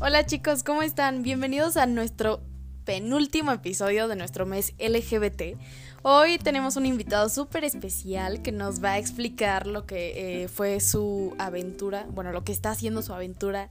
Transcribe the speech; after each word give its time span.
Hola 0.00 0.24
chicos, 0.24 0.62
¿cómo 0.62 0.82
están? 0.82 1.24
Bienvenidos 1.24 1.76
a 1.76 1.84
nuestro 1.86 2.40
penúltimo 2.84 3.50
episodio 3.50 4.06
de 4.06 4.14
nuestro 4.14 4.46
mes 4.46 4.72
LGBT. 4.78 5.58
Hoy 6.02 6.38
tenemos 6.38 6.76
un 6.76 6.86
invitado 6.86 7.28
súper 7.28 7.64
especial 7.64 8.40
que 8.40 8.52
nos 8.52 8.82
va 8.82 8.92
a 8.92 8.98
explicar 8.98 9.66
lo 9.66 9.86
que 9.86 10.44
eh, 10.44 10.46
fue 10.46 10.78
su 10.78 11.34
aventura, 11.40 12.06
bueno, 12.10 12.30
lo 12.30 12.44
que 12.44 12.52
está 12.52 12.70
haciendo 12.70 13.02
su 13.02 13.12
aventura 13.12 13.70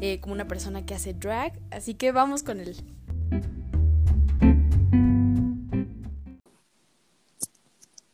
eh, 0.00 0.18
como 0.22 0.32
una 0.32 0.48
persona 0.48 0.86
que 0.86 0.94
hace 0.94 1.12
drag. 1.12 1.52
Así 1.70 1.92
que 1.92 2.10
vamos 2.10 2.42
con 2.42 2.58
él. 2.60 2.74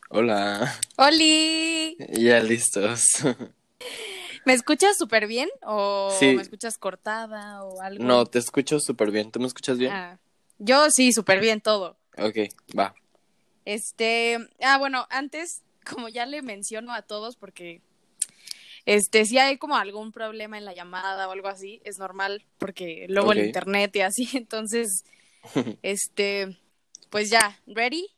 Hola. 0.08 0.74
¡Holi! 0.96 1.96
Ya 2.10 2.40
listos. 2.40 3.04
¿Me 4.46 4.52
escuchas 4.52 4.96
súper 4.96 5.26
bien 5.26 5.48
o 5.62 6.16
Sí. 6.18 6.34
me 6.34 6.42
escuchas 6.42 6.78
cortada 6.78 7.62
o 7.64 7.80
algo? 7.80 8.04
No, 8.04 8.26
te 8.26 8.38
escucho 8.38 8.80
súper 8.80 9.10
bien. 9.10 9.30
¿Tú 9.30 9.40
me 9.40 9.46
escuchas 9.46 9.78
bien? 9.78 9.92
Ah, 9.92 10.18
yo 10.58 10.90
sí, 10.90 11.12
súper 11.12 11.40
bien 11.40 11.60
todo. 11.60 11.96
Ok, 12.18 12.36
va. 12.78 12.94
Este, 13.64 14.38
ah, 14.60 14.78
bueno, 14.78 15.06
antes, 15.10 15.62
como 15.90 16.08
ya 16.08 16.26
le 16.26 16.42
menciono 16.42 16.92
a 16.92 17.02
todos, 17.02 17.36
porque 17.36 17.80
este, 18.84 19.24
si 19.24 19.38
hay 19.38 19.58
como 19.58 19.76
algún 19.76 20.12
problema 20.12 20.58
en 20.58 20.64
la 20.64 20.74
llamada 20.74 21.28
o 21.28 21.32
algo 21.32 21.48
así, 21.48 21.80
es 21.84 21.98
normal, 21.98 22.44
porque 22.58 23.06
luego 23.08 23.32
el 23.32 23.38
internet 23.38 23.94
y 23.96 24.00
así, 24.00 24.28
entonces, 24.36 25.04
este, 25.82 26.58
pues 27.10 27.30
ya, 27.30 27.60
¿ready? 27.66 28.08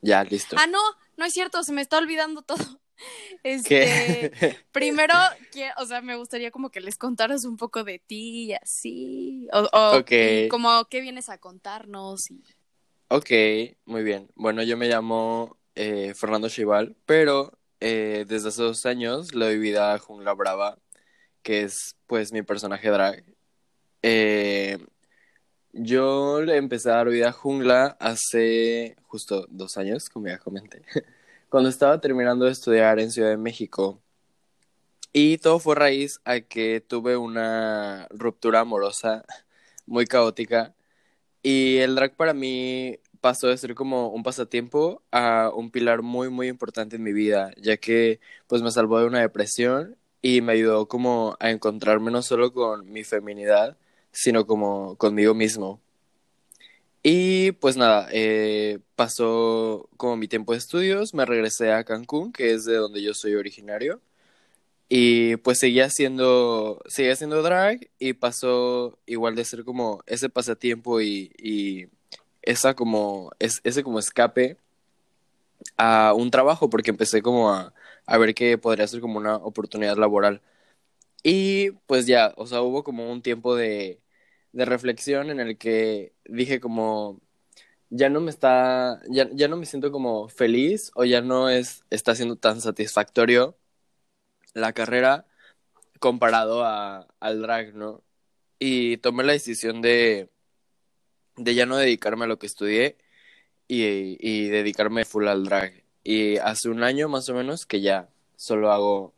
Ya, 0.00 0.22
listo. 0.24 0.56
Ah, 0.58 0.66
no, 0.66 0.78
no 1.16 1.24
es 1.24 1.32
cierto, 1.32 1.62
se 1.62 1.72
me 1.72 1.82
está 1.82 1.98
olvidando 1.98 2.42
todo. 2.42 2.80
Este, 3.42 4.32
primero, 4.72 5.14
o 5.78 5.86
sea, 5.86 6.00
me 6.00 6.16
gustaría 6.16 6.50
como 6.50 6.70
que 6.70 6.80
les 6.80 6.96
contaras 6.96 7.44
un 7.44 7.56
poco 7.56 7.84
de 7.84 7.98
ti 7.98 8.46
y 8.46 8.52
así, 8.54 9.48
o, 9.52 9.68
o 9.72 10.04
como 10.50 10.84
qué 10.86 11.00
vienes 11.00 11.28
a 11.28 11.38
contarnos 11.38 12.30
y... 12.30 12.42
ok, 13.08 13.30
muy 13.84 14.02
bien. 14.02 14.28
Bueno, 14.34 14.62
yo 14.62 14.76
me 14.76 14.88
llamo 14.88 15.56
eh, 15.74 16.14
Fernando 16.14 16.48
Chival, 16.48 16.96
pero 17.06 17.58
eh, 17.80 18.24
desde 18.26 18.48
hace 18.48 18.62
dos 18.62 18.84
años 18.86 19.34
le 19.34 19.46
doy 19.46 19.58
vida 19.58 19.94
a 19.94 19.98
Jungla 19.98 20.34
Brava, 20.34 20.78
que 21.42 21.62
es 21.62 21.96
pues 22.06 22.32
mi 22.32 22.42
personaje 22.42 22.90
drag. 22.90 23.24
Eh, 24.02 24.78
yo 25.72 26.40
le 26.42 26.56
empecé 26.56 26.90
a 26.90 26.96
dar 26.96 27.08
vida 27.08 27.28
a 27.28 27.32
Jungla 27.32 27.96
hace 28.00 28.96
justo 29.02 29.46
dos 29.50 29.76
años, 29.76 30.08
como 30.08 30.26
ya 30.26 30.38
comenté, 30.38 30.82
cuando 31.48 31.70
estaba 31.70 32.00
terminando 32.00 32.44
de 32.44 32.52
estudiar 32.52 33.00
en 33.00 33.10
Ciudad 33.10 33.30
de 33.30 33.36
México. 33.36 34.00
Y 35.12 35.38
todo 35.38 35.58
fue 35.58 35.74
raíz 35.74 36.20
a 36.24 36.40
que 36.40 36.80
tuve 36.80 37.16
una 37.16 38.06
ruptura 38.10 38.60
amorosa 38.60 39.24
muy 39.86 40.06
caótica. 40.06 40.74
Y 41.42 41.78
el 41.78 41.94
drag 41.96 42.16
para 42.16 42.34
mí 42.34 42.98
pasó 43.20 43.48
de 43.48 43.58
ser 43.58 43.74
como 43.74 44.08
un 44.10 44.22
pasatiempo 44.22 45.02
a 45.12 45.50
un 45.54 45.70
pilar 45.70 46.02
muy, 46.02 46.30
muy 46.30 46.48
importante 46.48 46.96
en 46.96 47.02
mi 47.02 47.12
vida, 47.12 47.52
ya 47.56 47.76
que 47.78 48.20
pues 48.46 48.62
me 48.62 48.70
salvó 48.70 49.00
de 49.00 49.06
una 49.06 49.20
depresión 49.20 49.96
y 50.22 50.40
me 50.42 50.52
ayudó 50.52 50.88
como 50.88 51.36
a 51.40 51.50
encontrarme 51.50 52.10
no 52.10 52.22
solo 52.22 52.52
con 52.52 52.90
mi 52.90 53.04
feminidad, 53.04 53.76
sino 54.12 54.46
como 54.46 54.96
conmigo 54.96 55.34
mismo. 55.34 55.80
Y 57.10 57.52
pues 57.52 57.78
nada, 57.78 58.06
eh, 58.12 58.80
pasó 58.94 59.88
como 59.96 60.18
mi 60.18 60.28
tiempo 60.28 60.52
de 60.52 60.58
estudios, 60.58 61.14
me 61.14 61.24
regresé 61.24 61.72
a 61.72 61.82
Cancún, 61.82 62.32
que 62.34 62.52
es 62.52 62.66
de 62.66 62.76
donde 62.76 63.00
yo 63.02 63.14
soy 63.14 63.34
originario. 63.34 64.02
Y 64.90 65.36
pues 65.38 65.58
seguía 65.60 65.86
haciendo, 65.86 66.82
seguía 66.86 67.14
haciendo 67.14 67.42
drag 67.42 67.90
y 67.98 68.14
pasó 68.14 68.98
igual 69.06 69.36
de 69.36 69.46
ser 69.46 69.64
como 69.64 70.02
ese 70.06 70.28
pasatiempo 70.28 71.00
y, 71.00 71.32
y 71.38 71.88
esa 72.42 72.74
como, 72.74 73.32
es, 73.38 73.60
ese 73.64 73.82
como 73.84 73.98
escape 74.00 74.58
a 75.76 76.12
un 76.14 76.30
trabajo 76.30 76.70
porque 76.70 76.90
empecé 76.90 77.22
como 77.22 77.50
a, 77.50 77.72
a 78.06 78.18
ver 78.18 78.34
que 78.34 78.58
podría 78.58 78.86
ser 78.86 79.00
como 79.00 79.18
una 79.18 79.36
oportunidad 79.36 79.96
laboral. 79.96 80.42
Y 81.22 81.72
pues 81.86 82.06
ya, 82.06 82.34
o 82.36 82.46
sea, 82.46 82.62
hubo 82.62 82.84
como 82.84 83.10
un 83.10 83.22
tiempo 83.22 83.56
de, 83.56 84.00
de 84.52 84.64
reflexión 84.64 85.30
en 85.30 85.40
el 85.40 85.58
que 85.58 86.14
dije 86.24 86.60
como, 86.60 87.20
ya 87.90 88.08
no 88.08 88.20
me 88.20 88.30
está, 88.30 89.00
ya, 89.10 89.28
ya 89.32 89.48
no 89.48 89.56
me 89.56 89.66
siento 89.66 89.92
como 89.92 90.28
feliz 90.28 90.90
o 90.94 91.04
ya 91.04 91.20
no 91.20 91.48
es, 91.50 91.84
está 91.90 92.14
siendo 92.14 92.36
tan 92.36 92.60
satisfactorio 92.60 93.56
la 94.54 94.72
carrera 94.72 95.26
comparado 96.00 96.64
a, 96.64 97.08
al 97.20 97.42
drag, 97.42 97.74
¿no? 97.74 98.02
Y 98.58 98.98
tomé 98.98 99.24
la 99.24 99.32
decisión 99.32 99.82
de, 99.82 100.30
de 101.36 101.54
ya 101.54 101.66
no 101.66 101.76
dedicarme 101.76 102.24
a 102.24 102.28
lo 102.28 102.38
que 102.38 102.46
estudié 102.46 102.98
y, 103.68 104.16
y 104.20 104.48
dedicarme 104.48 105.04
full 105.04 105.28
al 105.28 105.44
drag. 105.44 105.84
Y 106.04 106.38
hace 106.38 106.68
un 106.70 106.82
año 106.82 107.08
más 107.08 107.28
o 107.28 107.34
menos 107.34 107.66
que 107.66 107.80
ya 107.80 108.10
solo 108.36 108.72
hago, 108.72 109.14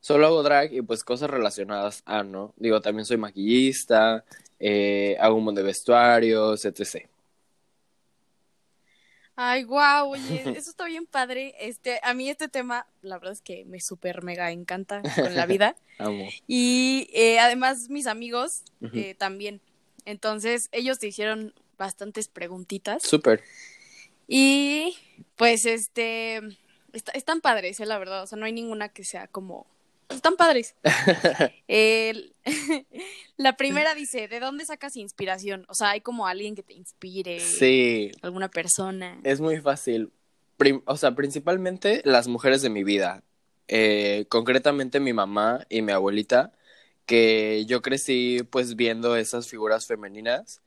solo 0.00 0.26
hago 0.26 0.42
drag 0.42 0.72
y 0.72 0.82
pues 0.82 1.04
cosas 1.04 1.30
relacionadas 1.30 2.02
a, 2.06 2.22
¿no? 2.24 2.54
Digo, 2.56 2.80
también 2.80 3.06
soy 3.06 3.18
maquillista, 3.18 4.24
eh, 4.60 5.16
hago 5.18 5.36
un 5.36 5.44
montón 5.44 5.64
de 5.64 5.68
vestuarios, 5.68 6.64
etc. 6.64 7.08
Ay, 9.36 9.62
guau, 9.62 10.10
oye, 10.10 10.42
eso 10.58 10.70
está 10.70 10.84
bien 10.84 11.06
padre. 11.06 11.54
Este, 11.60 11.98
a 12.02 12.12
mí 12.14 12.28
este 12.28 12.48
tema, 12.48 12.86
la 13.02 13.16
verdad 13.18 13.32
es 13.32 13.40
que 13.40 13.64
me 13.64 13.80
súper 13.80 14.22
mega 14.22 14.50
encanta 14.50 15.02
con 15.14 15.34
la 15.34 15.46
vida. 15.46 15.76
Amo. 15.98 16.28
Y 16.46 17.08
eh, 17.12 17.38
además 17.38 17.88
mis 17.88 18.06
amigos 18.06 18.62
eh, 18.92 19.14
también. 19.14 19.60
Entonces, 20.04 20.68
ellos 20.72 20.98
te 20.98 21.06
hicieron 21.08 21.54
bastantes 21.78 22.28
preguntitas. 22.28 23.02
Súper. 23.02 23.42
Y 24.28 24.96
pues 25.36 25.64
este, 25.66 26.40
está- 26.92 27.12
están 27.12 27.40
padres, 27.40 27.80
eh, 27.80 27.86
la 27.86 27.98
verdad. 27.98 28.22
O 28.22 28.26
sea, 28.26 28.38
no 28.38 28.44
hay 28.44 28.52
ninguna 28.52 28.88
que 28.90 29.04
sea 29.04 29.26
como... 29.26 29.66
Están 30.10 30.36
padres. 30.36 30.74
El- 31.68 32.34
la 33.36 33.56
primera 33.56 33.94
dice, 33.94 34.28
¿de 34.28 34.40
dónde 34.40 34.64
sacas 34.64 34.96
inspiración? 34.96 35.64
O 35.68 35.74
sea, 35.74 35.90
hay 35.90 36.00
como 36.00 36.26
alguien 36.26 36.54
que 36.54 36.62
te 36.62 36.74
inspire, 36.74 37.38
Sí, 37.40 38.10
alguna 38.22 38.48
persona. 38.48 39.20
Es 39.24 39.40
muy 39.40 39.58
fácil. 39.60 40.10
Prim- 40.56 40.82
o 40.84 40.96
sea, 40.96 41.14
principalmente 41.14 42.02
las 42.04 42.28
mujeres 42.28 42.60
de 42.62 42.70
mi 42.70 42.84
vida. 42.84 43.22
Eh, 43.68 44.26
concretamente 44.28 44.98
mi 45.00 45.12
mamá 45.12 45.64
y 45.68 45.80
mi 45.82 45.92
abuelita, 45.92 46.52
que 47.06 47.64
yo 47.66 47.82
crecí 47.82 48.42
pues 48.50 48.74
viendo 48.76 49.16
esas 49.16 49.48
figuras 49.48 49.86
femeninas 49.86 50.60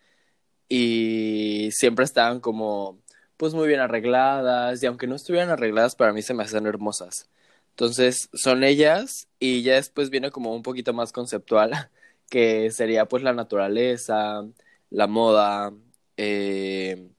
y 0.70 1.70
siempre 1.72 2.06
estaban 2.06 2.40
como 2.40 2.98
pues 3.38 3.54
muy 3.54 3.68
bien 3.68 3.80
arregladas 3.82 4.82
y 4.82 4.86
aunque 4.86 5.08
no 5.08 5.16
estuvieran 5.16 5.50
arregladas 5.50 5.96
para 5.96 6.14
mí 6.14 6.22
se 6.22 6.34
me 6.34 6.44
hacían 6.44 6.66
hermosas. 6.66 7.30
Entonces 7.74 8.30
son 8.34 8.64
ellas 8.64 9.28
y 9.40 9.64
ya 9.64 9.74
después 9.76 10.10
viene 10.12 10.30
como 10.30 10.54
un 10.56 10.62
poquito 10.62 10.94
más 10.94 11.12
conceptual 11.12 11.72
que 12.30 12.70
sería 12.72 13.06
pues 13.06 13.24
la 13.24 13.34
naturaleza, 13.34 14.44
la 14.92 15.08
moda, 15.08 15.74
eh, 16.18 17.10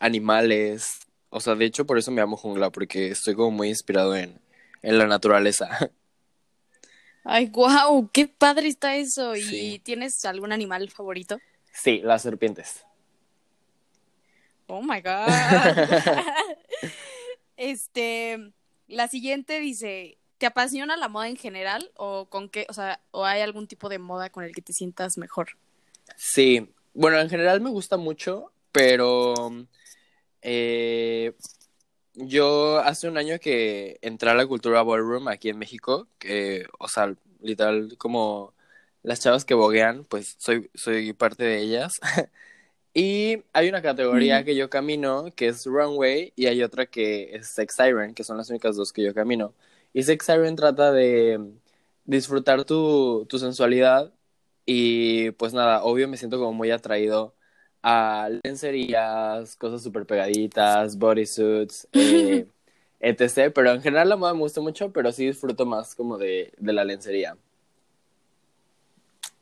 animales. 0.00 1.00
O 1.30 1.40
sea, 1.40 1.54
de 1.56 1.64
hecho, 1.64 1.84
por 1.84 1.98
eso 1.98 2.10
me 2.12 2.20
llamo 2.22 2.36
jungla, 2.36 2.70
porque 2.70 3.08
estoy 3.08 3.34
como 3.34 3.50
muy 3.50 3.68
inspirado 3.68 4.16
en, 4.16 4.40
en 4.82 4.98
la 4.98 5.06
naturaleza. 5.06 5.68
Ay, 7.24 7.48
guau, 7.48 8.08
qué 8.12 8.26
padre 8.28 8.68
está 8.68 8.96
eso. 8.96 9.34
¿Y 9.36 9.42
Sí. 9.42 9.82
tienes 9.84 10.24
algún 10.24 10.52
animal 10.52 10.88
favorito? 10.90 11.38
Sí, 11.72 12.00
las 12.02 12.22
serpientes. 12.22 12.84
Oh 14.68 14.80
my 14.80 15.00
god. 15.00 15.28
este, 17.56 18.52
la 18.88 19.08
siguiente 19.08 19.60
dice, 19.60 20.18
¿te 20.38 20.46
apasiona 20.46 20.96
la 20.96 21.08
moda 21.08 21.28
en 21.28 21.36
general 21.36 21.90
o 21.96 22.26
con 22.28 22.48
qué, 22.48 22.66
o 22.68 22.72
sea, 22.72 23.00
o 23.10 23.24
hay 23.24 23.42
algún 23.42 23.66
tipo 23.66 23.88
de 23.88 23.98
moda 23.98 24.30
con 24.30 24.44
el 24.44 24.54
que 24.54 24.62
te 24.62 24.72
sientas 24.72 25.18
mejor? 25.18 25.50
Sí, 26.16 26.68
bueno, 26.94 27.18
en 27.20 27.28
general 27.28 27.60
me 27.60 27.70
gusta 27.70 27.96
mucho, 27.96 28.52
pero 28.72 29.34
eh, 30.42 31.34
yo 32.14 32.78
hace 32.78 33.08
un 33.08 33.18
año 33.18 33.38
que 33.38 33.98
entré 34.02 34.30
a 34.30 34.34
la 34.34 34.46
cultura 34.46 34.82
ballroom 34.82 35.28
aquí 35.28 35.48
en 35.48 35.58
México, 35.58 36.08
que, 36.18 36.66
o 36.78 36.88
sea, 36.88 37.14
literal, 37.40 37.96
como 37.98 38.54
las 39.02 39.20
chavas 39.20 39.44
que 39.44 39.54
boguean, 39.54 40.04
pues 40.04 40.36
soy, 40.38 40.70
soy 40.74 41.12
parte 41.12 41.44
de 41.44 41.58
ellas. 41.58 42.00
Y 43.00 43.44
hay 43.52 43.68
una 43.68 43.80
categoría 43.82 44.38
Ujú. 44.38 44.44
que 44.44 44.56
yo 44.56 44.68
camino 44.70 45.26
que 45.36 45.46
es 45.48 45.64
runway 45.66 46.32
y 46.34 46.46
hay 46.46 46.62
otra 46.64 46.86
que 46.86 47.34
es 47.36 47.46
sex 47.48 47.74
siren, 47.76 48.12
que 48.14 48.24
son 48.24 48.36
las 48.36 48.50
únicas 48.50 48.74
dos 48.76 48.92
que 48.92 49.04
yo 49.04 49.14
camino. 49.14 49.54
Y 49.92 50.02
sex 50.02 50.26
siren 50.26 50.56
trata 50.56 50.90
de 50.92 51.40
disfrutar 52.04 52.64
tu, 52.64 53.24
tu 53.28 53.38
sensualidad 53.38 54.12
y 54.66 55.30
pues 55.32 55.54
nada, 55.54 55.84
obvio 55.84 56.08
me 56.08 56.16
siento 56.16 56.38
como 56.38 56.52
muy 56.52 56.70
atraído 56.72 57.36
a 57.82 58.28
lencerías, 58.42 59.54
cosas 59.56 59.82
súper 59.82 60.04
pegaditas, 60.06 60.98
bodysuits, 60.98 61.88
eh, 61.94 62.48
etc. 63.00 63.52
Pero 63.54 63.72
en 63.72 63.82
general 63.82 64.08
la 64.08 64.16
moda 64.16 64.34
me 64.34 64.40
gusta 64.40 64.60
mucho, 64.60 64.92
pero 64.92 65.12
sí 65.12 65.26
disfruto 65.26 65.66
más 65.66 65.94
como 65.94 66.18
de, 66.18 66.52
de 66.58 66.72
la 66.72 66.84
lencería. 66.84 67.36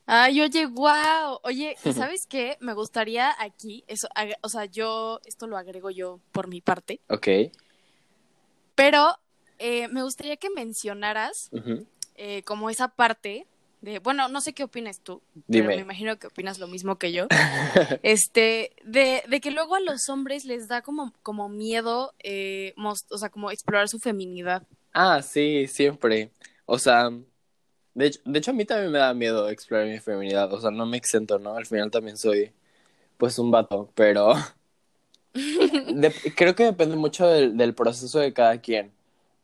Ay, 0.06 0.40
oye, 0.40 0.66
wow. 0.66 1.40
Oye, 1.42 1.76
¿y 1.84 1.92
sabes 1.92 2.26
qué? 2.26 2.56
Me 2.60 2.74
gustaría 2.74 3.34
aquí, 3.38 3.84
eso, 3.88 4.08
o 4.42 4.48
sea, 4.48 4.64
yo, 4.66 5.20
esto 5.24 5.46
lo 5.46 5.56
agrego 5.56 5.90
yo 5.90 6.20
por 6.32 6.48
mi 6.48 6.60
parte, 6.60 7.00
Ok. 7.08 7.28
pero 8.74 9.16
eh, 9.58 9.88
me 9.88 10.02
gustaría 10.02 10.36
que 10.36 10.50
mencionaras 10.50 11.50
eh, 12.16 12.42
como 12.42 12.70
esa 12.70 12.88
parte 12.88 13.46
de, 13.80 13.98
bueno, 14.00 14.28
no 14.28 14.40
sé 14.40 14.52
qué 14.52 14.64
opinas 14.64 15.00
tú, 15.00 15.22
pero 15.32 15.64
Dime. 15.64 15.76
me 15.76 15.82
imagino 15.82 16.18
que 16.18 16.26
opinas 16.28 16.58
lo 16.58 16.66
mismo 16.66 16.96
que 16.96 17.12
yo, 17.12 17.26
este, 18.02 18.72
de, 18.84 19.22
de 19.28 19.40
que 19.40 19.50
luego 19.50 19.74
a 19.76 19.80
los 19.80 20.08
hombres 20.08 20.44
les 20.44 20.68
da 20.68 20.82
como, 20.82 21.12
como 21.22 21.48
miedo, 21.48 22.14
eh, 22.22 22.74
mos- 22.76 23.06
o 23.10 23.18
sea, 23.18 23.28
como 23.30 23.50
explorar 23.50 23.88
su 23.88 23.98
feminidad. 23.98 24.62
Ah, 24.92 25.20
sí, 25.22 25.66
siempre. 25.68 26.30
O 26.64 26.78
sea, 26.78 27.10
de 27.96 28.06
hecho, 28.08 28.20
de 28.24 28.38
hecho 28.38 28.52
a 28.52 28.54
mí 28.54 28.64
también 28.64 28.92
me 28.92 28.98
da 29.00 29.14
miedo 29.14 29.48
explorar 29.48 29.88
mi 29.88 29.98
feminidad. 30.00 30.52
O 30.52 30.60
sea, 30.60 30.70
no 30.70 30.86
me 30.86 30.96
exento, 30.98 31.38
¿no? 31.40 31.56
Al 31.56 31.66
final 31.66 31.90
también 31.90 32.16
soy, 32.18 32.52
pues, 33.18 33.38
un 33.40 33.50
vato, 33.52 33.90
pero 33.94 34.34
de- 35.86 36.14
creo 36.34 36.54
que 36.54 36.64
depende 36.64 36.96
mucho 36.96 37.26
del, 37.28 37.56
del 37.56 37.74
proceso 37.74 38.18
de 38.18 38.32
cada 38.32 38.60
quien, 38.60 38.92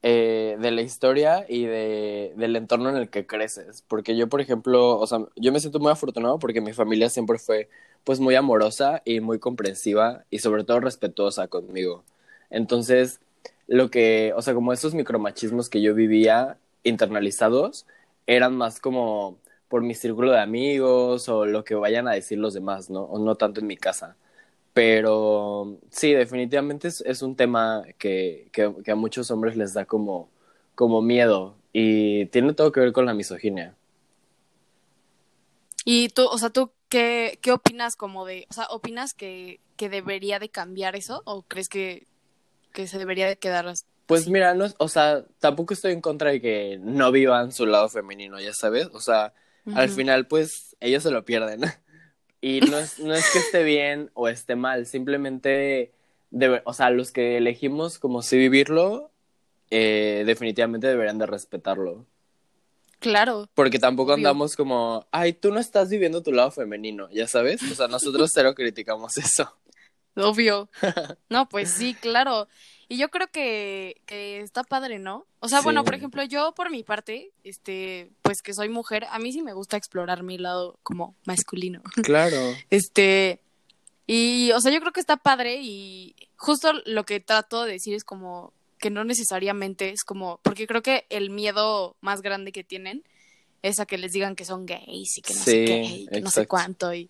eh, 0.02 0.56
de 0.60 0.70
la 0.70 0.82
historia 0.82 1.46
y 1.48 1.64
de, 1.66 2.32
del 2.36 2.56
entorno 2.56 2.90
en 2.90 2.96
el 2.96 3.08
que 3.10 3.26
creces. 3.26 3.84
Porque 3.88 4.16
yo, 4.16 4.28
por 4.28 4.40
ejemplo, 4.40 4.98
o 4.98 5.06
sea, 5.06 5.20
yo 5.36 5.52
me 5.52 5.60
siento 5.60 5.78
muy 5.80 5.92
afortunado 5.92 6.38
porque 6.38 6.60
mi 6.60 6.72
familia 6.72 7.08
siempre 7.10 7.38
fue, 7.38 7.68
pues, 8.04 8.20
muy 8.20 8.34
amorosa 8.34 9.02
y 9.04 9.20
muy 9.20 9.38
comprensiva 9.38 10.24
y 10.30 10.38
sobre 10.40 10.64
todo 10.64 10.80
respetuosa 10.80 11.48
conmigo. 11.48 12.04
Entonces, 12.50 13.20
lo 13.66 13.90
que, 13.90 14.32
o 14.36 14.42
sea, 14.42 14.54
como 14.54 14.72
esos 14.72 14.94
micromachismos 14.94 15.68
que 15.70 15.80
yo 15.82 15.94
vivía 15.94 16.58
internalizados 16.82 17.86
eran 18.26 18.56
más 18.56 18.80
como 18.80 19.38
por 19.68 19.82
mi 19.82 19.94
círculo 19.94 20.32
de 20.32 20.40
amigos 20.40 21.28
o 21.28 21.46
lo 21.46 21.64
que 21.64 21.74
vayan 21.74 22.06
a 22.08 22.12
decir 22.12 22.38
los 22.38 22.54
demás, 22.54 22.90
¿no? 22.90 23.02
O 23.04 23.18
no 23.18 23.36
tanto 23.36 23.60
en 23.60 23.66
mi 23.66 23.76
casa. 23.76 24.16
Pero 24.74 25.78
sí, 25.90 26.12
definitivamente 26.12 26.88
es, 26.88 27.22
un 27.22 27.36
tema 27.36 27.82
que, 27.98 28.48
que, 28.52 28.72
que 28.84 28.90
a 28.90 28.96
muchos 28.96 29.30
hombres 29.30 29.56
les 29.56 29.74
da 29.74 29.84
como, 29.84 30.28
como 30.74 31.02
miedo 31.02 31.56
y 31.72 32.26
tiene 32.26 32.54
todo 32.54 32.72
que 32.72 32.80
ver 32.80 32.92
con 32.92 33.06
la 33.06 33.14
misoginia. 33.14 33.74
Y 35.84 36.08
tú, 36.10 36.26
o 36.26 36.38
sea, 36.38 36.50
tú, 36.50 36.70
¿qué, 36.88 37.38
qué 37.42 37.52
opinas 37.52 37.96
como 37.96 38.24
de, 38.24 38.46
o 38.50 38.54
sea, 38.54 38.66
opinas 38.70 39.14
que, 39.14 39.60
que 39.76 39.88
debería 39.88 40.38
de 40.38 40.48
cambiar 40.48 40.96
eso 40.96 41.22
o 41.24 41.42
crees 41.42 41.68
que, 41.68 42.06
que 42.72 42.86
se 42.86 42.98
debería 42.98 43.26
de 43.26 43.36
quedar? 43.36 43.66
Pues 44.06 44.28
mira, 44.28 44.54
no 44.54 44.64
es, 44.64 44.74
o 44.78 44.88
sea, 44.88 45.24
tampoco 45.38 45.74
estoy 45.74 45.92
en 45.92 46.00
contra 46.00 46.30
de 46.30 46.40
que 46.40 46.78
no 46.82 47.12
vivan 47.12 47.52
su 47.52 47.66
lado 47.66 47.88
femenino, 47.88 48.40
ya 48.40 48.52
sabes, 48.52 48.88
o 48.92 49.00
sea, 49.00 49.32
al 49.74 49.88
final 49.90 50.26
pues 50.26 50.76
ellos 50.80 51.02
se 51.02 51.10
lo 51.10 51.24
pierden. 51.24 51.60
Y 52.44 52.60
no 52.62 52.76
es, 52.78 52.98
no 52.98 53.14
es 53.14 53.30
que 53.30 53.38
esté 53.38 53.62
bien 53.62 54.10
o 54.14 54.28
esté 54.28 54.56
mal, 54.56 54.86
simplemente, 54.86 55.92
debe, 56.30 56.60
o 56.64 56.72
sea, 56.72 56.90
los 56.90 57.12
que 57.12 57.36
elegimos 57.36 58.00
como 58.00 58.20
si 58.22 58.36
vivirlo, 58.36 59.12
eh, 59.70 60.24
definitivamente 60.26 60.88
deberían 60.88 61.18
de 61.18 61.26
respetarlo. 61.26 62.04
Claro, 62.98 63.48
Porque 63.54 63.78
tampoco 63.80 64.12
Obvio. 64.12 64.14
andamos 64.14 64.56
como, 64.56 65.06
ay, 65.10 65.32
tú 65.32 65.52
no 65.52 65.58
estás 65.58 65.88
viviendo 65.90 66.22
tu 66.22 66.32
lado 66.32 66.50
femenino, 66.52 67.08
ya 67.10 67.26
sabes, 67.26 67.60
o 67.70 67.74
sea, 67.74 67.88
nosotros 67.88 68.30
cero 68.32 68.54
criticamos 68.54 69.16
eso. 69.18 69.56
obvio. 70.16 70.68
No, 71.28 71.48
pues 71.48 71.70
sí, 71.70 71.94
claro. 71.94 72.48
Y 72.92 72.98
yo 72.98 73.08
creo 73.08 73.26
que, 73.28 74.02
que 74.04 74.40
está 74.42 74.64
padre, 74.64 74.98
¿no? 74.98 75.24
O 75.40 75.48
sea, 75.48 75.62
bueno, 75.62 75.82
por 75.82 75.94
ejemplo, 75.94 76.22
yo 76.24 76.52
por 76.54 76.70
mi 76.70 76.82
parte, 76.82 77.30
este, 77.42 78.10
pues 78.20 78.42
que 78.42 78.52
soy 78.52 78.68
mujer, 78.68 79.06
a 79.08 79.18
mí 79.18 79.32
sí 79.32 79.40
me 79.40 79.54
gusta 79.54 79.78
explorar 79.78 80.22
mi 80.22 80.36
lado 80.36 80.78
como 80.82 81.16
masculino. 81.24 81.80
Claro. 82.04 82.36
Este, 82.68 83.40
y, 84.06 84.50
o 84.52 84.60
sea, 84.60 84.70
yo 84.70 84.80
creo 84.80 84.92
que 84.92 85.00
está 85.00 85.16
padre 85.16 85.60
y 85.62 86.14
justo 86.36 86.70
lo 86.84 87.06
que 87.06 87.18
trato 87.18 87.64
de 87.64 87.72
decir 87.72 87.94
es 87.94 88.04
como 88.04 88.52
que 88.78 88.90
no 88.90 89.04
necesariamente 89.04 89.88
es 89.88 90.04
como, 90.04 90.38
porque 90.42 90.66
creo 90.66 90.82
que 90.82 91.06
el 91.08 91.30
miedo 91.30 91.96
más 92.02 92.20
grande 92.20 92.52
que 92.52 92.62
tienen 92.62 93.04
es 93.62 93.80
a 93.80 93.86
que 93.86 93.96
les 93.96 94.12
digan 94.12 94.36
que 94.36 94.44
son 94.44 94.66
gays 94.66 95.16
y 95.16 95.22
que 95.22 95.32
no 95.32 95.40
sé 95.40 95.50
Sí, 95.50 95.64
qué 95.64 95.82
y 95.82 96.06
que 96.08 96.20
no 96.20 96.30
sé 96.30 96.46
cuánto 96.46 96.92
y, 96.92 97.08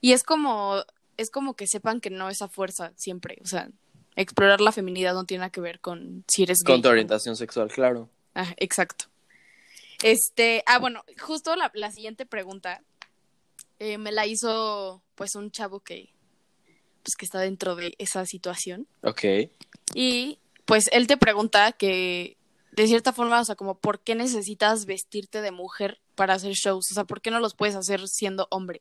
y 0.00 0.12
es 0.12 0.22
como, 0.22 0.82
es 1.18 1.28
como 1.28 1.52
que 1.56 1.66
sepan 1.66 2.00
que 2.00 2.08
no 2.08 2.30
es 2.30 2.40
a 2.40 2.48
fuerza 2.48 2.94
siempre, 2.96 3.36
o 3.42 3.46
sea, 3.46 3.68
explorar 4.16 4.60
la 4.60 4.72
feminidad 4.72 5.14
no 5.14 5.24
tiene 5.24 5.40
nada 5.40 5.50
que 5.50 5.60
ver 5.60 5.80
con 5.80 6.24
si 6.28 6.44
eres 6.44 6.58
gay. 6.64 6.74
Con 6.74 6.82
tu 6.82 6.88
orientación 6.88 7.36
sexual, 7.36 7.68
claro. 7.68 8.08
Ah, 8.34 8.52
exacto. 8.58 9.06
Este, 10.02 10.62
ah, 10.66 10.78
bueno, 10.78 11.02
justo 11.20 11.56
la, 11.56 11.70
la 11.74 11.90
siguiente 11.90 12.26
pregunta 12.26 12.82
eh, 13.78 13.98
me 13.98 14.12
la 14.12 14.26
hizo 14.26 15.02
pues 15.14 15.34
un 15.34 15.50
chavo 15.50 15.80
que 15.80 16.12
pues 17.02 17.16
que 17.18 17.24
está 17.26 17.40
dentro 17.40 17.76
de 17.76 17.94
esa 17.98 18.24
situación 18.24 18.86
Ok. 19.02 19.24
y 19.94 20.38
pues 20.64 20.84
él 20.92 21.06
te 21.06 21.18
pregunta 21.18 21.72
que 21.72 22.38
de 22.72 22.86
cierta 22.86 23.12
forma, 23.12 23.40
o 23.40 23.44
sea, 23.44 23.54
como 23.56 23.76
por 23.78 24.00
qué 24.00 24.14
necesitas 24.14 24.86
vestirte 24.86 25.42
de 25.42 25.52
mujer 25.52 26.00
para 26.14 26.34
hacer 26.34 26.52
shows, 26.54 26.86
o 26.90 26.94
sea, 26.94 27.04
¿por 27.04 27.20
qué 27.20 27.30
no 27.30 27.38
los 27.40 27.54
puedes 27.54 27.76
hacer 27.76 28.08
siendo 28.08 28.48
hombre? 28.50 28.80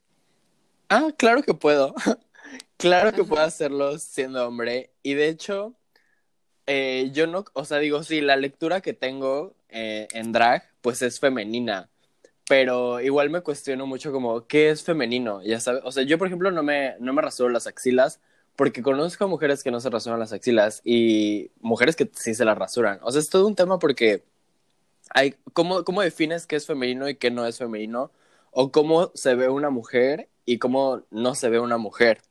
Ah, 0.90 1.10
claro 1.18 1.44
que 1.44 1.54
puedo. 1.54 1.94
claro 2.78 3.14
que 3.14 3.24
puedo 3.24 3.42
hacerlo 3.42 3.98
siendo 4.00 4.48
hombre. 4.48 4.92
Y 5.04 5.14
de 5.14 5.30
hecho, 5.30 5.76
eh, 6.68 7.10
yo 7.14 7.28
no, 7.28 7.46
o 7.54 7.66
sea, 7.66 7.80
digo, 7.80 8.04
sí, 8.04 8.22
la 8.22 8.36
lectura 8.36 8.82
que 8.82 8.94
tengo 8.94 9.56
eh, 9.70 10.08
en 10.14 10.32
drag, 10.32 10.64
pues 10.82 11.02
es 11.02 11.20
femenina. 11.20 11.90
Pero 12.48 13.00
igual 13.02 13.30
me 13.30 13.42
cuestiono 13.42 13.88
mucho 13.88 14.12
como, 14.12 14.48
¿qué 14.48 14.70
es 14.70 14.84
femenino? 14.84 15.42
Ya 15.44 15.60
sabes, 15.60 15.82
o 15.86 15.92
sea, 15.92 16.04
yo 16.04 16.18
por 16.18 16.28
ejemplo 16.28 16.52
no 16.52 16.64
me, 16.64 16.96
no 17.00 17.14
me 17.14 17.22
rasuro 17.22 17.50
las 17.50 17.68
axilas 17.68 18.20
porque 18.56 18.84
conozco 18.84 19.24
a 19.26 19.28
mujeres 19.28 19.64
que 19.64 19.72
no 19.72 19.80
se 19.80 19.90
rasuran 19.90 20.20
las 20.20 20.34
axilas 20.34 20.82
y 20.84 21.52
mujeres 21.62 21.96
que 21.96 22.10
sí 22.14 22.36
se 22.36 22.46
las 22.46 22.58
rasuran. 22.58 23.00
O 23.04 23.12
sea, 23.12 23.22
es 23.22 23.30
todo 23.30 23.48
un 23.48 23.56
tema 23.56 23.80
porque 23.80 24.24
hay, 25.10 25.36
¿cómo, 25.54 25.84
cómo 25.84 26.02
defines 26.02 26.48
qué 26.48 26.56
es 26.58 26.68
femenino 26.68 27.10
y 27.10 27.16
qué 27.16 27.32
no 27.32 27.46
es 27.46 27.58
femenino? 27.58 28.12
O 28.52 28.72
cómo 28.72 29.12
se 29.16 29.36
ve 29.36 29.50
una 29.50 29.70
mujer 29.70 30.30
y 30.46 30.60
cómo 30.60 31.04
no 31.12 31.36
se 31.36 31.50
ve 31.50 31.60
una 31.60 31.78
mujer. 31.78 32.22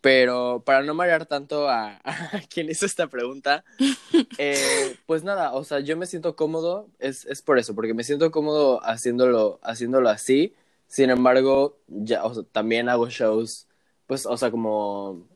Pero 0.00 0.62
para 0.64 0.82
no 0.82 0.94
marear 0.94 1.26
tanto 1.26 1.68
a, 1.68 2.00
a 2.04 2.40
quien 2.48 2.70
hizo 2.70 2.86
esta 2.86 3.08
pregunta, 3.08 3.64
eh, 4.38 4.96
pues 5.06 5.24
nada, 5.24 5.52
o 5.54 5.64
sea, 5.64 5.80
yo 5.80 5.96
me 5.96 6.06
siento 6.06 6.36
cómodo, 6.36 6.88
es, 6.98 7.24
es 7.26 7.42
por 7.42 7.58
eso, 7.58 7.74
porque 7.74 7.94
me 7.94 8.04
siento 8.04 8.30
cómodo 8.30 8.80
haciéndolo, 8.84 9.60
haciéndolo 9.62 10.08
así. 10.10 10.54
Sin 10.88 11.10
embargo, 11.10 11.78
ya, 11.88 12.24
o 12.24 12.34
sea, 12.34 12.44
también 12.52 12.88
hago 12.88 13.08
shows, 13.10 13.68
pues, 14.06 14.24
o 14.26 14.36
sea, 14.36 14.50
como, 14.50 15.28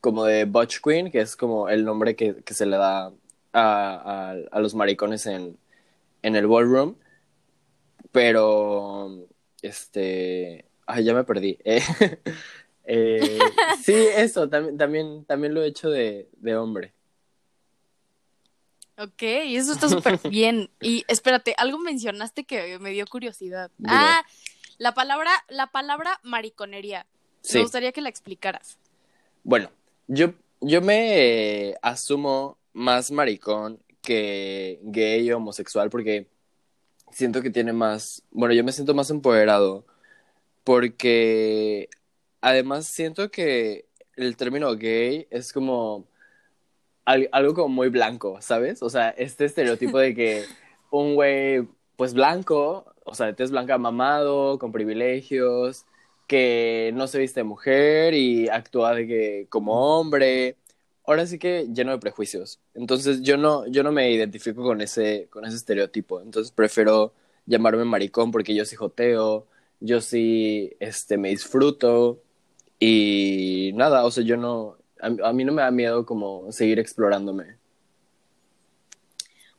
como 0.00 0.24
de 0.24 0.44
Butch 0.46 0.80
Queen, 0.82 1.10
que 1.10 1.20
es 1.20 1.36
como 1.36 1.68
el 1.68 1.84
nombre 1.84 2.16
que, 2.16 2.42
que 2.44 2.54
se 2.54 2.66
le 2.66 2.76
da 2.78 3.06
a, 3.08 3.12
a, 3.52 4.32
a 4.52 4.60
los 4.60 4.74
maricones 4.74 5.26
en, 5.26 5.58
en 6.22 6.36
el 6.36 6.46
ballroom. 6.48 6.96
Pero, 8.12 9.26
este, 9.62 10.66
ay, 10.86 11.04
ya 11.04 11.14
me 11.14 11.24
perdí. 11.24 11.58
Eh, 11.64 11.82
eh, 12.90 13.38
sí, 13.82 13.94
eso, 14.16 14.48
también, 14.48 14.78
también, 14.78 15.24
también 15.26 15.54
lo 15.54 15.62
he 15.62 15.66
hecho 15.66 15.90
de, 15.90 16.28
de 16.38 16.56
hombre. 16.56 16.94
Ok, 18.96 19.22
eso 19.22 19.72
está 19.72 19.88
súper 19.88 20.18
bien. 20.30 20.70
Y 20.80 21.04
espérate, 21.06 21.54
algo 21.58 21.78
mencionaste 21.78 22.44
que 22.44 22.78
me 22.78 22.90
dio 22.90 23.06
curiosidad. 23.06 23.70
Dime. 23.76 23.92
Ah, 23.92 24.24
la 24.78 24.94
palabra, 24.94 25.30
la 25.48 25.66
palabra 25.68 26.18
mariconería. 26.22 27.06
Sí. 27.42 27.58
Me 27.58 27.62
gustaría 27.62 27.92
que 27.92 28.00
la 28.00 28.08
explicaras. 28.08 28.78
Bueno, 29.44 29.70
yo, 30.06 30.32
yo 30.60 30.80
me 30.80 31.68
eh, 31.68 31.74
asumo 31.82 32.56
más 32.72 33.10
maricón 33.10 33.80
que 34.00 34.80
gay 34.82 35.30
o 35.30 35.36
homosexual 35.36 35.90
porque 35.90 36.26
siento 37.12 37.42
que 37.42 37.50
tiene 37.50 37.74
más, 37.74 38.22
bueno, 38.30 38.54
yo 38.54 38.64
me 38.64 38.72
siento 38.72 38.94
más 38.94 39.10
empoderado 39.10 39.84
porque 40.64 41.88
además 42.40 42.86
siento 42.86 43.30
que 43.30 43.88
el 44.16 44.36
término 44.36 44.76
gay 44.76 45.26
es 45.30 45.52
como 45.52 46.08
al- 47.04 47.28
algo 47.32 47.54
como 47.54 47.68
muy 47.68 47.88
blanco, 47.88 48.40
¿sabes? 48.40 48.82
O 48.82 48.90
sea, 48.90 49.10
este 49.10 49.44
estereotipo 49.44 49.98
de 49.98 50.14
que 50.14 50.50
un 50.90 51.14
güey, 51.14 51.66
pues 51.96 52.14
blanco, 52.14 52.94
o 53.04 53.14
sea, 53.14 53.26
de 53.26 53.34
tez 53.34 53.50
blanca 53.50 53.78
mamado, 53.78 54.58
con 54.58 54.72
privilegios, 54.72 55.86
que 56.26 56.92
no 56.94 57.06
se 57.06 57.18
viste 57.18 57.40
de 57.40 57.44
mujer 57.44 58.14
y 58.14 58.48
actúa 58.48 58.94
de 58.94 59.06
que 59.06 59.46
como 59.50 59.98
hombre. 59.98 60.56
Ahora 61.06 61.26
sí 61.26 61.38
que 61.38 61.68
lleno 61.72 61.92
de 61.92 61.98
prejuicios. 61.98 62.60
Entonces 62.74 63.22
yo 63.22 63.38
no, 63.38 63.66
yo 63.66 63.82
no 63.82 63.92
me 63.92 64.10
identifico 64.12 64.62
con 64.62 64.80
ese, 64.82 65.28
con 65.30 65.44
ese 65.46 65.56
estereotipo. 65.56 66.20
Entonces 66.20 66.52
prefiero 66.52 67.14
llamarme 67.46 67.84
maricón 67.84 68.30
porque 68.30 68.54
yo 68.54 68.64
sí 68.66 68.76
joteo, 68.76 69.46
yo 69.80 70.00
sí 70.02 70.76
este, 70.80 71.16
me 71.16 71.30
disfruto 71.30 72.22
y 72.78 73.72
nada, 73.74 74.04
o 74.04 74.10
sea, 74.10 74.24
yo 74.24 74.36
no, 74.36 74.76
a, 75.00 75.28
a 75.28 75.32
mí 75.32 75.44
no 75.44 75.52
me 75.52 75.62
da 75.62 75.70
miedo 75.70 76.06
como 76.06 76.50
seguir 76.52 76.78
explorándome. 76.78 77.56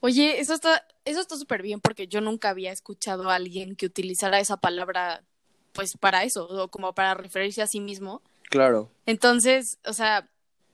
Oye, 0.01 0.39
eso 0.39 0.53
está, 0.53 0.85
eso 1.05 1.19
está 1.19 1.35
súper 1.35 1.61
bien 1.61 1.81
porque 1.81 2.07
yo 2.07 2.21
nunca 2.21 2.49
había 2.49 2.71
escuchado 2.71 3.29
a 3.29 3.35
alguien 3.35 3.75
que 3.75 3.85
utilizara 3.85 4.39
esa 4.39 4.57
palabra, 4.57 5.23
pues 5.73 5.97
para 5.97 6.23
eso, 6.23 6.47
o 6.47 6.69
como 6.69 6.93
para 6.93 7.15
referirse 7.15 7.61
a 7.61 7.67
sí 7.67 7.81
mismo. 7.81 8.21
Claro. 8.49 8.89
Entonces, 9.05 9.77
o 9.85 9.93
sea, 9.93 10.29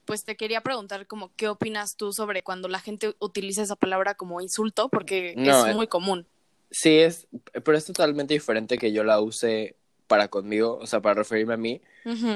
pues 0.05 0.23
te 0.23 0.37
quería 0.37 0.61
preguntar 0.61 1.07
como 1.07 1.31
qué 1.35 1.49
opinas 1.49 1.97
tú 1.97 2.13
sobre 2.13 2.43
cuando 2.43 2.67
la 2.67 2.79
gente 2.79 3.15
utiliza 3.19 3.63
esa 3.63 3.75
palabra 3.75 4.13
como 4.13 4.41
insulto, 4.41 4.89
porque 4.89 5.33
No, 5.35 5.65
es 5.65 5.73
eh, 5.73 5.75
muy 5.75 5.87
común. 5.87 6.27
Sí, 6.69 6.99
es, 6.99 7.27
pero 7.63 7.77
es 7.77 7.85
totalmente 7.85 8.33
diferente 8.35 8.77
que 8.77 8.91
yo 8.91 9.03
la 9.03 9.19
use 9.19 9.75
para 10.07 10.27
conmigo, 10.27 10.77
o 10.79 10.85
sea, 10.85 11.01
para 11.01 11.15
referirme 11.15 11.55
a 11.55 11.57
mí, 11.57 11.81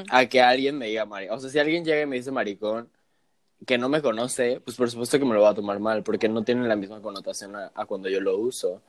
A 0.09 0.25
que 0.27 0.41
alguien 0.41 0.77
me 0.77 0.88
diga 0.88 1.05
maricón. 1.05 1.38
O 1.38 1.39
sea, 1.41 1.49
si 1.49 1.59
alguien 1.59 1.85
llega 1.85 2.01
y 2.01 2.05
me 2.05 2.17
dice 2.17 2.31
maricón, 2.31 2.89
que 3.67 3.77
no 3.77 3.89
me 3.89 4.01
conoce, 4.01 4.61
pues 4.61 4.77
por 4.77 4.89
supuesto 4.91 5.19
que 5.19 5.25
me 5.25 5.35
lo 5.35 5.41
va 5.41 5.51
a 5.51 5.55
tomar 5.55 5.79
mal, 5.79 6.03
porque 6.03 6.29
no 6.29 6.43
tiene 6.43 6.67
la 6.67 6.75
misma 6.77 7.01
connotación 7.01 7.55
a, 7.55 7.71
a 7.75 7.85
cuando 7.85 8.09
yo 8.09 8.21
lo 8.21 8.38
uso. 8.38 8.83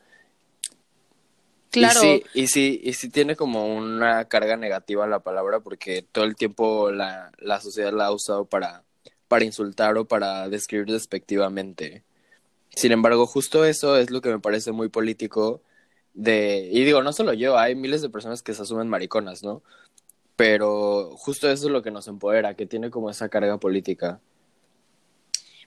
Claro, 1.70 2.00
Y 2.00 2.22
sí, 2.22 2.25
y 2.34 2.46
sí, 2.49 2.80
y 2.82 2.92
sí 2.94 3.10
tiene 3.10 3.37
como 3.37 3.75
una 3.76 4.25
carga 4.26 4.56
negativa 4.56 5.06
la 5.06 5.20
palabra, 5.20 5.60
porque 5.60 6.02
todo 6.02 6.25
el 6.25 6.34
tiempo 6.37 6.90
la, 6.90 7.30
la 7.38 7.60
sociedad 7.60 7.92
la 7.92 8.06
ha 8.06 8.12
usado 8.12 8.44
para, 8.46 8.84
para 9.28 9.44
insultar 9.44 9.96
o 9.96 10.04
para 10.06 10.49
describir 10.49 10.87
despectivamente. 10.87 12.02
Sin 12.70 12.92
embargo, 12.92 13.26
justo 13.26 13.64
eso 13.64 13.96
es 13.99 14.10
lo 14.10 14.20
que 14.22 14.30
me 14.30 14.40
parece 14.40 14.72
muy 14.72 14.88
político 14.88 15.62
de, 16.14 16.68
y 16.72 16.84
digo, 16.84 17.02
no 17.02 17.12
solo 17.12 17.32
yo, 17.34 17.58
hay 17.58 17.75
miles 17.76 18.02
de 18.02 18.10
personas 18.10 18.42
que 18.42 18.54
se 18.54 18.62
asumen 18.62 18.88
mariconas, 18.88 19.42
¿no? 19.44 19.62
Pero 20.40 21.11
justo 21.18 21.50
eso 21.50 21.66
es 21.66 21.70
lo 21.73 21.82
que 21.82 21.90
nos 21.90 22.09
empodera, 22.09 22.54
que 22.54 22.64
tiene 22.64 22.90
como 22.90 23.11
esa 23.11 23.28
carga 23.28 23.59
política. 23.59 24.20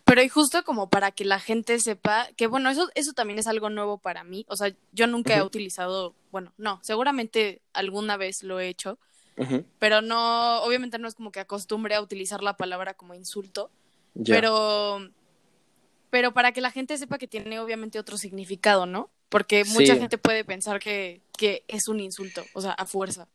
pero 0.04 0.24
y 0.24 0.30
justo 0.30 0.64
como 0.64 0.90
para 0.90 1.12
que 1.12 1.26
la 1.26 1.40
gente 1.40 1.80
sepa 1.80 2.28
que, 2.36 2.48
bueno, 2.48 2.70
eso, 2.72 2.90
eso 2.96 3.14
también 3.14 3.38
es 3.38 3.46
algo 3.46 3.70
nuevo 3.70 4.00
para 4.00 4.24
mí. 4.24 4.46
O 4.50 4.56
sea, 4.56 4.74
yo 4.92 5.06
nunca 5.06 5.38
he 5.38 5.44
utilizado, 5.44 6.16
bueno, 6.32 6.54
no, 6.58 6.80
seguramente 6.82 7.62
alguna 7.72 8.18
vez 8.18 8.42
lo 8.42 8.60
he 8.60 8.68
hecho, 8.68 8.98
pero 9.80 10.02
no, 10.02 10.62
obviamente 10.64 10.98
no 10.98 11.08
es 11.08 11.14
como 11.14 11.32
que 11.32 11.40
acostumbre 11.40 11.94
a 11.94 12.02
utilizar 12.02 12.42
la 12.42 12.58
palabra 12.58 12.96
como 12.96 13.14
insulto, 13.14 13.70
pero, 14.26 15.08
pero 16.10 16.34
para 16.34 16.52
que 16.52 16.62
la 16.62 16.72
gente 16.72 16.98
sepa 16.98 17.18
que 17.20 17.28
tiene 17.28 17.60
obviamente 17.60 18.00
otro 18.00 18.18
significado, 18.18 18.86
¿no? 18.88 19.10
Porque 19.30 19.64
mucha 19.66 19.94
Sí. 19.94 20.00
gente 20.00 20.18
puede 20.18 20.44
pensar 20.44 20.80
que, 20.80 21.22
que 21.38 21.64
es 21.68 21.88
un 21.88 22.00
insulto, 22.00 22.44
o 22.54 22.62
sea, 22.62 22.72
a 22.72 22.86
fuerza. 22.88 23.28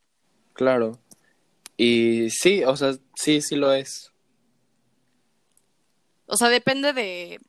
Claro. 0.53 0.99
Y 1.81 2.29
sí, 2.29 2.63
o 2.65 2.75
sea, 2.75 2.93
sí, 3.15 3.39
sí 3.41 3.55
lo 3.55 3.71
es. 3.71 4.11
O 6.25 6.35
sea, 6.35 6.49
depende 6.49 6.91
de... 6.93 7.39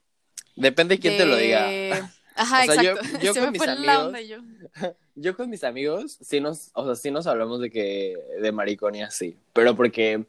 Depende 0.57 0.95
de 0.97 1.01
quién 1.01 1.17
te 1.17 1.27
lo 1.27 1.37
diga. 1.37 1.67
Ajá, 2.37 2.63
O 2.63 2.73
sea, 2.73 2.83
yo- 2.83 2.93
exacto. 2.93 3.19
yo 3.23 3.35
Se 3.35 3.41
con 3.41 3.49
me 3.53 3.59
mis 3.59 3.69
amigos- 3.69 4.29
yo. 4.29 4.39
Yo 5.17 5.37
con 5.37 5.51
mis 5.51 5.65
amigos, 5.65 6.17
sí 6.23 6.41
nos, 6.41 6.71
o 6.73 6.87
sea, 6.87 6.95
sí 6.95 7.11
nos 7.11 7.27
hablamos 7.27 7.61
de 7.61 7.71
que, 7.71 8.17
de 8.41 8.53
maricón 8.53 8.95
y 8.95 9.03
así, 9.03 9.37
pero 9.53 9.77
porque 9.77 10.25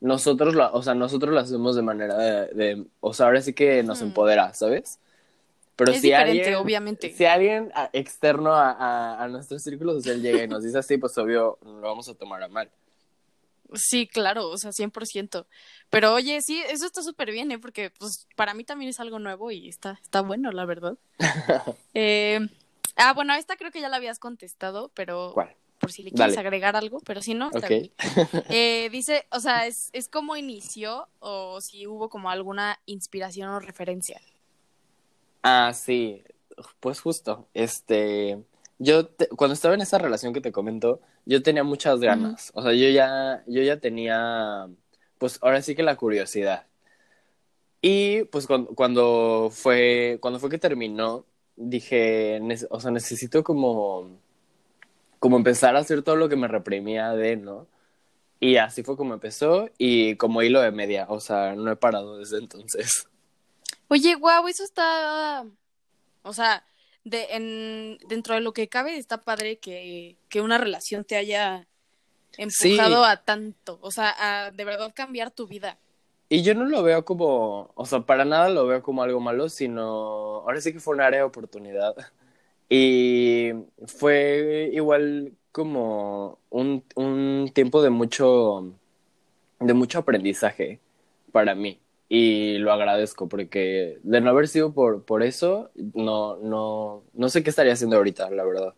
nosotros 0.00 0.54
lo, 0.54 0.72
o 0.72 0.82
sea, 0.84 0.94
nosotros 0.94 1.34
lo 1.34 1.40
hacemos 1.40 1.74
de 1.74 1.82
manera 1.82 2.16
de, 2.16 2.46
de- 2.54 2.84
o 3.00 3.12
sea, 3.12 3.26
ahora 3.26 3.40
sí 3.42 3.54
que 3.54 3.82
nos 3.82 4.02
empodera, 4.02 4.54
¿sabes? 4.54 5.00
Pero 5.74 5.90
es 5.90 6.00
si 6.00 6.12
alguien, 6.12 6.54
obviamente. 6.54 7.12
si 7.12 7.24
alguien 7.24 7.72
a- 7.74 7.90
externo 7.92 8.54
a, 8.54 8.70
a, 8.70 9.24
a 9.24 9.28
nuestro 9.28 9.58
círculo 9.58 9.94
social 9.94 10.22
llega 10.22 10.44
y 10.44 10.48
nos 10.48 10.62
dice 10.62 10.78
así, 10.78 10.96
pues 10.96 11.18
obvio, 11.18 11.58
lo 11.64 11.80
vamos 11.80 12.08
a 12.08 12.14
tomar 12.14 12.40
a 12.44 12.48
mal. 12.48 12.70
Sí, 13.74 14.06
claro, 14.06 14.48
o 14.48 14.58
sea, 14.58 14.72
100%. 14.72 15.46
Pero 15.90 16.14
oye, 16.14 16.40
sí, 16.42 16.62
eso 16.68 16.86
está 16.86 17.02
súper 17.02 17.30
bien, 17.30 17.50
¿eh? 17.50 17.58
Porque 17.58 17.90
pues 17.90 18.26
para 18.36 18.54
mí 18.54 18.64
también 18.64 18.90
es 18.90 19.00
algo 19.00 19.18
nuevo 19.18 19.50
y 19.50 19.68
está, 19.68 19.98
está 20.02 20.20
bueno, 20.20 20.52
la 20.52 20.64
verdad. 20.64 20.96
Eh, 21.94 22.40
ah, 22.96 23.14
bueno, 23.14 23.34
esta 23.34 23.56
creo 23.56 23.70
que 23.70 23.80
ya 23.80 23.88
la 23.88 23.96
habías 23.96 24.18
contestado, 24.18 24.90
pero 24.94 25.30
¿Cuál? 25.32 25.56
por 25.78 25.92
si 25.92 26.02
le 26.02 26.10
quieres 26.10 26.36
Dale. 26.36 26.46
agregar 26.46 26.76
algo, 26.76 27.00
pero 27.00 27.22
si 27.22 27.34
no, 27.34 27.50
está 27.54 27.68
bien. 27.68 27.90
Eh, 28.50 28.88
dice, 28.90 29.26
o 29.30 29.40
sea, 29.40 29.66
es, 29.66 29.90
es 29.92 30.08
cómo 30.08 30.36
inició 30.36 31.08
o 31.20 31.60
si 31.60 31.86
hubo 31.86 32.08
como 32.08 32.30
alguna 32.30 32.78
inspiración 32.86 33.48
o 33.48 33.60
referencia. 33.60 34.20
Ah, 35.42 35.72
sí, 35.74 36.22
pues 36.80 37.00
justo, 37.00 37.48
este, 37.54 38.44
yo 38.78 39.06
te- 39.06 39.28
cuando 39.28 39.54
estaba 39.54 39.74
en 39.74 39.80
esa 39.80 39.98
relación 39.98 40.32
que 40.32 40.40
te 40.40 40.52
comento, 40.52 41.00
yo 41.24 41.42
tenía 41.42 41.64
muchas 41.64 42.00
ganas, 42.00 42.50
o 42.54 42.62
sea, 42.62 42.72
yo 42.72 42.88
ya, 42.90 43.42
yo 43.46 43.62
ya 43.62 43.78
tenía, 43.80 44.66
pues 45.18 45.38
ahora 45.42 45.62
sí 45.62 45.74
que 45.74 45.82
la 45.82 45.96
curiosidad. 45.96 46.66
Y 47.80 48.24
pues 48.24 48.46
cuando, 48.46 48.74
cuando 48.74 49.48
fue, 49.52 50.18
cuando 50.20 50.40
fue 50.40 50.50
que 50.50 50.58
terminó, 50.58 51.24
dije, 51.56 52.38
"Nece- 52.40 52.66
o 52.70 52.80
sea, 52.80 52.90
necesito 52.90 53.44
como, 53.44 54.18
como 55.18 55.36
empezar 55.36 55.76
a 55.76 55.80
hacer 55.80 56.02
todo 56.02 56.16
lo 56.16 56.28
que 56.28 56.36
me 56.36 56.48
reprimía 56.48 57.12
de, 57.12 57.36
¿no? 57.36 57.66
Y 58.40 58.56
así 58.56 58.82
fue 58.82 58.96
como 58.96 59.14
empezó 59.14 59.70
y 59.78 60.16
como 60.16 60.42
hilo 60.42 60.60
de 60.60 60.70
media, 60.72 61.06
o 61.08 61.20
sea, 61.20 61.54
no 61.54 61.70
he 61.70 61.76
parado 61.76 62.18
desde 62.18 62.38
entonces. 62.38 63.08
Oye, 63.88 64.14
guau, 64.16 64.46
eso 64.48 64.64
está, 64.64 65.46
o 66.22 66.32
sea, 66.32 66.64
de, 67.06 67.26
en, 67.30 67.98
dentro 68.08 68.34
de 68.34 68.42
lo 68.42 68.52
que 68.54 68.68
cabe 68.68 68.98
está 68.98 69.24
padre 69.24 69.58
que, 69.60 70.18
que 70.28 70.42
una 70.42 70.58
relación 70.58 71.04
te 71.04 71.16
haya 71.16 71.68
empujado 72.36 73.04
Sí. 73.04 73.06
a 73.06 73.24
tanto, 73.24 73.78
o 73.82 73.90
sea, 73.92 74.14
a 74.46 74.52
de 74.52 74.64
verdad 74.64 74.92
cambiar 74.94 75.30
tu 75.32 75.46
vida. 75.48 75.78
Y 76.28 76.42
yo 76.42 76.54
no 76.54 76.64
lo 76.64 76.82
veo 76.82 77.04
como, 77.04 77.70
o 77.74 77.86
sea, 77.86 78.00
para 78.00 78.24
nada 78.24 78.48
lo 78.48 78.66
veo 78.66 78.82
como 78.82 79.02
algo 79.02 79.20
malo, 79.20 79.48
sino 79.48 79.82
ahora 80.42 80.60
sí 80.60 80.72
que 80.72 80.80
fue 80.80 80.94
un 80.94 81.00
área 81.02 81.20
de 81.20 81.26
oportunidad. 81.26 81.94
Y 82.68 83.52
fue 83.86 84.70
igual 84.72 85.32
como 85.52 86.40
un, 86.50 86.84
un 86.96 87.50
tiempo 87.54 87.80
de 87.82 87.90
mucho, 87.90 88.74
de 89.60 89.74
mucho 89.74 90.00
aprendizaje 90.00 90.80
para 91.32 91.54
mí. 91.54 91.80
Y 92.08 92.58
lo 92.58 92.72
agradezco 92.72 93.28
porque 93.28 93.98
de 94.02 94.20
no 94.20 94.30
haber 94.30 94.46
sido 94.48 94.72
por, 94.72 95.04
por 95.04 95.22
eso, 95.22 95.70
no, 95.94 96.36
no, 96.36 97.02
no 97.14 97.28
sé 97.28 97.42
qué 97.42 97.50
estaría 97.50 97.72
haciendo 97.72 97.96
ahorita, 97.96 98.30
la 98.30 98.44
verdad. 98.44 98.74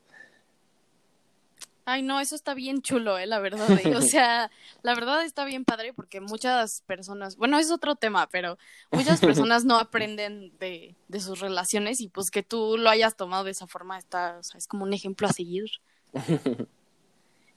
Ay, 1.91 2.03
no, 2.03 2.21
eso 2.21 2.35
está 2.35 2.53
bien 2.53 2.83
chulo, 2.83 3.17
eh, 3.17 3.27
la 3.27 3.39
verdad. 3.39 3.67
eh. 3.83 3.97
O 3.97 4.03
sea, 4.03 4.51
la 4.83 4.95
verdad 4.95 5.25
está 5.25 5.47
bien 5.47 5.65
padre 5.65 5.95
porque 5.95 6.21
muchas 6.21 6.83
personas, 6.87 7.37
bueno, 7.37 7.59
es 7.59 7.71
otro 7.71 7.97
tema, 7.97 8.29
pero 8.29 8.59
muchas 8.91 9.21
personas 9.21 9.65
no 9.65 9.79
aprenden 9.79 10.53
de, 10.59 10.97
de 11.09 11.21
sus 11.21 11.41
relaciones 11.41 12.03
y 12.03 12.09
pues 12.09 12.31
que 12.31 12.43
tú 12.43 12.77
lo 12.77 12.91
hayas 12.91 13.17
tomado 13.17 13.45
de 13.45 13.53
esa 13.53 13.67
forma 13.67 13.99
está, 13.99 14.37
o 14.39 14.43
sea, 14.43 14.59
es 14.59 14.67
como 14.67 14.85
un 14.85 14.93
ejemplo 14.93 15.29
a 15.29 15.33
seguir. 15.33 15.71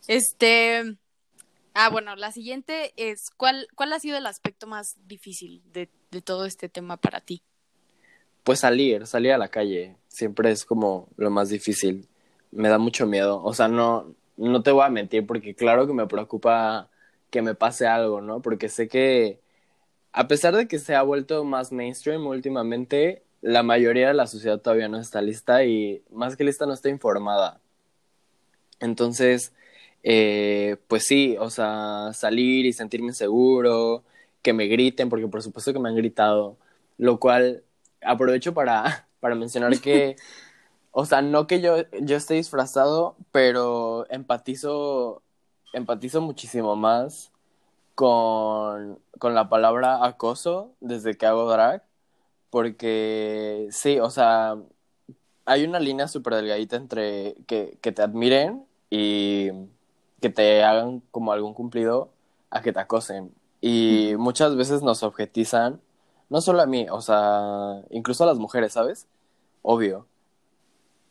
Este, 0.08 0.98
ah, 1.74 1.90
bueno, 1.90 2.16
la 2.16 2.32
siguiente 2.32 2.94
es, 2.98 3.30
¿cuál, 3.32 3.68
cuál 3.76 3.94
ha 3.94 4.00
sido 4.00 4.18
el 4.18 4.26
aspecto 4.26 4.68
más 4.68 4.96
difícil 5.08 5.62
de, 5.72 5.90
de 6.12 6.22
todo 6.22 6.46
este 6.46 6.70
tema 6.70 6.98
para 6.98 7.22
ti? 7.22 7.44
Pues 8.44 8.60
salir, 8.60 9.06
salir 9.08 9.34
a 9.34 9.38
la 9.38 9.50
calle, 9.50 9.96
siempre 10.08 10.52
es 10.52 10.66
como 10.66 11.10
lo 11.18 11.30
más 11.30 11.50
difícil. 11.50 12.08
Me 12.52 12.70
da 12.70 12.78
mucho 12.78 13.06
miedo. 13.06 13.42
O 13.44 13.54
sea, 13.54 13.68
no, 13.68 14.16
no 14.38 14.64
te 14.64 14.72
voy 14.72 14.84
a 14.84 14.90
mentir 14.90 15.26
porque 15.26 15.54
claro 15.54 15.88
que 15.88 15.94
me 15.94 16.08
preocupa 16.08 16.90
que 17.30 17.42
me 17.42 17.56
pase 17.56 17.88
algo, 17.88 18.22
¿no? 18.22 18.42
Porque 18.42 18.68
sé 18.68 18.88
que 18.88 19.40
a 20.14 20.28
pesar 20.28 20.56
de 20.56 20.68
que 20.68 20.80
se 20.80 20.96
ha 20.96 21.02
vuelto 21.02 21.44
más 21.44 21.72
mainstream 21.72 22.26
últimamente, 22.28 23.24
la 23.42 23.64
mayoría 23.64 24.10
de 24.10 24.14
la 24.14 24.28
sociedad 24.28 24.60
todavía 24.60 24.90
no 24.90 25.00
está 25.00 25.22
lista 25.22 25.64
y 25.64 26.04
más 26.12 26.36
que 26.36 26.44
lista 26.44 26.66
no 26.66 26.74
está 26.74 26.90
informada. 26.90 27.60
Entonces, 28.80 29.54
eh, 30.04 30.78
pues 30.88 31.06
sí, 31.06 31.38
o 31.40 31.50
sea, 31.50 32.12
salir 32.14 32.66
y 32.66 32.74
sentirme 32.74 33.08
inseguro, 33.08 34.04
que 34.42 34.54
me 34.54 34.68
griten, 34.68 35.10
porque 35.10 35.28
por 35.28 35.44
supuesto 35.44 35.74
que 35.74 35.80
me 35.80 35.90
han 35.90 35.96
gritado, 35.96 36.58
lo 36.98 37.20
cual 37.20 37.64
aprovecho 38.02 38.54
para, 38.54 39.08
para 39.20 39.36
mencionar 39.36 39.80
que, 39.80 40.16
o 40.92 41.06
sea, 41.06 41.22
no 41.22 41.48
que 41.48 41.62
yo, 41.62 41.78
yo 42.02 42.18
esté 42.18 42.36
disfrazado, 42.36 43.16
pero 43.32 44.06
empatizo, 44.10 45.22
empatizo 45.74 46.22
muchísimo 46.22 46.76
más 46.76 47.32
con, 47.96 49.00
con 49.20 49.36
la 49.36 49.50
palabra 49.50 50.06
acoso 50.06 50.74
desde 50.82 51.18
que 51.18 51.26
hago 51.28 51.50
drag, 51.52 51.84
porque 52.50 53.68
sí, 53.72 54.00
o 54.00 54.10
sea, 54.10 54.58
hay 55.46 55.66
una 55.66 55.80
línea 55.80 56.08
súper 56.08 56.36
delgadita 56.36 56.76
entre 56.78 57.36
que, 57.48 57.78
que 57.82 57.92
te 57.92 58.02
admiren 58.02 58.66
y 58.90 59.52
que 60.22 60.30
te 60.30 60.64
hagan 60.64 61.02
como 61.12 61.32
algún 61.34 61.54
cumplido 61.54 62.10
a 62.50 62.62
que 62.62 62.74
te 62.74 62.80
acosen. 62.80 63.34
Y 63.62 64.14
muchas 64.18 64.56
veces 64.56 64.82
nos 64.84 65.04
objetizan, 65.04 65.82
no 66.30 66.42
solo 66.42 66.62
a 66.62 66.66
mí, 66.66 66.88
o 66.90 67.02
sea, 67.02 67.82
incluso 67.90 68.24
a 68.24 68.28
las 68.28 68.38
mujeres, 68.40 68.74
¿sabes? 68.74 69.08
Obvio. 69.62 70.08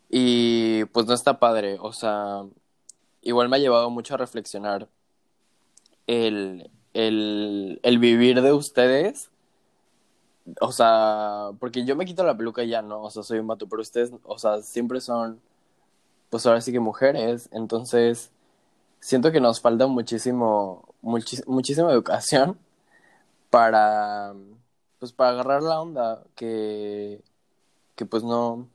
Y 0.08 0.84
pues 0.86 1.06
no 1.06 1.14
está 1.14 1.38
padre, 1.38 1.78
o 1.80 1.92
sea, 1.92 2.44
igual 3.22 3.48
me 3.48 3.56
ha 3.56 3.60
llevado 3.60 3.90
mucho 3.90 4.14
a 4.14 4.18
reflexionar 4.18 4.88
el, 6.06 6.70
el, 6.94 7.80
el 7.82 7.98
vivir 7.98 8.42
de 8.42 8.52
ustedes 8.52 9.30
o 10.60 10.72
sea, 10.72 11.50
porque 11.58 11.84
yo 11.84 11.96
me 11.96 12.06
quito 12.06 12.24
la 12.24 12.36
peluca 12.36 12.62
y 12.64 12.68
ya, 12.68 12.82
¿no? 12.82 13.02
O 13.02 13.10
sea, 13.10 13.22
soy 13.22 13.38
un 13.38 13.46
vato, 13.46 13.68
pero 13.68 13.82
ustedes, 13.82 14.12
o 14.24 14.38
sea, 14.38 14.62
siempre 14.62 15.00
son, 15.00 15.40
pues 16.30 16.46
ahora 16.46 16.60
sí 16.60 16.72
que 16.72 16.80
mujeres, 16.80 17.48
entonces 17.52 18.32
siento 19.00 19.32
que 19.32 19.40
nos 19.40 19.60
falta 19.60 19.86
muchísimo, 19.86 20.94
muchis- 21.02 21.44
muchísima 21.46 21.90
educación 21.92 22.58
para, 23.50 24.32
pues 24.98 25.12
para 25.12 25.30
agarrar 25.30 25.62
la 25.62 25.80
onda, 25.80 26.22
que, 26.36 27.20
que 27.96 28.06
pues 28.06 28.22
no, 28.22 28.68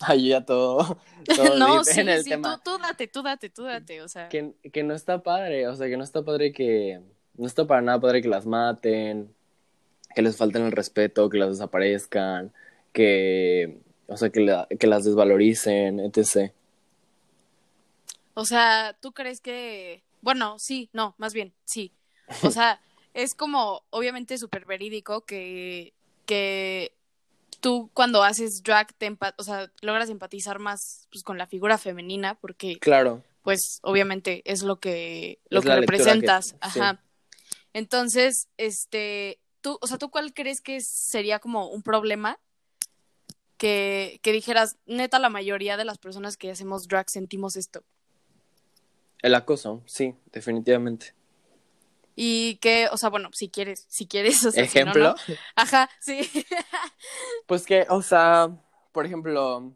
ay, 0.00 0.28
ya 0.28 0.44
todo, 0.44 0.98
todo 1.36 1.58
no, 1.58 1.84
sí, 1.84 2.00
en 2.00 2.08
el 2.08 2.24
sí, 2.24 2.30
tema. 2.30 2.60
tú, 2.64 2.72
tú 2.76 2.82
date, 2.82 3.06
tú 3.08 3.22
date, 3.22 3.50
tú 3.50 3.64
date, 3.64 4.02
o 4.02 4.08
sea. 4.08 4.28
que, 4.28 4.54
que 4.72 4.82
no 4.82 4.94
está 4.94 5.22
padre, 5.22 5.68
o 5.68 5.74
sea, 5.76 5.88
que 5.88 5.96
no 5.96 6.04
está 6.04 6.22
padre 6.22 6.52
que, 6.52 7.00
no 7.36 7.46
está 7.46 7.66
para 7.66 7.82
nada 7.82 8.00
padre 8.00 8.22
que 8.22 8.28
las 8.28 8.46
maten, 8.46 9.32
que 10.14 10.22
les 10.22 10.36
falten 10.36 10.62
el 10.64 10.72
respeto, 10.72 11.28
que 11.28 11.38
las 11.38 11.50
desaparezcan, 11.50 12.52
que, 12.92 13.78
o 14.06 14.16
sea, 14.16 14.30
que, 14.30 14.40
la- 14.40 14.66
que 14.78 14.86
las 14.86 15.04
desvaloricen, 15.04 16.00
etc. 16.00 16.52
O 18.34 18.44
sea, 18.44 18.96
¿tú 19.00 19.12
crees 19.12 19.40
que... 19.40 20.04
Bueno, 20.20 20.58
sí, 20.58 20.90
no, 20.92 21.14
más 21.18 21.34
bien, 21.34 21.54
sí. 21.64 21.92
O 22.42 22.50
sea, 22.50 22.80
es 23.14 23.34
como, 23.34 23.82
obviamente, 23.90 24.38
súper 24.38 24.64
verídico 24.64 25.24
que, 25.24 25.94
que 26.26 26.96
tú 27.60 27.90
cuando 27.94 28.22
haces 28.22 28.62
drag, 28.62 28.92
te 28.94 29.10
empa- 29.10 29.34
o 29.38 29.42
sea, 29.44 29.70
logras 29.82 30.10
empatizar 30.10 30.58
más 30.58 31.08
pues, 31.12 31.22
con 31.22 31.38
la 31.38 31.46
figura 31.46 31.78
femenina 31.78 32.34
porque, 32.34 32.78
Claro, 32.78 33.22
pues, 33.42 33.78
obviamente 33.82 34.42
es 34.50 34.62
lo 34.62 34.80
que, 34.80 35.40
lo 35.50 35.60
Es 35.60 35.64
que 35.66 35.74
representas. 35.74 36.46
sí. 36.48 36.56
Ajá. 36.60 37.02
Entonces, 37.72 38.48
este, 38.56 39.40
tú, 39.60 39.78
o 39.80 39.86
sea, 39.86 39.98
¿tú 39.98 40.10
cuál 40.10 40.32
crees 40.32 40.60
que 40.60 40.80
sería 40.80 41.38
como 41.38 41.68
un 41.68 41.82
problema? 41.82 42.38
Que, 43.56 44.18
que 44.22 44.32
dijeras, 44.32 44.76
neta, 44.86 45.18
la 45.18 45.28
mayoría 45.28 45.76
de 45.76 45.84
las 45.84 45.98
personas 45.98 46.36
que 46.36 46.50
hacemos 46.50 46.88
drag 46.88 47.08
sentimos 47.08 47.56
esto. 47.56 47.84
El 49.24 49.34
acoso, 49.34 49.82
sí, 49.86 50.14
definitivamente. 50.32 51.14
Y 52.14 52.56
que, 52.56 52.88
o 52.92 52.98
sea, 52.98 53.08
bueno, 53.08 53.30
si 53.32 53.48
quieres, 53.48 53.86
si 53.88 54.06
quieres, 54.06 54.44
o 54.44 54.50
sea, 54.50 54.66
si 54.66 54.78
no, 54.78 54.82
Ejemplo, 54.82 55.14
no. 55.14 55.34
Ajá, 55.56 55.88
sí. 55.98 56.28
pues 57.46 57.64
que, 57.64 57.86
o 57.88 58.02
sea, 58.02 58.50
por 58.92 59.06
ejemplo, 59.06 59.72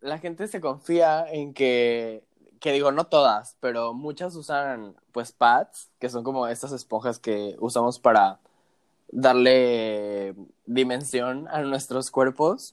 la 0.00 0.18
gente 0.18 0.46
se 0.46 0.60
confía 0.60 1.26
en 1.28 1.52
que, 1.52 2.22
que 2.60 2.70
digo, 2.70 2.92
no 2.92 3.08
todas, 3.08 3.56
pero 3.58 3.92
muchas 3.92 4.36
usan, 4.36 4.94
pues, 5.10 5.32
pads, 5.32 5.90
que 5.98 6.08
son 6.08 6.22
como 6.22 6.46
estas 6.46 6.70
esponjas 6.70 7.18
que 7.18 7.56
usamos 7.58 7.98
para 7.98 8.38
darle 9.08 10.36
dimensión 10.64 11.48
a 11.48 11.60
nuestros 11.62 12.12
cuerpos. 12.12 12.72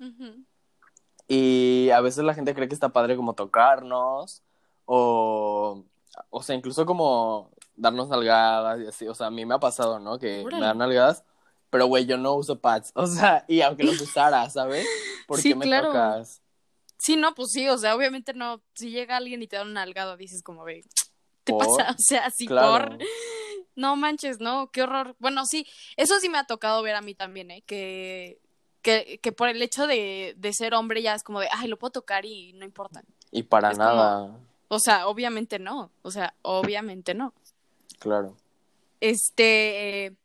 Y 1.28 1.90
a 1.90 2.02
veces 2.02 2.24
la 2.24 2.36
gente 2.36 2.54
cree 2.54 2.68
que 2.68 2.76
está 2.76 2.90
padre 2.90 3.16
como 3.16 3.34
tocarnos 3.34 4.44
o, 4.86 5.84
o 6.30 6.42
sea, 6.44 6.56
incluso 6.56 6.86
como 6.86 7.52
darnos 7.76 8.10
nalgadas 8.10 8.80
y 8.82 8.88
así. 8.88 9.08
O 9.08 9.16
sea, 9.16 9.28
a 9.28 9.32
mí 9.32 9.46
me 9.46 9.56
ha 9.56 9.60
pasado, 9.60 10.00
¿no? 10.00 10.18
Que 10.20 10.42
Órale. 10.44 10.62
me 10.62 10.68
dan 10.68 10.78
nalgadas, 10.78 11.24
pero 11.70 11.88
güey, 11.88 12.06
yo 12.06 12.18
no 12.18 12.34
uso 12.34 12.60
pads. 12.60 12.92
O 12.96 13.08
sea, 13.08 13.46
y 13.48 13.62
aunque 13.62 13.84
los 13.84 14.00
usara, 14.02 14.50
¿sabes? 14.50 14.86
¿Por 15.28 15.40
Sí, 15.40 15.50
qué 15.50 15.56
me 15.56 15.66
claro. 15.66 15.88
tocas? 15.88 16.42
Sí, 16.98 17.16
no, 17.18 17.34
pues 17.36 17.50
sí, 17.52 17.68
o 17.68 17.78
sea, 17.78 17.96
obviamente 17.96 18.34
no, 18.34 18.62
si 18.76 18.90
llega 18.92 19.18
alguien 19.18 19.42
y 19.42 19.48
te 19.48 19.58
da 19.58 19.64
un 19.64 19.74
nalgado, 19.74 20.16
dices 20.16 20.42
como, 20.42 20.64
ve, 20.64 20.84
¿te 21.44 21.52
¿Por? 21.52 21.66
pasa? 21.66 21.92
O 21.98 22.00
sea, 22.00 22.30
sí, 22.30 22.46
Claro. 22.48 22.90
por... 22.98 22.98
No 23.76 23.96
manches, 23.96 24.40
no, 24.40 24.70
qué 24.72 24.84
horror. 24.84 25.16
Bueno, 25.18 25.46
sí, 25.48 25.66
eso 25.98 26.20
sí 26.20 26.30
me 26.30 26.38
ha 26.38 26.44
tocado 26.46 26.84
ver 26.84 26.94
a 26.96 27.02
mí 27.02 27.16
también, 27.16 27.50
¿eh? 27.50 27.64
Que, 27.66 28.40
que, 28.84 29.20
que 29.22 29.32
por 29.32 29.50
el 29.50 29.60
hecho 29.64 29.88
de, 29.88 30.36
de 30.38 30.54
ser 30.54 30.76
hombre 30.76 31.02
ya 31.02 31.16
es 31.16 31.24
como 31.24 31.40
de, 31.40 31.48
ay, 31.52 31.68
lo 31.68 31.80
puedo 31.80 31.90
tocar 31.92 32.24
y 32.24 32.54
no 32.54 32.66
importa. 32.66 33.02
Y 33.32 33.42
para 33.44 33.72
Es 33.72 33.78
como- 33.80 33.90
nada, 33.90 34.40
O 34.74 34.80
sea, 34.80 35.08
obviamente 35.08 35.60
no, 35.60 35.92
o 36.02 36.10
sea, 36.10 36.34
obviamente 36.42 37.14
no. 37.14 37.32
claro. 38.00 38.36
Este, 39.00 40.16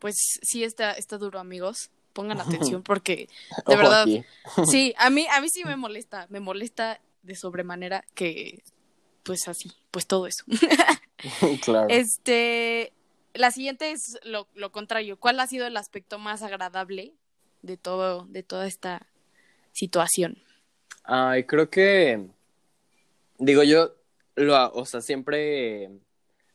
pues 0.00 0.16
sí 0.42 0.64
está, 0.64 0.90
está 0.92 1.18
duro, 1.18 1.38
amigos. 1.38 1.90
Pongan 2.12 2.40
atención 2.40 2.82
porque, 2.82 3.28
de 3.68 3.76
verdad, 3.76 4.02
aquí. 4.02 4.24
sí, 4.68 4.92
a 4.98 5.08
mí, 5.08 5.28
a 5.30 5.40
mí 5.40 5.48
sí 5.48 5.64
me 5.64 5.76
molesta, 5.76 6.26
me 6.30 6.40
molesta 6.40 7.00
de 7.22 7.36
sobremanera 7.36 8.04
que, 8.14 8.64
pues 9.22 9.46
así, 9.46 9.70
pues 9.92 10.08
todo 10.08 10.26
eso. 10.26 10.44
claro. 11.62 11.86
Este, 11.90 12.92
la 13.34 13.52
siguiente 13.52 13.92
es 13.92 14.18
lo, 14.24 14.48
lo 14.54 14.72
contrario. 14.72 15.16
¿Cuál 15.16 15.38
ha 15.38 15.46
sido 15.46 15.68
el 15.68 15.76
aspecto 15.76 16.18
más 16.18 16.42
agradable 16.42 17.14
de 17.62 17.76
todo, 17.76 18.26
de 18.30 18.42
toda 18.42 18.66
esta 18.66 19.06
situación? 19.70 20.42
Ay, 21.04 21.44
creo 21.44 21.70
que, 21.70 22.30
digo 23.40 23.62
yo, 23.64 23.94
lo, 24.36 24.72
o 24.72 24.84
sea, 24.84 25.00
siempre 25.00 25.90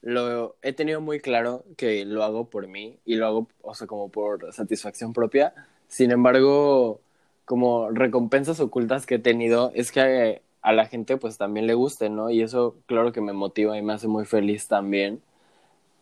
lo 0.02 0.56
he 0.62 0.74
tenido 0.74 1.02
muy 1.02 1.20
claro 1.20 1.66
que 1.78 2.06
lo 2.06 2.24
hago 2.24 2.50
por 2.50 2.68
mí 2.68 3.00
y 3.06 3.16
lo 3.16 3.28
hago, 3.28 3.48
o 3.62 3.74
sea, 3.76 3.88
como 3.88 4.10
por 4.10 4.54
satisfacción 4.54 5.14
propia. 5.14 5.54
Sin 5.88 6.12
embargo, 6.12 7.02
como 7.46 7.90
recompensas 7.92 8.60
ocultas 8.60 9.06
que 9.06 9.16
he 9.16 9.20
tenido 9.20 9.72
es 9.76 9.92
que 9.92 10.42
a 10.62 10.74
la 10.74 10.86
gente 10.88 11.18
pues 11.18 11.38
también 11.38 11.68
le 11.68 11.74
guste, 11.76 12.10
¿no? 12.10 12.30
Y 12.30 12.42
eso 12.42 12.76
claro 12.88 13.12
que 13.12 13.22
me 13.22 13.34
motiva 13.34 13.78
y 13.78 13.82
me 13.82 13.94
hace 13.94 14.08
muy 14.08 14.26
feliz 14.26 14.68
también. 14.68 15.22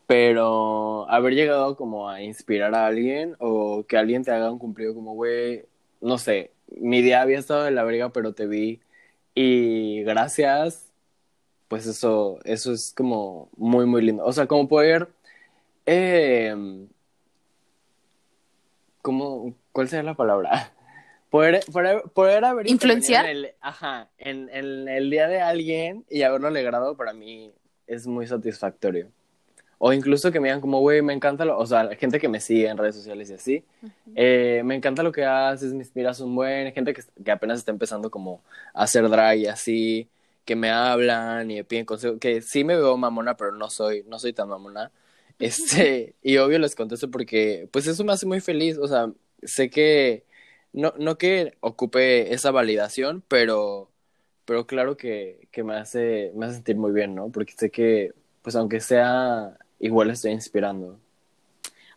Pero 0.06 1.08
haber 1.10 1.34
llegado 1.34 1.76
como 1.76 2.08
a 2.10 2.22
inspirar 2.22 2.74
a 2.74 2.86
alguien 2.86 3.36
o 3.38 3.84
que 3.88 3.96
alguien 3.96 4.24
te 4.24 4.32
haga 4.32 4.50
un 4.50 4.58
cumplido 4.58 4.94
como, 4.94 5.14
güey, 5.14 5.64
no 6.00 6.18
sé, 6.18 6.52
mi 6.68 7.02
día 7.02 7.22
había 7.22 7.38
estado 7.38 7.64
de 7.64 7.70
la 7.70 7.84
verga, 7.84 8.10
pero 8.10 8.34
te 8.34 8.46
vi 8.46 8.80
y 9.34 10.02
gracias, 10.04 10.90
pues 11.68 11.86
eso, 11.86 12.38
eso 12.44 12.72
es 12.72 12.92
como 12.96 13.50
muy, 13.56 13.86
muy 13.86 14.02
lindo. 14.02 14.24
O 14.24 14.32
sea, 14.32 14.46
como 14.46 14.68
poder, 14.68 15.08
eh, 15.86 16.54
como, 19.02 19.54
¿cuál 19.72 19.88
sería 19.88 20.02
la 20.04 20.14
palabra? 20.14 20.72
Poder, 21.30 21.64
poder, 21.72 22.02
poder 22.14 22.44
haber 22.44 22.70
¿Influenciar? 22.70 23.24
En 23.24 23.30
el, 23.32 23.54
ajá, 23.60 24.08
en, 24.18 24.48
en 24.50 24.88
el 24.88 25.10
día 25.10 25.26
de 25.26 25.40
alguien 25.40 26.04
y 26.08 26.22
haberlo 26.22 26.46
alegrado 26.46 26.96
para 26.96 27.12
mí 27.12 27.52
es 27.88 28.06
muy 28.06 28.28
satisfactorio. 28.28 29.10
O 29.86 29.92
incluso 29.92 30.32
que 30.32 30.40
me 30.40 30.48
digan 30.48 30.62
como, 30.62 30.80
güey, 30.80 31.02
me 31.02 31.12
encanta, 31.12 31.44
lo, 31.44 31.58
o 31.58 31.66
sea, 31.66 31.84
la 31.84 31.94
gente 31.96 32.18
que 32.18 32.26
me 32.26 32.40
sigue 32.40 32.68
en 32.68 32.78
redes 32.78 32.94
sociales 32.96 33.28
y 33.28 33.34
así, 33.34 33.64
eh, 34.14 34.62
me 34.64 34.74
encanta 34.74 35.02
lo 35.02 35.12
que 35.12 35.26
haces, 35.26 35.74
me 35.74 35.80
inspiras 35.80 36.20
un 36.20 36.34
buen, 36.34 36.72
gente 36.72 36.94
que, 36.94 37.02
que 37.22 37.30
apenas 37.30 37.58
está 37.58 37.70
empezando 37.70 38.10
como 38.10 38.42
a 38.72 38.84
hacer 38.84 39.06
drag 39.10 39.36
y 39.40 39.46
así, 39.46 40.08
que 40.46 40.56
me 40.56 40.70
hablan 40.70 41.50
y 41.50 41.56
me 41.56 41.64
piden 41.64 41.84
consejos, 41.84 42.18
que 42.18 42.40
sí 42.40 42.64
me 42.64 42.76
veo 42.76 42.96
mamona, 42.96 43.36
pero 43.36 43.52
no 43.52 43.68
soy, 43.68 44.04
no 44.08 44.18
soy 44.18 44.32
tan 44.32 44.48
mamona. 44.48 44.90
Este, 45.38 46.14
y 46.22 46.38
obvio 46.38 46.58
les 46.58 46.74
contesto 46.74 47.10
porque, 47.10 47.68
pues 47.70 47.86
eso 47.86 48.04
me 48.04 48.12
hace 48.14 48.24
muy 48.24 48.40
feliz, 48.40 48.78
o 48.78 48.88
sea, 48.88 49.12
sé 49.42 49.68
que, 49.68 50.24
no, 50.72 50.94
no 50.98 51.18
que 51.18 51.58
ocupe 51.60 52.32
esa 52.32 52.50
validación, 52.52 53.22
pero, 53.28 53.90
pero 54.46 54.66
claro 54.66 54.96
que, 54.96 55.48
que 55.52 55.62
me 55.62 55.74
hace, 55.76 56.32
me 56.36 56.46
hace 56.46 56.54
sentir 56.56 56.76
muy 56.76 56.92
bien, 56.92 57.14
¿no? 57.14 57.30
Porque 57.30 57.52
sé 57.58 57.70
que, 57.70 58.14
pues 58.42 58.56
aunque 58.56 58.80
sea, 58.80 59.58
igual 59.86 60.10
estoy 60.10 60.32
inspirando. 60.32 60.98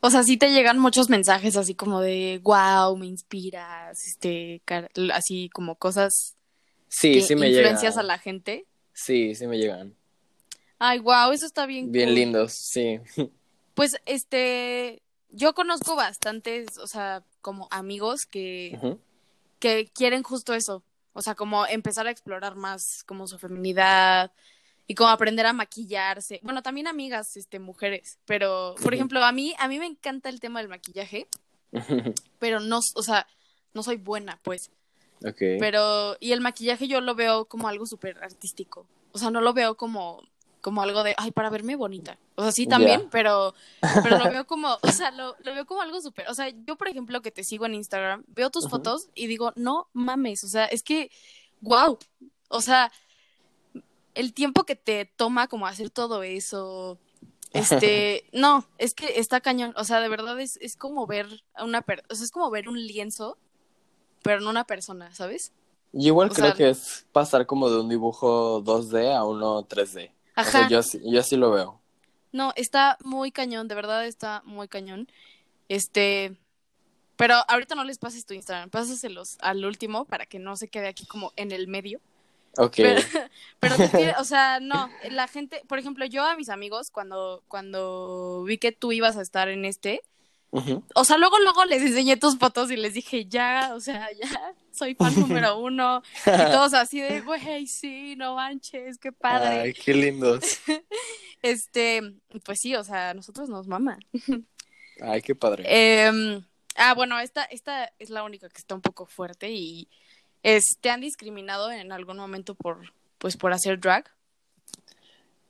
O 0.01 0.09
sea, 0.11 0.21
sí 0.23 0.37
te 0.37 0.51
llegan 0.51 0.77
muchos 0.77 1.09
mensajes 1.09 1.55
así 1.57 1.73
como 1.73 2.01
de, 2.01 2.39
wow, 2.43 2.95
me 2.97 3.07
inspiras, 3.07 4.05
este, 4.05 4.61
así 5.11 5.49
como 5.49 5.75
cosas 5.75 6.35
Sí, 6.87 7.13
que 7.13 7.21
sí 7.21 7.35
me 7.35 7.49
influencias 7.49 7.95
llegan. 7.95 8.05
a 8.05 8.07
la 8.07 8.17
gente. 8.19 8.65
Sí, 8.93 9.33
sí 9.35 9.47
me 9.47 9.57
llegan. 9.57 9.95
Ay, 10.79 10.99
wow, 10.99 11.31
eso 11.31 11.45
está 11.47 11.65
bien 11.65 11.91
Bien 11.91 12.09
cool. 12.09 12.15
lindos, 12.15 12.53
sí. 12.53 12.99
Pues, 13.73 13.95
este, 14.07 15.03
yo 15.29 15.53
conozco 15.53 15.95
bastantes, 15.95 16.65
o 16.79 16.87
sea, 16.87 17.23
como 17.41 17.67
amigos 17.69 18.25
que, 18.25 18.97
que 19.59 19.87
quieren 19.93 20.23
justo 20.23 20.55
eso. 20.55 20.83
O 21.13 21.21
sea, 21.21 21.35
como 21.35 21.65
empezar 21.67 22.07
a 22.07 22.11
explorar 22.11 22.55
más 22.55 23.03
como 23.05 23.27
su 23.27 23.37
feminidad 23.37 24.31
y 24.87 24.95
como 24.95 25.09
aprender 25.09 25.45
a 25.45 25.53
maquillarse. 25.53 26.39
Bueno, 26.43 26.63
también 26.63 26.87
amigas, 26.87 27.35
este, 27.35 27.59
mujeres. 27.59 28.19
Pero, 28.25 28.75
por 28.81 28.93
ejemplo, 28.93 29.23
a 29.23 29.31
mí, 29.33 29.53
a 29.59 29.67
mí 29.67 29.79
me 29.79 29.85
encanta 29.85 30.29
el 30.29 30.39
tema 30.39 30.59
del 30.59 30.69
maquillaje, 30.69 31.27
pero 32.39 32.61
no, 32.61 32.79
o 32.95 33.03
sea, 33.03 33.27
no 33.73 33.83
soy 33.83 33.97
buena, 33.97 34.39
pues. 34.43 34.71
ok. 35.25 35.59
Pero, 35.59 36.15
y 36.21 36.31
el 36.31 36.41
maquillaje 36.41 36.87
yo 36.87 37.01
lo 37.01 37.15
veo 37.15 37.45
como 37.45 37.67
algo 37.67 37.85
súper 37.85 38.17
artístico. 38.23 38.87
O 39.11 39.19
sea, 39.19 39.29
no 39.29 39.41
lo 39.41 39.53
veo 39.53 39.75
como, 39.75 40.23
como 40.61 40.81
algo 40.81 41.03
de, 41.03 41.15
ay, 41.17 41.31
para 41.31 41.49
verme 41.49 41.75
bonita. 41.75 42.17
O 42.35 42.43
sea, 42.43 42.53
sí 42.53 42.65
también, 42.65 43.09
pero, 43.11 43.53
pero 44.03 44.17
lo 44.19 44.29
veo 44.31 44.47
como, 44.47 44.77
o 44.81 44.91
sea, 44.93 45.11
lo, 45.11 45.35
lo 45.43 45.53
veo 45.53 45.65
como 45.65 45.81
algo 45.81 45.99
súper. 45.99 46.29
O 46.29 46.33
sea, 46.33 46.49
yo, 46.49 46.77
por 46.77 46.87
ejemplo, 46.87 47.21
que 47.21 47.31
te 47.31 47.43
sigo 47.43 47.65
en 47.65 47.75
Instagram, 47.75 48.23
veo 48.27 48.49
tus 48.51 48.69
fotos 48.69 49.09
y 49.15 49.27
digo, 49.27 49.51
no 49.57 49.89
mames, 49.91 50.45
o 50.45 50.47
sea, 50.47 50.65
es 50.65 50.81
que, 50.81 51.11
wow. 51.59 51.99
O 52.49 52.61
sea, 52.61 52.91
el 54.19 54.33
tiempo 54.33 54.63
que 54.65 54.75
te 54.75 55.05
toma 55.05 55.47
como 55.47 55.67
hacer 55.67 55.89
todo 55.89 56.23
eso, 56.23 56.97
Este, 57.53 58.25
no, 58.33 58.67
es 58.77 58.93
que 58.93 59.19
está 59.19 59.39
cañón, 59.39 59.73
o 59.77 59.83
sea, 59.85 59.99
de 60.01 60.09
verdad 60.09 60.39
es, 60.39 60.57
es 60.57 60.75
como 60.75 61.07
ver 61.07 61.43
a 61.53 61.63
una 61.63 61.81
per 61.81 62.03
o 62.09 62.13
sea, 62.15 62.25
es 62.25 62.31
como 62.31 62.49
ver 62.51 62.67
un 62.67 62.77
lienzo, 62.85 63.37
pero 64.21 64.41
no 64.41 64.49
una 64.49 64.65
persona, 64.65 65.13
¿sabes? 65.15 65.53
Y 65.93 66.07
igual 66.07 66.29
O 66.29 66.33
creo 66.33 66.47
sea- 66.47 66.55
que 66.55 66.69
es 66.69 67.05
pasar 67.13 67.45
como 67.45 67.69
de 67.69 67.79
un 67.79 67.87
dibujo 67.89 68.61
2D 68.61 69.15
a 69.15 69.23
uno 69.23 69.63
3D. 69.63 70.09
O 70.09 70.13
Ajá. 70.41 70.51
sea, 70.51 70.67
yo 70.69 70.79
así, 70.79 70.99
yo 71.05 71.19
así 71.21 71.37
lo 71.37 71.49
veo. 71.51 71.79
No, 72.33 72.51
está 72.57 72.97
muy 73.03 73.31
cañón, 73.31 73.67
de 73.69 73.75
verdad 73.75 74.05
está 74.05 74.41
muy 74.45 74.67
cañón. 74.67 75.07
Este, 75.69 76.37
pero 77.15 77.35
ahorita 77.47 77.73
no 77.75 77.85
les 77.85 77.97
pases 77.97 78.25
tu 78.25 78.33
Instagram, 78.33 78.69
pásaselos 78.69 79.37
al 79.39 79.63
último 79.65 80.03
para 80.05 80.25
que 80.25 80.37
no 80.37 80.55
se 80.57 80.67
quede 80.67 80.87
aquí 80.87 81.05
como 81.07 81.31
en 81.37 81.51
el 81.53 81.67
medio. 81.67 82.01
Ok. 82.57 82.75
Pero, 82.75 83.01
pero 83.59 83.75
o 84.19 84.23
sea, 84.23 84.59
no, 84.59 84.89
la 85.09 85.27
gente, 85.27 85.61
por 85.67 85.79
ejemplo, 85.79 86.05
yo 86.05 86.23
a 86.23 86.35
mis 86.35 86.49
amigos 86.49 86.91
cuando 86.91 87.43
cuando 87.47 88.43
vi 88.43 88.57
que 88.57 88.71
tú 88.71 88.91
ibas 88.91 89.17
a 89.17 89.21
estar 89.21 89.49
en 89.49 89.65
este, 89.65 90.01
o 90.95 91.03
sea, 91.03 91.17
luego 91.17 91.37
luego 91.39 91.65
les 91.65 91.81
enseñé 91.81 92.17
tus 92.17 92.37
fotos 92.37 92.71
y 92.71 92.77
les 92.77 92.93
dije, 92.93 93.25
"Ya, 93.25 93.73
o 93.75 93.79
sea, 93.79 94.09
ya 94.21 94.53
soy 94.71 94.95
fan 94.95 95.13
número 95.19 95.59
uno." 95.59 96.01
Y 96.25 96.51
todos 96.51 96.73
así 96.73 97.01
de, 97.01 97.21
"Güey, 97.21 97.67
sí, 97.67 98.15
no 98.15 98.35
manches, 98.35 98.97
qué 98.97 99.11
padre." 99.11 99.61
Ay, 99.61 99.73
qué 99.73 99.93
lindos. 99.93 100.59
Este, 101.41 102.01
pues 102.43 102.59
sí, 102.59 102.75
o 102.75 102.83
sea, 102.83 103.11
a 103.11 103.13
nosotros 103.13 103.49
nos 103.49 103.67
mama. 103.67 103.99
Ay, 105.01 105.21
qué 105.21 105.35
padre. 105.35 105.63
Em, 105.67 106.43
ah, 106.75 106.93
bueno, 106.95 107.19
esta, 107.19 107.43
esta 107.43 107.91
es 107.99 108.09
la 108.09 108.23
única 108.23 108.49
que 108.49 108.57
está 108.57 108.73
un 108.73 108.81
poco 108.81 109.05
fuerte 109.05 109.51
y 109.51 109.87
es, 110.43 110.77
¿te 110.81 110.89
han 110.89 111.01
discriminado 111.01 111.71
en 111.71 111.91
algún 111.91 112.17
momento 112.17 112.55
por, 112.55 112.93
pues, 113.17 113.37
por 113.37 113.53
hacer 113.53 113.79
drag? 113.79 114.05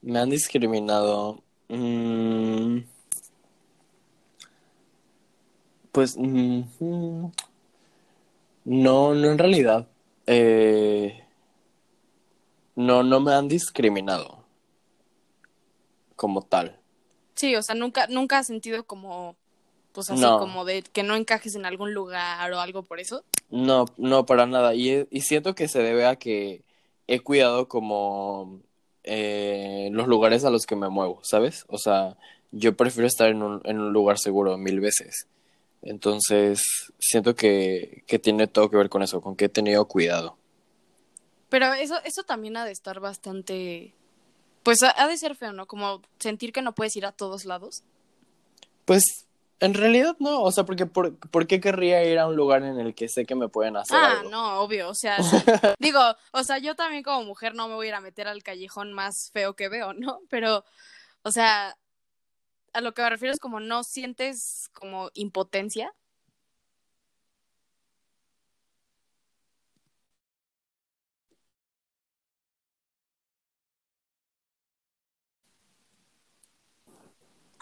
Me 0.02 0.18
han 0.18 0.30
discriminado. 0.30 1.42
mm, 1.68 2.78
pues 5.92 6.16
mm, 6.16 6.62
mm, 6.78 7.32
no, 8.64 9.14
no 9.14 9.30
en 9.30 9.38
realidad. 9.38 9.88
Eh, 10.26 11.24
no, 12.76 13.02
no 13.02 13.18
me 13.18 13.32
han 13.32 13.48
discriminado 13.48 14.44
como 16.14 16.42
tal. 16.42 16.78
Sí, 17.34 17.56
o 17.56 17.62
sea, 17.62 17.74
nunca, 17.74 18.06
nunca 18.08 18.38
has 18.38 18.46
sentido 18.46 18.84
como, 18.84 19.36
pues 19.98 20.10
así, 20.10 20.20
No. 20.20 20.38
como 20.38 20.64
de 20.64 20.82
que 20.82 21.02
no 21.02 21.16
encajes 21.16 21.56
en 21.56 21.66
algún 21.66 21.92
lugar 21.92 22.52
o 22.52 22.60
algo 22.60 22.84
por 22.84 23.00
eso. 23.00 23.24
No, 23.50 23.86
no, 23.96 24.24
para 24.26 24.46
nada. 24.46 24.74
Y, 24.76 25.08
y 25.10 25.22
siento 25.22 25.56
que 25.56 25.66
se 25.66 25.82
debe 25.82 26.06
a 26.06 26.14
que 26.14 26.62
he 27.08 27.18
cuidado 27.18 27.66
como 27.66 28.60
eh, 29.02 29.88
los 29.90 30.06
lugares 30.06 30.44
a 30.44 30.50
los 30.50 30.66
que 30.66 30.76
me 30.76 30.88
muevo, 30.88 31.18
¿sabes? 31.24 31.64
O 31.66 31.78
sea, 31.78 32.16
yo 32.52 32.76
prefiero 32.76 33.08
estar 33.08 33.28
en 33.28 33.42
un, 33.42 33.60
en 33.64 33.80
un 33.80 33.92
lugar 33.92 34.18
seguro 34.20 34.56
mil 34.56 34.78
veces. 34.78 35.26
Entonces, 35.82 36.62
siento 37.00 37.34
que, 37.34 38.04
que 38.06 38.20
tiene 38.20 38.46
todo 38.46 38.70
que 38.70 38.76
ver 38.76 38.88
con 38.88 39.02
eso, 39.02 39.20
con 39.20 39.34
que 39.34 39.46
he 39.46 39.48
tenido 39.48 39.84
cuidado. 39.86 40.36
Pero 41.48 41.72
eso, 41.72 41.96
eso 42.04 42.22
también 42.22 42.56
ha 42.56 42.64
de 42.64 42.70
estar 42.72 43.00
bastante, 43.00 43.94
pues 44.62 44.82
ha, 44.84 44.90
ha 45.02 45.08
de 45.08 45.16
ser 45.16 45.34
feo, 45.34 45.52
¿no? 45.52 45.66
Como 45.66 46.02
sentir 46.20 46.52
que 46.52 46.62
no 46.62 46.74
puedes 46.74 46.94
ir 46.94 47.04
a 47.06 47.12
todos 47.12 47.44
lados. 47.46 47.82
Pues, 48.84 49.02
en 49.60 49.74
realidad 49.74 50.16
no, 50.20 50.42
o 50.42 50.52
sea, 50.52 50.64
porque 50.64 50.86
por, 50.86 51.16
¿por 51.18 51.46
qué 51.46 51.60
querría 51.60 52.04
ir 52.04 52.18
a 52.18 52.26
un 52.28 52.36
lugar 52.36 52.62
en 52.62 52.78
el 52.78 52.94
que 52.94 53.08
sé 53.08 53.26
que 53.26 53.34
me 53.34 53.48
pueden 53.48 53.76
hacer 53.76 53.96
Ah, 53.98 54.18
algo? 54.18 54.30
no, 54.30 54.60
obvio, 54.60 54.88
o 54.88 54.94
sea, 54.94 55.22
sí. 55.22 55.36
digo, 55.78 56.00
o 56.32 56.42
sea, 56.44 56.58
yo 56.58 56.74
también 56.76 57.02
como 57.02 57.24
mujer 57.24 57.54
no 57.54 57.68
me 57.68 57.74
voy 57.74 57.86
a 57.86 57.88
ir 57.90 57.94
a 57.94 58.00
meter 58.00 58.28
al 58.28 58.42
callejón 58.42 58.92
más 58.92 59.30
feo 59.32 59.54
que 59.56 59.68
veo, 59.68 59.92
¿no? 59.94 60.20
Pero, 60.30 60.64
o 61.22 61.30
sea, 61.30 61.76
a 62.72 62.80
lo 62.80 62.94
que 62.94 63.02
me 63.02 63.10
refiero 63.10 63.32
es 63.32 63.40
como 63.40 63.60
no 63.60 63.82
sientes 63.84 64.70
como 64.74 65.10
impotencia. 65.14 65.92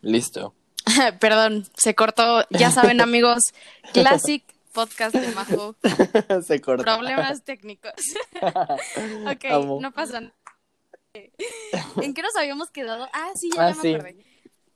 Listo. 0.03 0.55
Perdón, 1.21 1.67
se 1.77 1.95
cortó. 1.95 2.47
Ya 2.51 2.71
saben, 2.71 3.01
amigos, 3.01 3.43
Classic 3.93 4.45
Podcast 4.73 5.15
de 5.15 5.29
Majo. 5.35 5.75
Se 6.47 6.61
corta. 6.61 6.85
Problemas 6.85 7.43
técnicos. 7.45 7.93
ok, 8.43 9.45
Amo. 9.51 9.79
no 9.81 9.91
pasa 9.93 10.21
nada. 10.21 10.35
¿En 12.03 12.13
qué 12.13 12.21
nos 12.21 12.37
habíamos 12.37 12.71
quedado? 12.71 13.09
Ah, 13.15 13.31
sí, 13.37 13.49
ya, 13.57 13.69
Ah, 13.69 13.71
ya 13.71 13.75
me 13.77 13.83
sí. 13.83 13.95
acordé. 13.95 14.17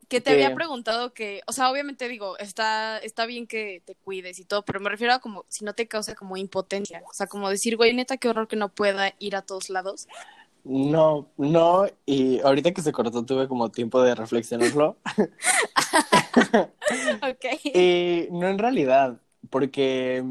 Que 0.09 0.21
te 0.21 0.31
había 0.33 0.53
preguntado 0.57 1.13
que, 1.15 1.41
o 1.47 1.53
sea, 1.53 1.71
obviamente 1.71 2.09
digo, 2.09 2.37
está, 2.39 2.99
está 2.99 3.27
bien 3.27 3.47
que 3.47 3.81
te 3.87 3.95
cuides 3.95 4.41
y 4.41 4.45
todo, 4.45 4.65
pero 4.65 4.81
me 4.81 4.91
refiero 4.91 5.13
a 5.15 5.21
como 5.21 5.45
si 5.49 5.65
no 5.65 5.73
te 5.75 5.87
causa 5.87 6.17
como 6.17 6.37
impotencia. 6.37 7.01
O 7.09 7.13
sea, 7.13 7.29
como 7.29 7.49
decir, 7.49 7.77
güey, 7.77 7.93
neta, 7.95 8.17
qué 8.17 8.29
horror 8.29 8.49
que 8.49 8.57
no 8.57 8.71
pueda 8.71 9.15
ir 9.21 9.37
a 9.37 9.43
todos 9.43 9.71
lados. 9.71 10.09
No, 10.65 11.31
no, 11.37 11.87
y 12.05 12.41
ahorita 12.41 12.73
que 12.73 12.83
se 12.83 12.93
cortó 12.93 13.25
tuve 13.25 13.49
como 13.49 13.71
tiempo 13.71 14.03
de 14.03 14.15
reflexionarlo. 14.15 14.97
Ok. 17.23 17.65
Y 17.75 18.29
no 18.31 18.49
en 18.49 18.59
realidad, 18.59 19.19
porque 19.51 20.25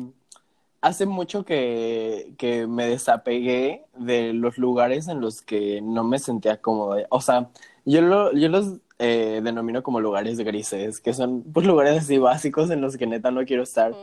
hace 0.81 1.05
mucho 1.05 1.43
que, 1.43 2.33
que 2.37 2.67
me 2.67 2.87
desapegué 2.87 3.83
de 3.97 4.33
los 4.33 4.57
lugares 4.57 5.07
en 5.07 5.21
los 5.21 5.41
que 5.41 5.81
no 5.81 6.03
me 6.03 6.19
sentía 6.19 6.61
cómodo. 6.61 6.97
O 7.09 7.21
sea, 7.21 7.49
yo, 7.85 8.01
lo, 8.01 8.33
yo 8.33 8.49
los 8.49 8.77
eh, 8.97 9.41
denomino 9.43 9.83
como 9.83 9.99
lugares 9.99 10.37
grises, 10.39 10.99
que 10.99 11.13
son 11.13 11.43
pues 11.53 11.65
lugares 11.65 11.97
así 11.97 12.17
básicos 12.17 12.69
en 12.69 12.81
los 12.81 12.97
que 12.97 13.07
neta 13.07 13.31
no 13.31 13.45
quiero 13.45 13.63
estar. 13.63 13.93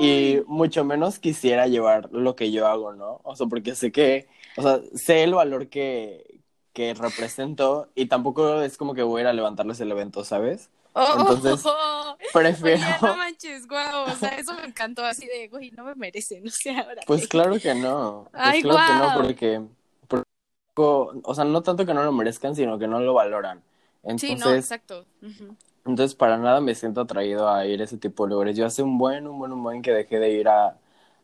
Y 0.00 0.42
mucho 0.46 0.84
menos 0.84 1.18
quisiera 1.18 1.66
llevar 1.66 2.10
lo 2.12 2.36
que 2.36 2.52
yo 2.52 2.66
hago, 2.66 2.92
¿no? 2.92 3.20
O 3.24 3.36
sea, 3.36 3.46
porque 3.46 3.74
sé 3.74 3.92
que, 3.92 4.28
o 4.56 4.62
sea, 4.62 4.80
sé 4.94 5.22
el 5.22 5.34
valor 5.34 5.68
que, 5.68 6.40
que 6.72 6.94
represento 6.94 7.88
y 7.94 8.06
tampoco 8.06 8.60
es 8.62 8.76
como 8.76 8.94
que 8.94 9.02
voy 9.02 9.20
a 9.20 9.22
ir 9.22 9.28
a 9.28 9.32
levantarles 9.32 9.80
el 9.80 9.90
evento, 9.90 10.24
¿sabes? 10.24 10.70
Oh, 10.92 11.16
entonces, 11.18 11.62
Prefiero, 12.32 12.82
Oye, 12.82 12.96
no 13.02 13.16
manches, 13.16 13.66
guau, 13.66 14.10
o 14.10 14.14
sea, 14.14 14.30
eso 14.30 14.54
me 14.54 14.64
encantó 14.64 15.04
así 15.04 15.26
de, 15.26 15.48
güey, 15.48 15.70
no 15.70 15.84
me 15.84 15.94
merecen, 15.94 16.46
o 16.48 16.50
sea, 16.50 16.80
ahora. 16.80 17.02
pues 17.06 17.28
claro 17.28 17.58
que 17.58 17.74
no, 17.74 18.28
pues 18.30 18.42
Ay, 18.42 18.62
claro 18.62 18.80
que 18.86 18.94
no, 18.94 19.14
porque, 19.14 19.62
porque, 20.06 21.20
o 21.22 21.34
sea, 21.34 21.44
no 21.44 21.62
tanto 21.62 21.84
que 21.84 21.94
no 21.94 22.02
lo 22.02 22.12
merezcan, 22.12 22.54
sino 22.56 22.78
que 22.78 22.88
no 22.88 23.00
lo 23.00 23.14
valoran. 23.14 23.62
Sí, 24.02 24.10
no, 24.10 24.12
Entonces, 24.12 24.64
exacto. 24.64 25.04
Ujú. 25.20 25.56
Entonces, 25.86 26.14
para 26.16 26.36
nada 26.38 26.60
me 26.60 26.74
siento 26.74 27.02
atraído 27.02 27.48
a 27.48 27.66
ir 27.66 27.80
a 27.80 27.84
ese 27.84 27.98
tipo 27.98 28.24
de 28.26 28.30
lugares. 28.32 28.56
Yo 28.56 28.66
hace 28.66 28.82
un 28.82 28.98
buen, 28.98 29.26
un 29.26 29.38
buen, 29.38 29.52
un 29.52 29.62
buen 29.62 29.82
que 29.82 29.92
dejé 29.92 30.18
de 30.18 30.32
ir 30.32 30.48
a, 30.48 30.78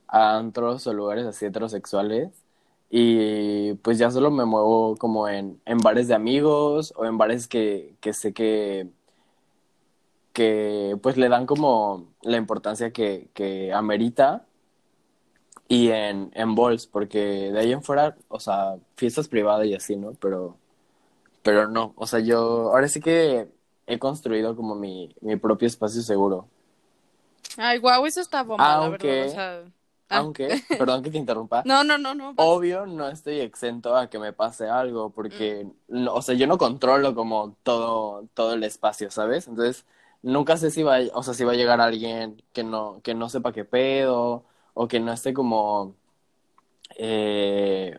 a 0.09 0.37
antros 0.38 0.87
o 0.87 0.94
lugares 0.94 1.27
así 1.27 1.46
heterosexuales. 1.46 2.31
Y 2.90 3.75
pues 3.77 3.98
ya 3.98 4.11
solo 4.11 4.31
me 4.31 4.44
muevo 4.44 4.96
como 4.96 5.29
en, 5.29 5.61
en 5.64 5.79
bares 5.79 6.09
de 6.09 6.14
amigos 6.14 6.92
o 6.96 7.07
en 7.07 7.18
bares 7.18 7.48
que, 7.48 7.96
que 8.01 8.12
sé 8.12 8.33
que, 8.35 8.88
que 10.33 10.96
pues 11.03 11.16
le 11.16 11.29
dan 11.29 11.46
como 11.46 12.09
la 12.22 12.37
importancia 12.38 12.92
que, 12.92 13.31
que 13.35 13.72
amerita. 13.72 14.46
Y 15.68 15.88
en, 15.90 16.31
en 16.35 16.55
balls, 16.55 16.87
porque 16.87 17.18
de 17.53 17.59
ahí 17.59 17.72
en 17.72 17.83
fuera, 17.83 18.16
o 18.29 18.38
sea, 18.40 18.77
fiestas 18.96 19.29
privadas 19.29 19.66
y 19.66 19.75
así, 19.75 19.96
¿no? 19.96 20.12
Pero, 20.14 20.59
pero 21.42 21.68
no, 21.68 21.94
o 21.96 22.07
sea, 22.07 22.20
yo 22.20 22.38
ahora 22.72 22.88
sí 22.88 23.01
que 23.01 23.48
he 23.87 23.99
construido 23.99 24.55
como 24.57 24.75
mi, 24.75 25.14
mi 25.21 25.37
propio 25.37 25.66
espacio 25.66 26.03
seguro. 26.03 26.47
Ay, 27.57 27.79
guau, 27.79 28.07
eso 28.07 28.21
está 28.21 28.42
bomba, 28.42 28.64
la 28.66 28.75
Aunque- 28.87 29.07
verdad, 29.09 29.27
o 29.27 29.31
sea. 29.31 29.62
ah. 30.11 30.18
Aunque, 30.18 30.49
perdón 30.79 31.03
que 31.03 31.11
te 31.11 31.18
interrumpa, 31.18 31.62
No, 31.64 31.85
no, 31.85 31.97
no, 31.99 32.14
no. 32.14 32.35
vas. 32.35 32.47
obvio 32.47 32.85
no 32.87 33.09
estoy 33.09 33.40
exento 33.40 33.97
a 33.97 34.09
que 34.11 34.18
me 34.18 34.33
pase 34.33 34.68
algo, 34.68 35.11
porque, 35.11 35.66
no, 35.88 36.14
o 36.14 36.23
sea, 36.23 36.35
yo 36.35 36.47
no 36.47 36.59
controlo 36.59 37.14
como 37.14 37.57
todo, 37.62 38.27
todo 38.35 38.53
el 38.55 38.62
espacio, 38.64 39.11
¿sabes? 39.11 39.49
Entonces, 39.49 39.85
nunca 40.23 40.57
sé 40.59 40.71
si 40.71 40.83
va, 40.83 40.99
o 41.14 41.23
sea, 41.23 41.33
si 41.35 41.45
va 41.45 41.53
a 41.53 41.57
llegar 41.57 41.81
alguien 41.81 42.42
que 42.53 42.62
no, 42.62 43.01
que 43.03 43.14
no 43.14 43.29
sepa 43.31 43.53
qué 43.53 43.64
pedo, 43.64 44.45
o 44.75 44.87
que 44.88 45.01
no 45.01 45.12
esté 45.12 45.33
como, 45.35 45.95
eh, 46.97 47.99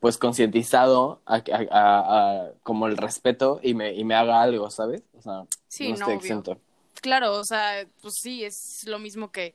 pues 0.00 0.18
concientizado 0.18 1.20
a, 1.26 1.36
a, 1.36 1.40
a- 1.70 2.40
a 2.46 2.52
como 2.62 2.86
el 2.86 2.96
respeto 2.96 3.60
y 3.62 3.74
me, 3.74 3.94
y 3.94 4.04
me 4.04 4.14
haga 4.14 4.42
algo, 4.42 4.70
¿sabes? 4.70 5.02
O 5.18 5.22
sea, 5.22 5.44
Sí, 5.68 5.88
no 5.88 5.96
no, 5.96 6.10
estoy 6.10 6.32
obvio. 6.32 6.60
Claro, 7.00 7.34
o 7.36 7.44
sea, 7.44 7.86
pues 8.02 8.14
sí, 8.20 8.44
es 8.44 8.84
lo 8.86 8.98
mismo 8.98 9.30
que. 9.30 9.54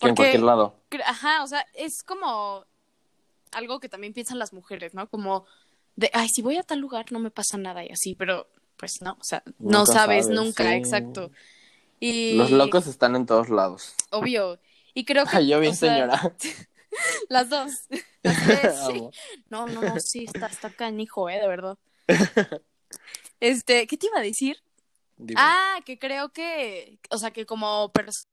En 0.00 0.14
cualquier 0.14 0.42
lado. 0.42 0.74
Ajá, 1.04 1.42
o 1.42 1.46
sea, 1.46 1.64
es 1.74 2.02
como 2.02 2.64
algo 3.52 3.80
que 3.80 3.88
también 3.88 4.12
piensan 4.12 4.38
las 4.38 4.52
mujeres, 4.52 4.94
¿no? 4.94 5.08
Como 5.08 5.46
de, 5.96 6.10
ay, 6.14 6.28
si 6.28 6.42
voy 6.42 6.56
a 6.56 6.62
tal 6.62 6.78
lugar 6.78 7.10
no 7.12 7.18
me 7.18 7.30
pasa 7.30 7.58
nada 7.58 7.84
y 7.84 7.88
así, 7.90 8.14
pero 8.14 8.46
pues 8.76 9.02
no, 9.02 9.12
o 9.20 9.24
sea, 9.24 9.42
no 9.58 9.86
sabes, 9.86 10.26
sabes, 10.26 10.28
nunca, 10.28 10.64
sí. 10.64 10.70
exacto. 10.70 11.30
Y 12.00 12.38
Los 12.38 12.50
locos 12.52 12.86
están 12.86 13.16
en 13.16 13.26
todos 13.26 13.48
lados. 13.48 13.94
obvio. 14.10 14.58
Y 14.94 15.04
creo 15.04 15.24
que 15.24 15.30
Ay, 15.36 15.48
yo 15.48 15.60
bien, 15.60 15.72
o 15.72 15.76
sea, 15.76 15.94
señora. 15.94 16.34
las 17.28 17.48
dos. 17.48 17.72
Las 18.22 18.44
tres, 18.44 18.74
sí. 18.86 18.98
Amo. 18.98 19.10
No, 19.48 19.66
no, 19.66 19.80
no, 19.80 20.00
sí, 20.00 20.24
está, 20.24 20.46
está 20.46 20.70
canijo, 20.70 21.30
eh, 21.30 21.40
de 21.40 21.46
verdad. 21.46 21.78
Este, 23.40 23.86
¿qué 23.86 23.96
te 23.96 24.06
iba 24.06 24.18
a 24.18 24.22
decir? 24.22 24.58
Dime. 25.16 25.40
Ah, 25.40 25.80
que 25.84 25.98
creo 25.98 26.30
que, 26.30 26.98
o 27.10 27.18
sea, 27.18 27.30
que 27.30 27.46
como 27.46 27.90
persona, 27.92 28.28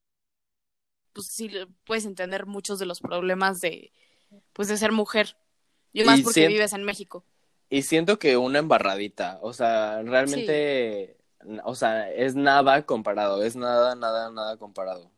pues 1.12 1.28
sí 1.28 1.50
puedes 1.84 2.04
entender 2.04 2.46
muchos 2.46 2.78
de 2.78 2.86
los 2.86 3.00
problemas 3.00 3.60
de, 3.60 3.92
pues 4.52 4.68
de 4.68 4.76
ser 4.76 4.92
mujer. 4.92 5.36
Y 5.92 6.04
más 6.04 6.18
Y 6.18 6.22
porque 6.22 6.48
vives 6.48 6.72
en 6.72 6.84
México. 6.84 7.24
Y 7.70 7.82
siento 7.82 8.18
que 8.18 8.36
una 8.36 8.58
embarradita, 8.58 9.38
o 9.42 9.52
sea, 9.52 10.02
realmente, 10.02 11.16
o 11.64 11.74
sea, 11.74 12.10
es 12.12 12.34
nada 12.34 12.84
comparado, 12.84 13.42
es 13.42 13.56
nada, 13.56 13.94
nada, 13.94 14.30
nada 14.30 14.56
comparado. 14.56 15.10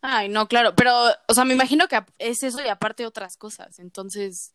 Ay, 0.00 0.28
no, 0.28 0.46
claro, 0.48 0.74
pero, 0.76 0.92
o 1.26 1.34
sea, 1.34 1.44
me 1.44 1.54
imagino 1.54 1.88
que 1.88 1.98
es 2.18 2.42
eso 2.42 2.64
y 2.64 2.68
aparte 2.68 3.06
otras 3.06 3.36
cosas. 3.36 3.78
Entonces, 3.78 4.52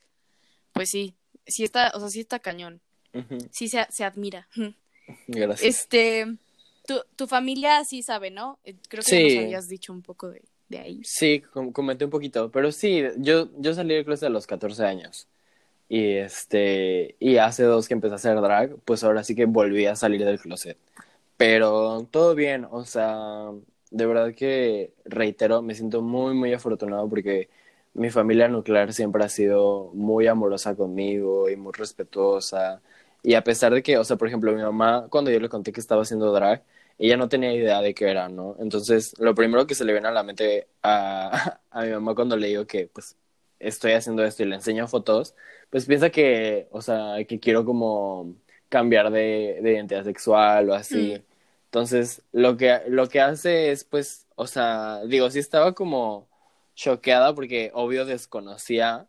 pues 0.74 0.90
sí, 0.90 1.16
sí 1.46 1.64
está, 1.64 1.92
o 1.96 2.00
sea, 2.00 2.10
sí 2.10 2.22
está 2.22 2.40
cañón. 2.40 2.82
Ujú, 3.14 3.38
Sí 3.52 3.68
se, 3.68 3.86
se 3.90 4.04
admira. 4.06 4.48
Gracias. 5.28 5.68
Este, 5.68 6.38
tu, 6.88 7.02
tu 7.16 7.28
familia 7.28 7.84
sí 7.84 8.02
sabe, 8.04 8.32
¿no? 8.32 8.60
Eh, 8.64 8.76
Creo 8.88 9.04
que 9.04 9.10
Sí. 9.10 9.36
nos 9.36 9.44
habías 9.46 9.68
dicho 9.68 9.92
un 9.92 10.02
poco 10.02 10.30
de, 10.30 10.42
de 10.70 10.80
ahí. 10.80 11.02
Sí, 11.04 11.42
com- 11.52 11.74
comenté 11.74 12.06
un 12.06 12.12
poquito, 12.12 12.50
pero 12.52 12.72
sí, 12.72 13.04
yo, 13.18 13.50
yo 13.58 13.74
salí 13.74 13.96
del 13.96 14.06
closet 14.06 14.28
a 14.28 14.30
los 14.30 14.48
14 14.48 14.86
años. 14.86 15.28
Y 15.90 16.14
este, 16.14 17.18
y 17.20 17.36
hace 17.38 17.64
dos 17.64 17.90
que 17.90 17.94
empecé 17.96 18.14
a 18.14 18.16
hacer 18.16 18.40
drag, 18.40 18.78
pues 18.86 19.04
ahora 19.04 19.26
sí 19.26 19.36
que 19.36 19.44
volví 19.46 19.86
a 19.88 19.98
salir 19.98 20.24
del 20.24 20.40
closet. 20.40 20.78
Pero 21.36 22.08
todo 22.10 22.34
bien, 22.36 22.66
o 22.72 22.86
sea, 22.86 23.50
de 23.92 24.06
verdad 24.06 24.34
que 24.36 24.94
reitero, 25.06 25.62
me 25.62 25.76
siento 25.76 26.02
muy, 26.02 26.34
muy 26.34 26.54
afortunado 26.54 27.08
porque 27.10 27.50
mi 27.94 28.10
familia 28.10 28.48
nuclear 28.48 28.94
siempre 28.94 29.24
ha 29.24 29.30
sido 29.30 29.92
muy 29.94 30.28
amorosa 30.28 30.76
conmigo 30.76 31.50
y 31.50 31.58
muy 31.58 31.74
respetuosa. 31.74 32.82
Y 33.24 33.36
a 33.36 33.44
pesar 33.44 33.74
de 33.74 33.84
que, 33.84 33.98
o 33.98 34.04
sea, 34.04 34.18
por 34.18 34.28
ejemplo, 34.28 34.54
mi 34.54 34.62
mamá, 34.62 35.08
cuando 35.10 35.30
yo 35.32 35.40
le 35.40 35.50
conté 35.50 35.72
que 35.74 35.82
estaba 35.82 36.04
haciendo 36.04 36.32
drag, 36.34 36.64
ella 36.98 37.18
no 37.18 37.30
tenía 37.30 37.54
idea 37.54 37.82
de 37.82 37.94
qué 37.94 38.10
era, 38.10 38.30
¿no? 38.30 38.56
Entonces, 38.60 39.14
lo 39.20 39.36
primero 39.36 39.68
que 39.68 39.76
se 39.76 39.86
le 39.86 39.92
viene 39.94 40.08
a 40.08 40.12
la 40.12 40.24
mente 40.24 40.68
a, 40.84 41.60
a 41.72 41.84
mi 41.84 41.92
mamá 41.92 42.16
cuando 42.16 42.38
le 42.38 42.48
digo 42.48 42.66
que, 42.68 42.88
pues, 42.88 43.18
estoy 43.60 43.94
haciendo 43.94 44.24
esto 44.24 44.44
y 44.44 44.48
le 44.48 44.56
enseño 44.56 44.88
fotos, 44.88 45.36
pues 45.70 45.86
piensa 45.86 46.10
que, 46.10 46.68
o 46.72 46.82
sea, 46.82 47.16
que 47.28 47.40
quiero 47.40 47.66
como 47.66 48.36
cambiar 48.70 49.12
de, 49.12 49.60
de 49.62 49.74
identidad 49.74 50.04
sexual 50.04 50.70
o 50.70 50.74
así. 50.74 51.16
Mm. 51.18 51.31
Entonces, 51.72 52.22
lo 52.34 52.58
que, 52.58 52.82
lo 52.90 53.08
que 53.08 53.22
hace 53.22 53.72
es, 53.72 53.86
pues, 53.86 54.28
o 54.36 54.46
sea, 54.46 55.02
digo, 55.06 55.30
sí 55.30 55.40
estaba 55.40 55.74
como 55.74 56.28
choqueada 56.76 57.34
porque 57.34 57.72
obvio 57.74 58.06
desconocía, 58.06 59.08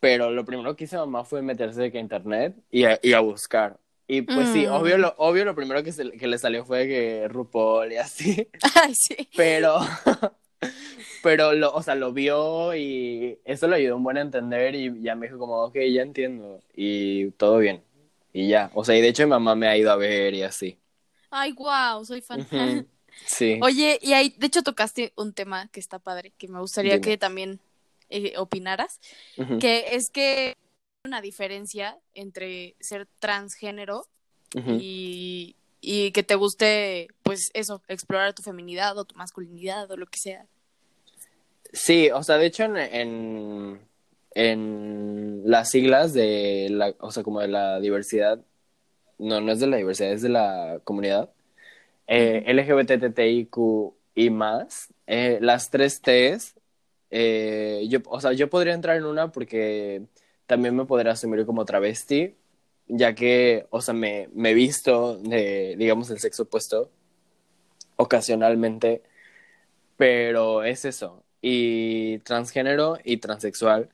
pero 0.00 0.30
lo 0.30 0.44
primero 0.44 0.76
que 0.76 0.84
hizo 0.84 0.98
mamá 0.98 1.24
fue 1.24 1.42
meterse 1.42 1.82
de 1.82 1.92
que 1.92 1.98
a 1.98 2.02
internet 2.02 2.54
y 2.70 2.84
a, 2.84 2.98
y 3.02 3.14
a 3.14 3.20
buscar. 3.20 3.78
Y 4.08 4.22
pues 4.22 4.50
sí, 4.50 4.66
Mm. 4.66 4.72
obvio 4.74 4.98
lo, 4.98 5.14
obvio 5.18 5.44
lo 5.46 5.54
primero 5.54 5.82
que, 5.82 5.92
se- 5.92 6.12
que 6.12 6.26
le 6.28 6.38
salió 6.38 6.64
fue 6.66 6.86
que 6.86 7.28
RuPaul 7.28 7.92
y 7.92 7.96
así, 7.98 8.48
Ay, 8.76 8.94
sí. 8.94 9.16
pero, 9.36 9.78
pero 11.22 11.52
lo, 11.54 11.72
o 11.74 11.82
sea, 11.82 11.94
lo 11.94 12.12
vio 12.12 12.74
y 12.74 13.38
eso 13.44 13.68
le 13.68 13.76
ayudó 13.76 13.96
un 13.96 14.04
buen 14.04 14.18
a 14.18 14.20
entender 14.22 14.74
y 14.74 15.02
ya 15.02 15.14
me 15.14 15.26
dijo 15.26 15.38
como, 15.38 15.62
ok, 15.64 15.76
ya 15.92 16.02
entiendo 16.02 16.60
y 16.74 17.30
todo 17.32 17.58
bien. 17.58 17.82
Y 18.32 18.48
ya, 18.48 18.70
o 18.74 18.84
sea, 18.84 18.96
y 18.96 19.00
de 19.00 19.08
hecho 19.08 19.22
mi 19.24 19.30
mamá 19.30 19.54
me 19.54 19.66
ha 19.68 19.76
ido 19.76 19.90
a 19.90 19.96
ver 19.96 20.34
y 20.34 20.42
así. 20.42 20.78
Ay, 21.38 21.52
wow, 21.52 22.04
soy 22.04 22.22
fan. 22.22 22.46
Sí. 23.24 23.58
Oye, 23.62 23.98
y 24.02 24.12
ahí, 24.12 24.34
de 24.36 24.46
hecho, 24.46 24.62
tocaste 24.62 25.14
un 25.16 25.32
tema 25.32 25.68
que 25.68 25.80
está 25.80 25.98
padre, 25.98 26.34
que 26.36 26.48
me 26.48 26.60
gustaría 26.60 26.92
Dime. 26.96 27.00
que 27.00 27.16
también 27.16 27.60
eh, 28.10 28.34
opinaras, 28.36 29.00
que 29.58 29.86
es 29.92 30.10
que 30.10 30.48
hay 30.48 30.54
una 31.02 31.22
diferencia 31.22 31.98
entre 32.12 32.76
ser 32.78 33.08
transgénero 33.18 34.06
y, 34.78 35.56
y 35.80 36.10
que 36.12 36.22
te 36.24 36.34
guste, 36.34 37.08
pues 37.22 37.50
eso, 37.54 37.80
explorar 37.88 38.34
tu 38.34 38.42
feminidad 38.42 38.98
o 38.98 39.06
tu 39.06 39.14
masculinidad 39.14 39.90
o 39.90 39.96
lo 39.96 40.06
que 40.06 40.18
sea. 40.18 40.44
Sí, 41.72 42.10
o 42.10 42.22
sea, 42.22 42.36
de 42.36 42.46
hecho 42.46 42.64
en, 42.64 42.76
en, 42.76 43.80
en 44.34 45.42
las 45.46 45.70
siglas 45.70 46.12
de 46.12 46.68
la, 46.70 46.94
o 47.00 47.10
sea, 47.10 47.22
como 47.22 47.40
de 47.40 47.48
la 47.48 47.80
diversidad, 47.80 48.40
no, 49.18 49.40
no 49.40 49.52
es 49.52 49.60
de 49.60 49.66
la 49.66 49.76
diversidad, 49.78 50.12
es 50.12 50.22
de 50.22 50.28
la 50.28 50.80
comunidad, 50.84 51.30
eh, 52.06 52.44
LGBTTIQ 52.46 53.56
y 54.14 54.30
más, 54.30 54.92
eh, 55.06 55.38
las 55.40 55.70
tres 55.70 56.00
Ts, 56.00 56.54
eh, 57.10 57.86
yo, 57.88 58.00
o 58.06 58.20
sea, 58.20 58.32
yo 58.32 58.50
podría 58.50 58.74
entrar 58.74 58.96
en 58.96 59.04
una 59.04 59.32
porque 59.32 60.02
también 60.46 60.76
me 60.76 60.84
podría 60.86 61.12
asumir 61.12 61.46
como 61.46 61.64
travesti, 61.64 62.34
ya 62.88 63.14
que, 63.14 63.66
o 63.70 63.80
sea, 63.80 63.94
me, 63.94 64.28
me 64.34 64.50
he 64.50 64.54
visto 64.54 65.18
de, 65.18 65.74
digamos, 65.78 66.10
el 66.10 66.18
sexo 66.20 66.44
opuesto 66.44 66.90
ocasionalmente, 67.96 69.02
pero 69.96 70.64
es 70.64 70.84
eso. 70.84 71.24
Y 71.42 72.18
transgénero 72.20 72.98
y 73.04 73.18
transexual, 73.18 73.90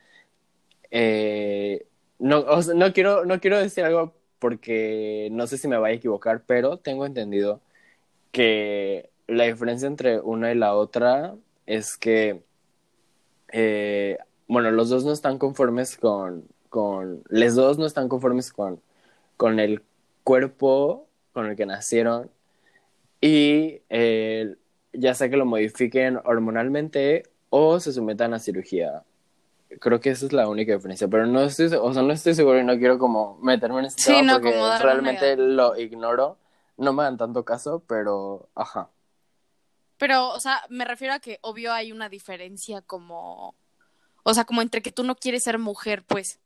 eh, 0.90 1.86
no, 2.18 2.40
o 2.40 2.62
sea, 2.62 2.74
no 2.74 2.92
quiero, 2.92 3.24
no 3.24 3.40
quiero 3.40 3.58
decir 3.58 3.84
algo 3.84 4.14
porque 4.42 5.28
no 5.30 5.46
sé 5.46 5.56
si 5.56 5.68
me 5.68 5.78
vaya 5.78 5.94
a 5.94 5.96
equivocar, 5.96 6.42
pero 6.44 6.76
tengo 6.78 7.06
entendido 7.06 7.60
que 8.32 9.10
la 9.28 9.44
diferencia 9.44 9.86
entre 9.86 10.20
una 10.20 10.50
y 10.52 10.56
la 10.56 10.74
otra 10.74 11.36
es 11.66 11.96
que, 11.96 12.42
eh, 13.52 14.18
bueno, 14.48 14.72
los 14.72 14.88
dos 14.90 15.04
no 15.04 15.12
están 15.12 15.38
conformes 15.38 15.96
con, 15.96 16.44
con, 16.70 17.22
los 17.28 17.54
dos 17.54 17.78
no 17.78 17.86
están 17.86 18.08
conformes 18.08 18.52
con, 18.52 18.82
con 19.36 19.60
el 19.60 19.82
cuerpo 20.24 21.06
con 21.32 21.46
el 21.46 21.56
que 21.56 21.66
nacieron 21.66 22.28
y 23.20 23.82
eh, 23.90 24.56
ya 24.92 25.14
sea 25.14 25.30
que 25.30 25.36
lo 25.36 25.46
modifiquen 25.46 26.18
hormonalmente 26.24 27.24
o 27.50 27.78
se 27.78 27.92
sometan 27.92 28.34
a 28.34 28.40
cirugía. 28.40 29.04
Creo 29.80 30.00
que 30.00 30.10
esa 30.10 30.26
es 30.26 30.32
la 30.32 30.48
única 30.48 30.74
diferencia, 30.74 31.08
pero 31.08 31.26
no 31.26 31.40
estoy, 31.42 31.66
o 31.66 31.92
sea, 31.92 32.02
no 32.02 32.12
estoy 32.12 32.34
seguro 32.34 32.58
y 32.60 32.64
no 32.64 32.76
quiero 32.78 32.98
como 32.98 33.38
meterme 33.38 33.80
en 33.80 33.86
este 33.86 34.02
Sí, 34.02 34.12
tema 34.12 34.22
no, 34.22 34.40
porque 34.40 34.52
como 34.56 34.78
realmente 34.78 35.36
lo 35.36 35.76
ignoro. 35.78 36.38
No 36.76 36.92
me 36.92 37.02
dan 37.04 37.16
tanto 37.18 37.44
caso, 37.44 37.82
pero 37.86 38.48
ajá. 38.54 38.88
Pero, 39.98 40.30
o 40.30 40.40
sea, 40.40 40.62
me 40.68 40.84
refiero 40.84 41.14
a 41.14 41.20
que 41.20 41.38
obvio 41.42 41.72
hay 41.72 41.92
una 41.92 42.08
diferencia 42.08 42.80
como, 42.82 43.54
o 44.24 44.34
sea, 44.34 44.44
como 44.44 44.62
entre 44.62 44.82
que 44.82 44.90
tú 44.90 45.04
no 45.04 45.14
quieres 45.14 45.44
ser 45.44 45.58
mujer, 45.58 46.02
pues. 46.04 46.40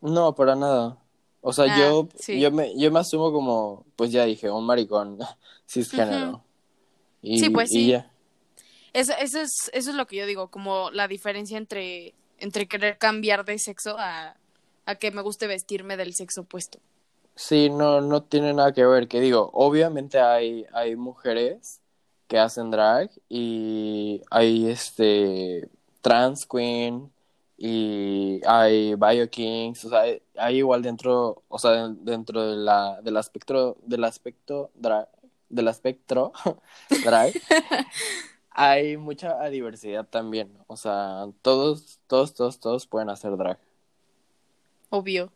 No, 0.00 0.34
para 0.34 0.56
nada. 0.56 0.98
O 1.40 1.52
sea, 1.52 1.66
Ah, 1.68 1.78
yo, 1.78 2.08
sí. 2.18 2.40
yo 2.40 2.50
me, 2.50 2.76
yo 2.76 2.90
me 2.90 2.98
asumo 2.98 3.32
como, 3.32 3.84
pues 3.94 4.10
ya 4.10 4.24
dije, 4.24 4.50
un 4.50 4.66
maricón 4.66 5.18
cisgénero. 5.68 6.30
Ujú. 6.30 6.40
Y, 7.22 7.38
Sí, 7.40 7.50
pues 7.50 7.70
y 7.70 7.74
sí. 7.74 7.86
ya. 7.88 8.10
Eso, 8.92 9.12
eso 9.20 9.40
es, 9.40 9.70
eso 9.72 9.90
es 9.90 9.96
lo 9.96 10.06
que 10.06 10.16
yo 10.16 10.26
digo, 10.26 10.48
como 10.48 10.90
la 10.90 11.06
diferencia 11.06 11.58
entre, 11.58 12.14
entre 12.38 12.68
querer 12.68 12.98
cambiar 12.98 13.44
de 13.44 13.58
sexo 13.58 13.96
a, 13.98 14.36
a 14.86 14.94
que 14.96 15.10
me 15.10 15.22
guste 15.22 15.46
vestirme 15.46 15.96
del 15.96 16.14
sexo 16.14 16.42
opuesto. 16.42 16.78
Sí, 17.34 17.68
no, 17.68 18.00
no 18.00 18.22
tiene 18.22 18.54
nada 18.54 18.72
que 18.72 18.86
ver. 18.86 19.08
Que 19.08 19.20
digo, 19.20 19.50
obviamente 19.52 20.18
hay, 20.20 20.66
hay 20.72 20.96
mujeres 20.96 21.80
que 22.28 22.38
hacen 22.38 22.70
drag 22.70 23.10
y 23.28 24.22
hay 24.30 24.68
este 24.70 25.68
trans 26.00 26.46
queen 26.46 27.12
y 27.58 28.40
hay 28.46 28.94
bio 28.94 29.30
kings, 29.30 29.84
o 29.84 29.88
sea, 29.88 30.00
hay, 30.02 30.22
hay 30.36 30.58
igual 30.58 30.82
dentro, 30.82 31.42
o 31.48 31.58
sea, 31.58 31.88
dentro 31.88 32.50
de 32.50 32.56
la, 32.56 33.00
del 33.02 33.16
aspecto, 33.16 33.76
del 33.82 34.04
aspecto 34.04 34.70
drag, 34.74 35.08
del 35.48 35.68
espectro 35.68 36.32
drag, 37.04 37.32
hay 38.58 38.96
mucha 38.96 39.42
diversidad 39.50 40.06
también. 40.06 40.50
O 40.66 40.76
sea, 40.76 41.26
todos, 41.42 42.00
todos, 42.06 42.34
todos, 42.34 42.58
todos 42.58 42.86
pueden 42.86 43.10
hacer 43.10 43.36
drag. 43.36 43.58
Obvio. 44.88 45.32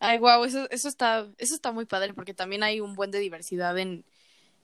Ay, 0.00 0.18
wow, 0.18 0.44
eso, 0.44 0.68
eso 0.70 0.86
está, 0.88 1.26
eso 1.38 1.54
está 1.54 1.72
muy 1.72 1.86
padre 1.86 2.12
porque 2.14 2.34
también 2.34 2.62
hay 2.62 2.80
un 2.80 2.94
buen 2.94 3.10
de 3.10 3.18
diversidad 3.18 3.76
en, 3.78 4.04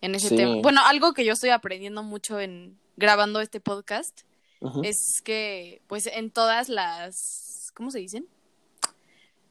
en 0.01 0.14
ese 0.14 0.29
Sí. 0.29 0.37
tema. 0.37 0.57
Bueno, 0.62 0.83
algo 0.85 1.12
que 1.14 1.25
yo 1.25 1.33
estoy 1.33 1.51
aprendiendo 1.51 2.03
mucho 2.03 2.38
en 2.38 2.79
grabando 2.97 3.40
este 3.40 3.59
podcast 3.61 4.21
es 4.83 5.21
que, 5.23 5.83
pues, 5.88 6.07
en 6.07 6.31
todas 6.31 6.69
las, 6.69 7.71
¿cómo 7.75 7.90
se 7.90 7.99
dicen? 7.99 8.27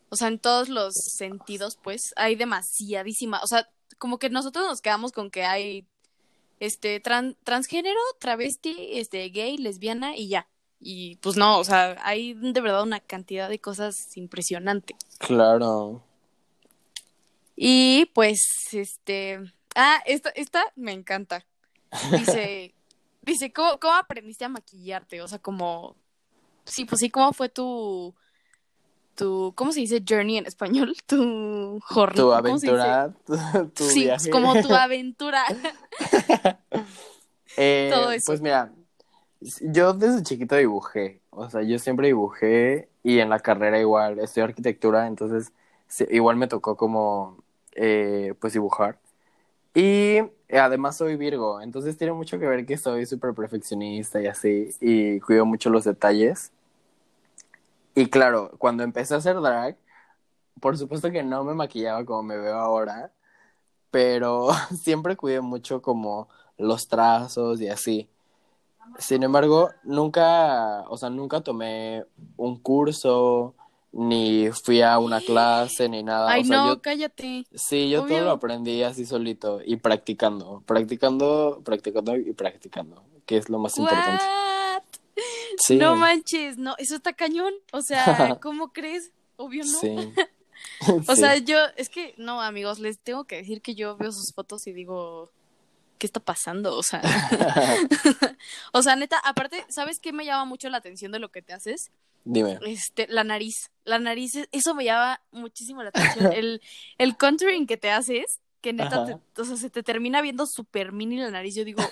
O 0.10 0.16
sea, 0.16 0.28
en 0.28 0.40
todos 0.40 0.70
los 0.70 0.94
sentidos, 0.96 1.78
pues, 1.84 2.14
hay 2.16 2.36
demasiadísima, 2.36 3.42
o 3.44 3.48
sea, 3.48 3.70
como 4.00 4.18
que 4.20 4.30
nosotros 4.30 4.66
nos 4.66 4.82
quedamos 4.82 5.12
con 5.12 5.30
que 5.30 5.44
hay, 5.44 5.86
este, 6.60 7.02
tran- 7.02 7.36
transgénero, 7.44 8.00
travesti, 8.20 8.98
este, 9.00 9.30
gay, 9.30 9.58
lesbiana 9.58 10.16
y 10.16 10.28
ya. 10.30 10.48
Y 10.80 11.16
pues 11.18 11.38
no, 11.38 11.60
o 11.60 11.64
sea, 11.64 11.98
hay 12.04 12.34
de 12.34 12.60
verdad 12.60 12.84
una 12.84 13.00
cantidad 13.00 13.50
de 13.50 13.60
cosas 13.60 14.18
impresionante. 14.18 14.96
Claro. 15.20 16.04
Y 17.56 18.06
pues, 18.14 18.42
este, 18.74 19.40
ah, 19.76 20.02
esta, 20.06 20.30
esta 20.32 20.64
me 20.76 20.92
encanta. 20.92 21.46
Dice, 22.12 22.74
dice, 23.22 23.54
¿cómo, 23.54 23.80
¿cómo 23.80 23.94
aprendiste 23.94 24.44
a 24.44 24.50
maquillarte? 24.50 25.22
O 25.22 25.28
sea, 25.28 25.40
como, 25.40 25.96
sí, 26.66 26.86
pues 26.86 27.00
sí, 27.00 27.10
¿cómo 27.10 27.32
fue 27.32 27.50
tu, 27.50 28.14
tu, 29.16 29.54
¿cómo 29.56 29.72
se 29.72 29.82
dice 29.82 30.04
journey 30.08 30.38
en 30.38 30.46
español? 30.46 30.96
Tu 31.06 31.80
jornada. 31.84 32.24
Tu 32.24 32.34
aventura, 32.34 33.14
tu, 33.26 33.36
tu 33.74 33.84
sí, 33.84 34.04
viaje. 34.06 34.30
como 34.30 34.54
tu 34.62 34.74
aventura. 34.74 35.44
Eh, 37.56 37.92
todo 37.94 38.12
eso. 38.12 38.26
Pues 38.26 38.42
mira, 38.42 38.74
yo 39.62 39.94
desde 39.94 40.24
chiquito 40.24 40.56
dibujé, 40.56 41.22
o 41.30 41.48
sea, 41.52 41.62
yo 41.62 41.78
siempre 41.78 42.08
dibujé 42.08 42.90
y 43.04 43.20
en 43.20 43.30
la 43.30 43.40
carrera 43.40 43.80
igual, 43.80 44.18
estudié 44.18 44.46
arquitectura, 44.46 45.06
entonces 45.06 45.52
igual 46.10 46.36
me 46.38 46.48
tocó 46.48 46.76
como, 46.76 47.44
eh, 47.76 48.34
pues 48.40 48.54
dibujar. 48.54 48.98
Y 49.76 50.18
además 50.52 50.98
soy 50.98 51.16
Virgo, 51.16 51.62
entonces 51.62 51.98
tiene 51.98 52.14
mucho 52.14 52.40
que 52.40 52.48
ver 52.48 52.66
que 52.66 52.78
soy 52.78 53.06
súper 53.06 53.34
perfeccionista 53.34 54.20
y 54.20 54.26
así, 54.26 54.70
y 54.82 55.20
cuido 55.20 55.46
mucho 55.46 55.70
los 55.70 55.84
detalles. 55.84 56.52
Y 57.96 58.08
claro, 58.08 58.52
cuando 58.58 58.84
empecé 58.84 59.14
a 59.14 59.18
hacer 59.18 59.40
drag, 59.40 59.78
por 60.60 60.78
supuesto 60.78 61.12
que 61.12 61.24
no 61.24 61.44
me 61.44 61.54
maquillaba 61.54 62.06
como 62.06 62.24
me 62.24 62.38
veo 62.38 62.56
ahora, 62.56 63.12
pero 63.92 64.50
siempre 64.82 65.16
cuidé 65.16 65.42
mucho 65.42 65.82
como 65.82 66.28
los 66.58 66.88
trazos 66.88 67.62
y 67.62 67.70
así. 67.70 68.10
Sin 69.00 69.24
embargo, 69.24 69.70
nunca, 69.84 70.82
o 70.90 70.98
sea, 70.98 71.10
nunca 71.10 71.42
tomé 71.42 72.06
un 72.36 72.60
curso, 72.60 73.56
ni 73.92 74.50
fui 74.52 74.82
a 74.82 75.00
una 75.00 75.22
clase, 75.22 75.88
ni 75.88 76.04
nada. 76.04 76.30
Ay, 76.30 76.42
o 76.42 76.46
sea, 76.46 76.58
no, 76.58 76.68
yo, 76.74 76.82
cállate. 76.82 77.46
sí, 77.54 77.90
yo 77.90 78.06
todo 78.06 78.22
lo 78.22 78.32
aprendí 78.32 78.84
así 78.84 79.06
solito 79.06 79.62
y 79.64 79.78
practicando, 79.78 80.64
practicando, 80.66 81.62
practicando 81.64 82.16
y 82.18 82.34
practicando, 82.34 83.04
que 83.26 83.38
es 83.38 83.50
lo 83.50 83.60
más 83.60 83.78
importante. 83.78 84.24
Sí, 85.66 85.76
No 85.78 85.96
manches, 85.96 86.58
no, 86.58 86.76
eso 86.78 86.96
está 86.96 87.14
cañón. 87.14 87.54
O 87.72 87.82
sea, 87.82 88.38
¿cómo 88.42 88.74
crees? 88.74 89.12
Obvio 89.38 89.64
no. 89.66 89.80
sí. 89.80 89.96
O 91.08 91.16
Sí. 91.16 91.22
sea, 91.22 91.36
yo, 91.38 91.58
es 91.76 91.90
que, 91.90 92.14
no, 92.18 92.42
amigos, 92.42 92.80
les 92.80 92.98
tengo 93.00 93.26
que 93.26 93.36
decir 93.38 93.62
que 93.62 93.76
yo 93.76 93.98
veo 93.98 94.12
sus 94.12 94.34
fotos 94.34 94.66
y 94.68 94.72
digo, 94.72 95.30
¿qué 95.98 96.08
está 96.08 96.20
pasando? 96.22 96.76
O 96.78 96.84
sea, 96.84 97.02
o 98.72 98.82
sea, 98.82 98.96
neta, 98.96 99.18
aparte, 99.20 99.66
¿sabes 99.70 100.00
qué 100.00 100.14
me 100.14 100.26
llama 100.26 100.46
mucho 100.46 100.70
la 100.70 100.78
atención 100.78 101.12
de 101.12 101.20
lo 101.20 101.30
que 101.32 101.42
te 101.42 101.54
haces? 101.54 101.92
Dime. 102.26 102.60
Este, 102.66 103.08
la 103.10 103.24
nariz. 103.24 103.72
La 103.84 104.00
nariz, 104.00 104.36
es- 104.36 104.48
eso 104.52 104.74
me 104.76 104.86
llama 104.86 105.20
muchísimo 105.32 105.84
la 105.84 105.90
atención. 105.90 106.32
El, 106.32 106.62
el 106.98 107.18
contouring 107.18 107.68
que 107.68 107.78
te 107.78 107.92
haces, 107.92 108.40
que 108.62 108.72
neta, 108.74 109.06
te- 109.06 109.42
o 109.42 109.46
sea, 109.46 109.58
se 109.58 109.70
te 109.70 109.84
termina 109.84 110.22
viendo 110.22 110.46
súper 110.46 110.94
mini 110.94 111.18
la 111.18 111.30
nariz. 111.32 111.56
Yo 111.56 111.66
digo, 111.66 111.84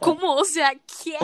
¿cómo? 0.00 0.34
O 0.36 0.44
sea, 0.44 0.72
¿qué? 1.02 1.16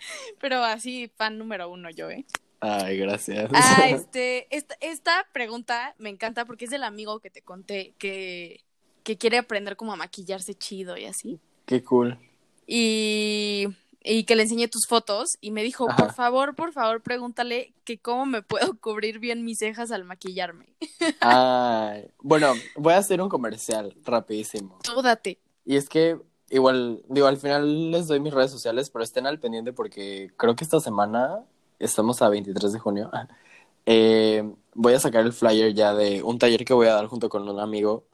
Pero 0.40 0.62
así, 0.64 1.10
fan 1.16 1.38
número 1.38 1.70
uno 1.70 1.90
yo, 1.90 2.10
¿eh? 2.10 2.24
Ay, 2.60 2.98
gracias. 2.98 3.50
Ah, 3.54 3.88
este, 3.88 4.46
esta, 4.54 4.76
esta 4.80 5.26
pregunta 5.32 5.94
me 5.98 6.10
encanta 6.10 6.44
porque 6.44 6.66
es 6.66 6.70
del 6.70 6.84
amigo 6.84 7.20
que 7.20 7.30
te 7.30 7.42
conté 7.42 7.94
que, 7.98 8.62
que 9.02 9.16
quiere 9.16 9.38
aprender 9.38 9.76
como 9.76 9.92
a 9.92 9.96
maquillarse 9.96 10.54
chido 10.54 10.96
y 10.96 11.06
así. 11.06 11.40
Qué 11.64 11.82
cool. 11.82 12.18
Y, 12.66 13.66
y 14.02 14.24
que 14.24 14.36
le 14.36 14.42
enseñé 14.42 14.68
tus 14.68 14.86
fotos 14.86 15.38
y 15.40 15.50
me 15.50 15.62
dijo, 15.62 15.88
Ajá. 15.90 15.96
por 15.96 16.14
favor, 16.14 16.54
por 16.54 16.72
favor, 16.72 17.02
pregúntale 17.02 17.72
que 17.84 17.98
cómo 17.98 18.26
me 18.26 18.42
puedo 18.42 18.74
cubrir 18.80 19.18
bien 19.18 19.44
mis 19.44 19.58
cejas 19.58 19.90
al 19.90 20.04
maquillarme. 20.04 20.74
Ay, 21.20 22.08
bueno, 22.18 22.52
voy 22.76 22.92
a 22.92 22.98
hacer 22.98 23.20
un 23.20 23.28
comercial 23.28 23.94
rapidísimo. 24.04 24.78
Tú 24.82 25.00
date. 25.02 25.38
Y 25.64 25.76
es 25.76 25.88
que 25.88 26.18
igual, 26.50 27.02
digo, 27.08 27.26
al 27.26 27.36
final 27.38 27.90
les 27.90 28.08
doy 28.08 28.20
mis 28.20 28.34
redes 28.34 28.50
sociales, 28.50 28.90
pero 28.90 29.04
estén 29.04 29.26
al 29.26 29.40
pendiente 29.40 29.72
porque 29.72 30.32
creo 30.36 30.56
que 30.56 30.64
esta 30.64 30.80
semana, 30.80 31.44
estamos 31.78 32.22
a 32.22 32.28
23 32.28 32.72
de 32.72 32.78
junio, 32.78 33.10
eh, 33.86 34.44
voy 34.74 34.94
a 34.94 35.00
sacar 35.00 35.24
el 35.24 35.32
flyer 35.32 35.74
ya 35.74 35.94
de 35.94 36.22
un 36.22 36.38
taller 36.38 36.64
que 36.64 36.74
voy 36.74 36.88
a 36.88 36.94
dar 36.94 37.06
junto 37.06 37.28
con 37.28 37.48
un 37.48 37.60
amigo 37.60 38.06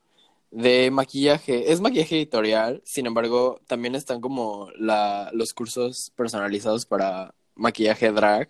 de 0.51 0.91
maquillaje. 0.91 1.73
Es 1.73 1.81
maquillaje 1.81 2.17
editorial, 2.17 2.83
sin 2.85 3.07
embargo, 3.07 3.61
también 3.67 3.95
están 3.95 4.21
como 4.21 4.71
la, 4.79 5.31
los 5.35 5.55
cursos 5.55 6.13
personalizados 6.17 6.87
para 6.87 7.35
maquillaje 7.55 8.13
drag, 8.13 8.49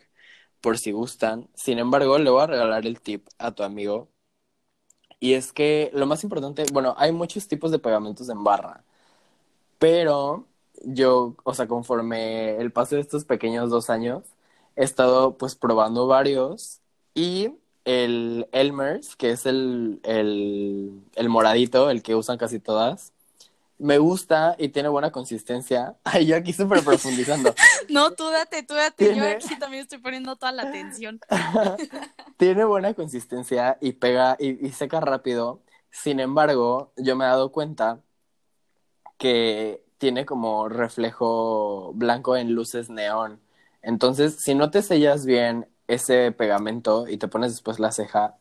por 0.60 0.78
si 0.78 0.92
gustan. 0.92 1.48
Sin 1.54 1.78
embargo, 1.78 2.18
le 2.18 2.30
voy 2.30 2.42
a 2.42 2.46
regalar 2.48 2.86
el 2.86 3.00
tip 3.00 3.26
a 3.38 3.52
tu 3.54 3.62
amigo. 3.62 4.10
Y 5.20 5.34
es 5.34 5.52
que 5.52 5.90
lo 5.94 6.06
más 6.06 6.22
importante, 6.24 6.64
bueno, 6.72 6.94
hay 6.98 7.12
muchos 7.12 7.48
tipos 7.48 7.70
de 7.70 7.78
pegamentos 7.78 8.28
en 8.28 8.44
barra. 8.44 8.84
Pero 9.78 10.46
yo, 10.84 11.34
o 11.44 11.54
sea, 11.54 11.66
conforme 11.66 12.56
el 12.56 12.72
paso 12.72 12.94
de 12.96 13.00
estos 13.02 13.24
pequeños 13.24 13.70
dos 13.70 13.90
años, 13.90 14.22
he 14.76 14.84
estado 14.84 15.36
pues 15.36 15.54
probando 15.54 16.06
varios 16.06 16.80
y 17.14 17.52
el 17.84 18.48
Elmer's, 18.52 19.16
que 19.16 19.30
es 19.30 19.46
el, 19.46 20.00
el, 20.02 21.00
el 21.14 21.28
moradito, 21.28 21.90
el 21.90 22.02
que 22.02 22.14
usan 22.14 22.36
casi 22.38 22.58
todas, 22.58 23.12
me 23.78 23.98
gusta 23.98 24.56
y 24.58 24.68
tiene 24.70 24.88
buena 24.88 25.12
consistencia. 25.12 25.96
Ay, 26.04 26.26
yo 26.26 26.36
aquí 26.36 26.52
súper 26.52 26.82
profundizando. 26.82 27.54
No, 27.88 28.10
tú 28.12 28.28
date, 28.30 28.62
tú 28.64 28.74
date. 28.74 29.04
Yo 29.06 29.12
Tiene- 29.12 29.28
aquí 29.32 29.56
también 29.58 29.82
estoy 29.82 29.98
poniendo 29.98 30.34
toda 30.36 30.50
la 30.52 30.62
atención. 30.64 31.20
Tiene 32.36 32.64
buena 32.64 32.94
consistencia 32.94 33.78
y 33.80 33.92
pega 33.92 34.36
y, 34.40 34.66
y 34.66 34.72
seca 34.72 35.00
rápido. 35.00 35.60
Sin 35.90 36.18
embargo, 36.20 36.90
yo 36.96 37.14
me 37.16 37.24
he 37.24 37.28
dado 37.28 37.52
cuenta 37.52 38.00
que 39.18 39.82
tiene 39.98 40.26
como 40.26 40.68
reflejo 40.68 41.92
blanco 41.94 42.36
en 42.36 42.52
luces 42.54 42.90
neón. 42.90 43.40
Entonces, 43.82 44.36
si 44.40 44.54
no 44.54 44.70
te 44.70 44.82
sellas 44.82 45.24
bien 45.26 45.68
ese 45.88 46.32
pegamento 46.32 47.06
y 47.08 47.16
te 47.18 47.28
pones 47.28 47.52
después 47.52 47.78
la 47.78 47.92
ceja, 47.92 48.36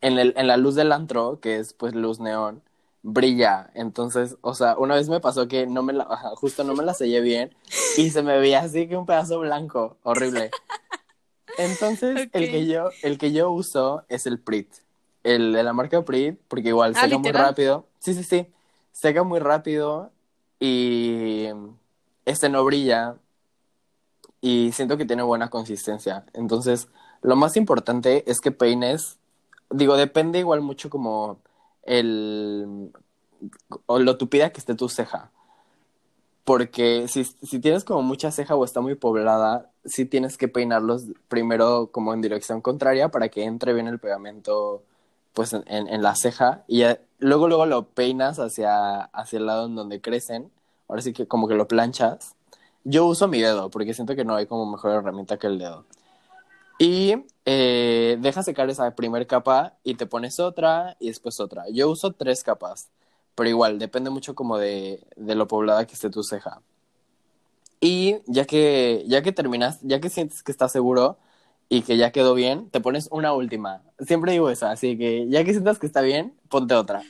en, 0.00 0.18
el, 0.18 0.34
en 0.36 0.46
la 0.46 0.56
luz 0.56 0.74
del 0.74 0.92
antro, 0.92 1.40
que 1.40 1.58
es 1.58 1.72
pues 1.74 1.94
luz 1.94 2.20
neón, 2.20 2.62
brilla. 3.02 3.70
Entonces, 3.74 4.36
o 4.40 4.54
sea, 4.54 4.76
una 4.78 4.94
vez 4.94 5.08
me 5.08 5.20
pasó 5.20 5.48
que 5.48 5.66
no 5.66 5.82
me 5.82 5.92
la, 5.92 6.04
justo 6.36 6.64
no 6.64 6.74
me 6.74 6.84
la 6.84 6.94
sellé 6.94 7.20
bien 7.20 7.54
y 7.96 8.10
se 8.10 8.22
me 8.22 8.38
veía 8.38 8.60
así 8.60 8.88
que 8.88 8.96
un 8.96 9.06
pedazo 9.06 9.38
blanco, 9.40 9.96
horrible. 10.02 10.50
Entonces, 11.58 12.28
el 12.32 12.50
que 12.50 12.66
yo, 12.66 12.90
el 13.02 13.18
que 13.18 13.32
yo 13.32 13.50
uso 13.50 14.04
es 14.08 14.26
el 14.26 14.38
Prit. 14.38 14.68
El 15.22 15.52
de 15.52 15.62
la 15.62 15.72
marca 15.72 16.02
Prit, 16.04 16.38
porque 16.48 16.68
igual 16.68 16.92
Ah, 16.96 17.02
seca 17.02 17.18
muy 17.18 17.32
rápido. 17.32 17.86
Sí, 17.98 18.14
sí, 18.14 18.22
sí. 18.24 18.46
Seca 18.92 19.22
muy 19.24 19.40
rápido 19.40 20.10
y 20.60 21.46
este 22.24 22.48
no 22.48 22.64
brilla 22.64 23.16
y 24.40 24.72
siento 24.72 24.96
que 24.96 25.04
tiene 25.04 25.22
buena 25.22 25.50
consistencia. 25.50 26.24
Entonces, 26.32 26.88
lo 27.22 27.36
más 27.36 27.56
importante 27.56 28.30
es 28.30 28.40
que 28.40 28.52
peines, 28.52 29.18
digo, 29.70 29.96
depende 29.96 30.38
igual 30.38 30.60
mucho 30.60 30.90
como 30.90 31.40
el 31.82 32.92
o 33.86 33.98
lo 33.98 34.16
tupida 34.16 34.50
que 34.50 34.60
esté 34.60 34.74
tu 34.74 34.88
ceja. 34.88 35.30
Porque 36.44 37.08
si, 37.08 37.24
si 37.24 37.58
tienes 37.58 37.84
como 37.84 38.02
mucha 38.02 38.30
ceja 38.30 38.54
o 38.54 38.64
está 38.64 38.80
muy 38.80 38.94
poblada, 38.94 39.72
sí 39.84 40.04
tienes 40.04 40.38
que 40.38 40.48
peinarlos 40.48 41.06
primero 41.28 41.88
como 41.90 42.14
en 42.14 42.20
dirección 42.20 42.60
contraria 42.60 43.10
para 43.10 43.28
que 43.28 43.44
entre 43.44 43.72
bien 43.72 43.88
el 43.88 43.98
pegamento 43.98 44.84
pues 45.36 45.52
en, 45.52 45.64
en- 45.68 46.02
la 46.02 46.16
ceja 46.16 46.64
y 46.66 46.78
ya- 46.80 46.98
luego 47.18 47.46
luego 47.48 47.66
lo 47.66 47.88
peinas 47.90 48.38
hacia, 48.38 49.02
hacia 49.02 49.38
el 49.38 49.46
lado 49.46 49.66
en 49.66 49.74
donde 49.76 50.00
crecen. 50.00 50.50
Ahora 50.88 51.02
sí 51.02 51.12
que 51.12 51.28
como 51.28 51.46
que 51.48 51.54
lo 51.54 51.68
planchas. 51.68 52.34
Yo 52.84 53.06
uso 53.06 53.28
mi 53.28 53.40
dedo 53.42 53.70
porque 53.70 53.92
siento 53.94 54.16
que 54.16 54.24
no 54.24 54.34
hay 54.36 54.46
como 54.46 54.64
mejor 54.70 54.92
herramienta 54.92 55.38
que 55.38 55.46
el 55.48 55.58
dedo. 55.58 55.84
Y 56.78 57.16
eh, 57.46 58.18
dejas 58.20 58.46
secar 58.46 58.70
esa 58.70 58.94
primer 58.96 59.26
capa 59.26 59.74
y 59.84 59.94
te 59.96 60.06
pones 60.06 60.40
otra 60.40 60.96
y 61.00 61.08
después 61.08 61.40
otra. 61.40 61.64
Yo 61.72 61.90
uso 61.90 62.12
tres 62.12 62.42
capas, 62.42 62.88
pero 63.34 63.50
igual 63.50 63.78
depende 63.78 64.10
mucho 64.10 64.34
como 64.34 64.58
de, 64.58 65.06
de 65.16 65.34
lo 65.34 65.48
poblada 65.48 65.86
que 65.86 65.94
esté 65.94 66.10
tu 66.10 66.22
ceja. 66.22 66.62
Y 67.80 68.16
ya 68.26 68.44
que, 68.46 69.04
ya 69.06 69.22
que 69.22 69.32
terminas, 69.32 69.78
ya 69.82 70.00
que 70.00 70.08
sientes 70.10 70.42
que 70.42 70.52
estás 70.52 70.72
seguro 70.72 71.18
y 71.68 71.82
que 71.82 71.96
ya 71.96 72.12
quedó 72.12 72.34
bien, 72.34 72.70
te 72.70 72.80
pones 72.80 73.08
una 73.10 73.32
última. 73.32 73.82
Siempre 73.98 74.32
digo 74.32 74.50
eso, 74.50 74.66
así 74.66 74.96
que 74.96 75.26
ya 75.28 75.44
que 75.44 75.52
sientas 75.52 75.78
que 75.78 75.86
está 75.86 76.00
bien, 76.00 76.34
ponte 76.48 76.74
otra. 76.74 77.02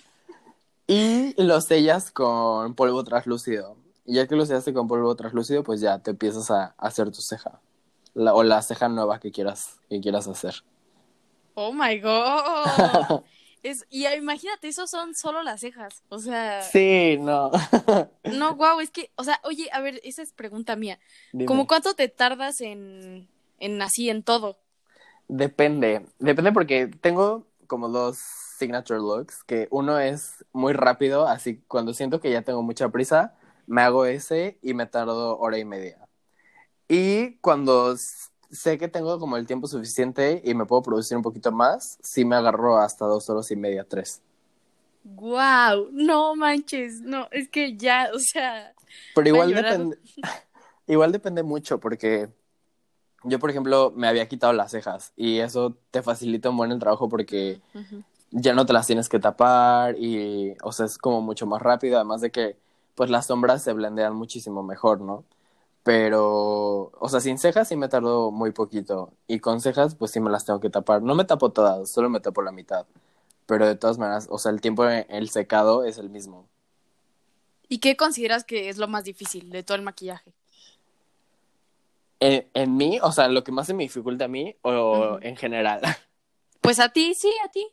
Y 0.86 1.34
lo 1.42 1.60
sellas 1.60 2.10
con 2.10 2.74
polvo 2.74 3.04
translúcido. 3.04 3.76
Y 4.04 4.14
ya 4.14 4.26
que 4.26 4.36
lo 4.36 4.46
sellaste 4.46 4.72
con 4.72 4.86
polvo 4.86 5.14
translúcido, 5.16 5.64
pues 5.64 5.80
ya 5.80 5.98
te 5.98 6.12
empiezas 6.12 6.50
a, 6.50 6.74
hacer 6.78 7.10
tu 7.10 7.20
ceja. 7.20 7.60
La- 8.14 8.34
o 8.34 8.42
la 8.42 8.62
ceja 8.62 8.88
nueva 8.88 9.18
que 9.18 9.32
quieras, 9.32 9.78
que 9.90 10.00
quieras 10.00 10.28
hacer. 10.28 10.54
Oh 11.54 11.72
my 11.72 11.98
god. 12.00 13.22
Es, 13.62 13.84
y 13.90 14.06
imagínate, 14.06 14.68
esos 14.68 14.88
son 14.88 15.16
solo 15.16 15.42
las 15.42 15.60
cejas. 15.60 16.04
O 16.08 16.20
sea, 16.20 16.62
Sí, 16.62 17.16
no. 17.18 17.50
no, 18.22 18.54
wow, 18.54 18.78
es 18.78 18.92
que, 18.92 19.10
o 19.16 19.24
sea, 19.24 19.40
oye, 19.42 19.68
a 19.72 19.80
ver, 19.80 20.00
esa 20.04 20.22
es 20.22 20.32
pregunta 20.32 20.76
mía. 20.76 21.00
Dime. 21.32 21.46
¿Cómo 21.46 21.66
cuánto 21.66 21.94
te 21.94 22.06
tardas 22.08 22.60
en, 22.60 23.28
en 23.58 23.80
así, 23.82 24.10
en 24.10 24.22
todo? 24.22 24.58
Depende, 25.28 26.06
depende 26.18 26.52
porque 26.52 26.86
tengo 26.86 27.46
como 27.66 27.88
dos 27.88 28.18
signature 28.18 28.98
looks, 29.00 29.42
que 29.44 29.68
uno 29.70 29.98
es 29.98 30.44
muy 30.52 30.72
rápido, 30.72 31.26
así 31.26 31.62
cuando 31.68 31.92
siento 31.92 32.20
que 32.20 32.30
ya 32.30 32.42
tengo 32.42 32.62
mucha 32.62 32.88
prisa, 32.88 33.34
me 33.66 33.82
hago 33.82 34.06
ese 34.06 34.58
y 34.62 34.74
me 34.74 34.86
tardo 34.86 35.38
hora 35.38 35.58
y 35.58 35.64
media. 35.64 35.98
Y 36.88 37.36
cuando 37.38 37.96
sé 38.50 38.78
que 38.78 38.88
tengo 38.88 39.18
como 39.18 39.36
el 39.36 39.46
tiempo 39.46 39.66
suficiente 39.66 40.40
y 40.44 40.54
me 40.54 40.66
puedo 40.66 40.82
producir 40.82 41.16
un 41.16 41.22
poquito 41.22 41.52
más, 41.52 41.98
sí 42.02 42.24
me 42.24 42.36
agarro 42.36 42.78
hasta 42.78 43.04
dos 43.06 43.28
horas 43.28 43.50
y 43.50 43.56
media, 43.56 43.84
tres. 43.84 44.22
Wow, 45.04 45.88
no 45.92 46.34
manches, 46.34 47.00
no, 47.00 47.28
es 47.30 47.48
que 47.48 47.76
ya, 47.76 48.10
o 48.12 48.18
sea. 48.18 48.74
Pero 49.14 49.28
igual 49.28 49.54
depende, 49.54 49.98
igual 50.86 51.12
depende 51.12 51.42
mucho 51.42 51.78
porque 51.78 52.28
yo, 53.26 53.38
por 53.38 53.50
ejemplo, 53.50 53.92
me 53.94 54.08
había 54.08 54.28
quitado 54.28 54.52
las 54.52 54.70
cejas 54.70 55.12
y 55.16 55.38
eso 55.38 55.76
te 55.90 56.02
facilita 56.02 56.50
un 56.50 56.56
buen 56.56 56.72
el 56.72 56.78
trabajo 56.78 57.08
porque 57.08 57.60
ya 58.30 58.54
no 58.54 58.66
te 58.66 58.72
las 58.72 58.86
tienes 58.86 59.08
que 59.08 59.18
tapar 59.18 59.96
y, 59.98 60.54
o 60.62 60.72
sea, 60.72 60.86
es 60.86 60.98
como 60.98 61.20
mucho 61.20 61.46
más 61.46 61.60
rápido, 61.60 61.96
además 61.96 62.20
de 62.20 62.30
que, 62.30 62.56
pues 62.94 63.10
las 63.10 63.26
sombras 63.26 63.62
se 63.62 63.72
blendean 63.72 64.14
muchísimo 64.14 64.62
mejor, 64.62 65.00
¿no? 65.00 65.24
Pero, 65.82 66.90
o 66.98 67.08
sea, 67.08 67.20
sin 67.20 67.38
cejas 67.38 67.68
sí 67.68 67.76
me 67.76 67.88
tardó 67.88 68.32
muy 68.32 68.50
poquito. 68.50 69.12
Y 69.28 69.38
con 69.38 69.60
cejas, 69.60 69.94
pues 69.94 70.10
sí 70.10 70.18
me 70.18 70.30
las 70.30 70.44
tengo 70.44 70.58
que 70.58 70.68
tapar. 70.68 71.00
No 71.00 71.14
me 71.14 71.24
tapo 71.24 71.52
todas, 71.52 71.88
solo 71.88 72.10
me 72.10 72.18
tapo 72.18 72.42
la 72.42 72.50
mitad. 72.50 72.86
Pero 73.46 73.68
de 73.68 73.76
todas 73.76 73.96
maneras, 73.96 74.26
o 74.28 74.38
sea, 74.38 74.50
el 74.50 74.60
tiempo 74.60 74.88
en 74.88 75.06
el 75.08 75.30
secado 75.30 75.84
es 75.84 75.98
el 75.98 76.10
mismo. 76.10 76.48
¿Y 77.68 77.78
qué 77.78 77.96
consideras 77.96 78.42
que 78.42 78.68
es 78.68 78.78
lo 78.78 78.88
más 78.88 79.04
difícil 79.04 79.50
de 79.50 79.62
todo 79.62 79.76
el 79.76 79.82
maquillaje? 79.82 80.32
En, 82.20 82.48
en 82.54 82.76
mí, 82.76 82.98
o 83.02 83.12
sea, 83.12 83.28
lo 83.28 83.44
que 83.44 83.52
más 83.52 83.66
se 83.66 83.74
me 83.74 83.82
dificulta 83.82 84.26
a 84.26 84.28
mí 84.28 84.56
o 84.62 85.18
en 85.22 85.36
general. 85.36 85.80
Pues 86.60 86.80
a 86.80 86.88
ti, 86.88 87.14
sí, 87.14 87.30
a 87.44 87.48
ti. 87.48 87.64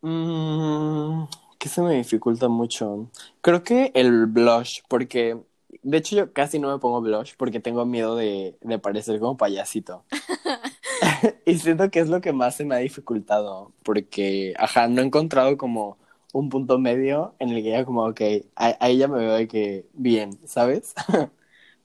Mm, 0.00 1.26
¿Qué 1.60 1.68
se 1.68 1.80
me 1.80 1.94
dificulta 1.94 2.48
mucho? 2.48 3.08
Creo 3.40 3.62
que 3.62 3.92
el 3.94 4.26
blush, 4.26 4.80
porque 4.88 5.38
de 5.84 5.98
hecho 5.98 6.16
yo 6.16 6.32
casi 6.32 6.58
no 6.58 6.72
me 6.72 6.80
pongo 6.80 7.00
blush 7.00 7.34
porque 7.36 7.60
tengo 7.60 7.86
miedo 7.86 8.16
de, 8.16 8.58
de 8.62 8.78
parecer 8.80 9.20
como 9.20 9.36
payasito. 9.36 10.04
y 11.46 11.58
siento 11.58 11.90
que 11.90 12.00
es 12.00 12.08
lo 12.08 12.20
que 12.20 12.32
más 12.32 12.56
se 12.56 12.64
me 12.64 12.74
ha 12.74 12.78
dificultado, 12.78 13.72
porque, 13.82 14.54
ajá, 14.58 14.88
no 14.88 15.02
he 15.02 15.04
encontrado 15.04 15.56
como 15.56 15.98
un 16.32 16.48
punto 16.48 16.78
medio 16.78 17.34
en 17.38 17.50
el 17.50 17.62
que 17.62 17.70
ya 17.70 17.84
como, 17.84 18.04
ok, 18.06 18.20
ahí 18.56 18.98
ya 18.98 19.08
me 19.08 19.18
veo 19.18 19.34
de 19.34 19.48
que 19.48 19.86
bien, 19.92 20.38
¿sabes? 20.46 20.94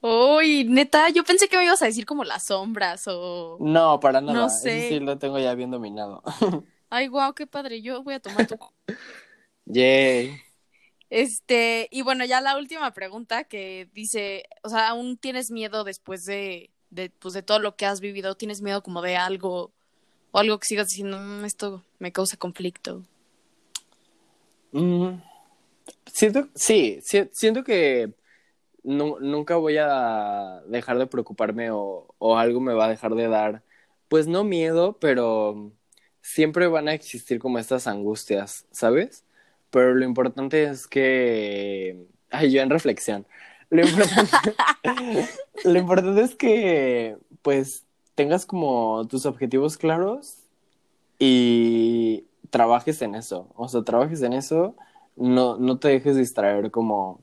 Uy, 0.02 0.64
neta, 0.64 1.10
yo 1.10 1.24
pensé 1.24 1.48
que 1.48 1.58
me 1.58 1.64
ibas 1.66 1.82
a 1.82 1.86
decir 1.86 2.06
como 2.06 2.24
las 2.24 2.46
sombras 2.46 3.04
o... 3.06 3.58
No, 3.60 4.00
para 4.00 4.20
nada, 4.20 4.38
no 4.38 4.48
sé. 4.48 4.88
sí 4.88 5.00
lo 5.00 5.18
tengo 5.18 5.38
ya 5.38 5.54
bien 5.54 5.70
dominado. 5.70 6.22
Ay, 6.90 7.08
guau, 7.08 7.34
qué 7.34 7.46
padre, 7.46 7.82
yo 7.82 8.02
voy 8.02 8.14
a 8.14 8.20
tomar 8.20 8.46
tu... 8.46 8.58
Yay. 9.66 10.40
Este, 11.10 11.88
y 11.90 12.02
bueno, 12.02 12.24
ya 12.24 12.40
la 12.40 12.56
última 12.56 12.92
pregunta 12.92 13.44
que 13.44 13.88
dice, 13.92 14.44
o 14.62 14.68
sea, 14.68 14.88
¿aún 14.88 15.18
tienes 15.18 15.50
miedo 15.50 15.84
después 15.84 16.24
de, 16.24 16.70
de, 16.88 17.10
pues, 17.10 17.34
de 17.34 17.42
todo 17.42 17.58
lo 17.58 17.76
que 17.76 17.84
has 17.84 18.00
vivido? 18.00 18.36
¿Tienes 18.36 18.62
miedo 18.62 18.82
como 18.82 19.02
de 19.02 19.16
algo 19.16 19.70
o 20.30 20.38
algo 20.38 20.58
que 20.58 20.66
sigas 20.66 20.88
diciendo, 20.88 21.18
mm, 21.18 21.44
esto 21.44 21.84
me 21.98 22.12
causa 22.12 22.36
conflicto? 22.36 23.04
Mm, 24.72 25.20
siento, 26.06 26.48
sí, 26.54 27.00
siento 27.02 27.64
que 27.64 28.14
nunca 28.84 29.56
voy 29.56 29.76
a 29.78 30.62
dejar 30.68 30.98
de 30.98 31.06
preocuparme 31.06 31.70
o, 31.70 32.14
o 32.18 32.38
algo 32.38 32.60
me 32.60 32.74
va 32.74 32.86
a 32.86 32.90
dejar 32.90 33.14
de 33.14 33.28
dar, 33.28 33.62
pues 34.08 34.26
no 34.26 34.44
miedo, 34.44 34.98
pero 35.00 35.72
siempre 36.22 36.66
van 36.68 36.88
a 36.88 36.94
existir 36.94 37.38
como 37.40 37.58
estas 37.58 37.86
angustias, 37.86 38.66
¿sabes? 38.70 39.24
pero 39.70 39.94
lo 39.94 40.04
importante 40.04 40.64
es 40.64 40.86
que... 40.86 42.06
Ay, 42.30 42.52
yo 42.52 42.60
en 42.60 42.70
reflexión. 42.70 43.26
Lo 43.70 43.82
importante, 43.86 44.54
lo 45.64 45.78
importante 45.78 46.22
es 46.22 46.34
que, 46.34 47.16
pues, 47.42 47.84
tengas 48.14 48.46
como 48.46 49.06
tus 49.08 49.26
objetivos 49.26 49.76
claros 49.76 50.38
y 51.18 52.24
trabajes 52.50 53.00
en 53.02 53.14
eso. 53.14 53.48
O 53.56 53.68
sea, 53.68 53.82
trabajes 53.82 54.22
en 54.22 54.32
eso, 54.32 54.74
no, 55.16 55.56
no 55.58 55.78
te 55.78 55.88
dejes 55.88 56.16
distraer 56.16 56.70
como 56.70 57.20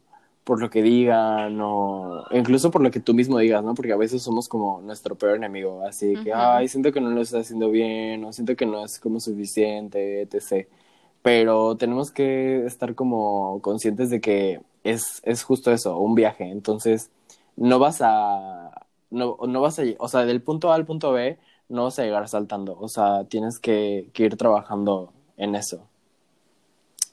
por 0.47 0.61
lo 0.61 0.69
que 0.71 0.81
digan 0.81 1.59
o 1.61 2.25
incluso 2.31 2.71
por 2.71 2.81
lo 2.81 2.91
que 2.91 3.01
tú 3.01 3.13
mismo 3.13 3.37
digas, 3.39 3.63
¿no? 3.63 3.75
Porque 3.75 3.93
a 3.93 3.97
veces 3.97 4.23
somos 4.23 4.47
como 4.49 4.81
nuestro 4.81 5.15
peor 5.17 5.35
enemigo, 5.35 5.83
así 5.85 6.15
que, 6.23 6.33
ay, 6.33 6.69
siento 6.69 6.91
que 6.93 7.01
no 7.01 7.09
lo 7.11 7.21
estás 7.21 7.41
haciendo 7.41 7.69
bien 7.69 8.23
o 8.25 8.33
siento 8.33 8.55
que 8.55 8.65
no 8.65 8.85
es 8.85 8.99
como 8.99 9.19
suficiente, 9.19 10.21
etc 10.21 10.67
pero 11.27 11.75
tenemos 11.75 12.11
que 12.11 12.65
estar 12.65 12.95
como 12.95 13.59
conscientes 13.61 14.09
de 14.09 14.21
que 14.21 14.61
es, 14.85 15.19
es 15.25 15.43
justo 15.43 15.73
eso, 15.73 15.97
un 15.99 16.15
viaje. 16.15 16.45
Entonces, 16.45 17.11
no 17.57 17.79
vas 17.79 17.99
a, 18.01 18.87
no, 19.09 19.37
no 19.45 19.59
vas 19.61 19.77
a, 19.79 19.83
o 19.99 20.07
sea, 20.07 20.25
del 20.25 20.41
punto 20.41 20.71
A 20.71 20.75
al 20.75 20.85
punto 20.85 21.11
B, 21.11 21.37
no 21.67 21.83
vas 21.83 21.99
a 21.99 22.03
llegar 22.03 22.29
saltando. 22.29 22.77
O 22.79 22.87
sea, 22.87 23.25
tienes 23.25 23.59
que, 23.59 24.09
que 24.13 24.23
ir 24.23 24.37
trabajando 24.37 25.11
en 25.35 25.55
eso. 25.55 25.85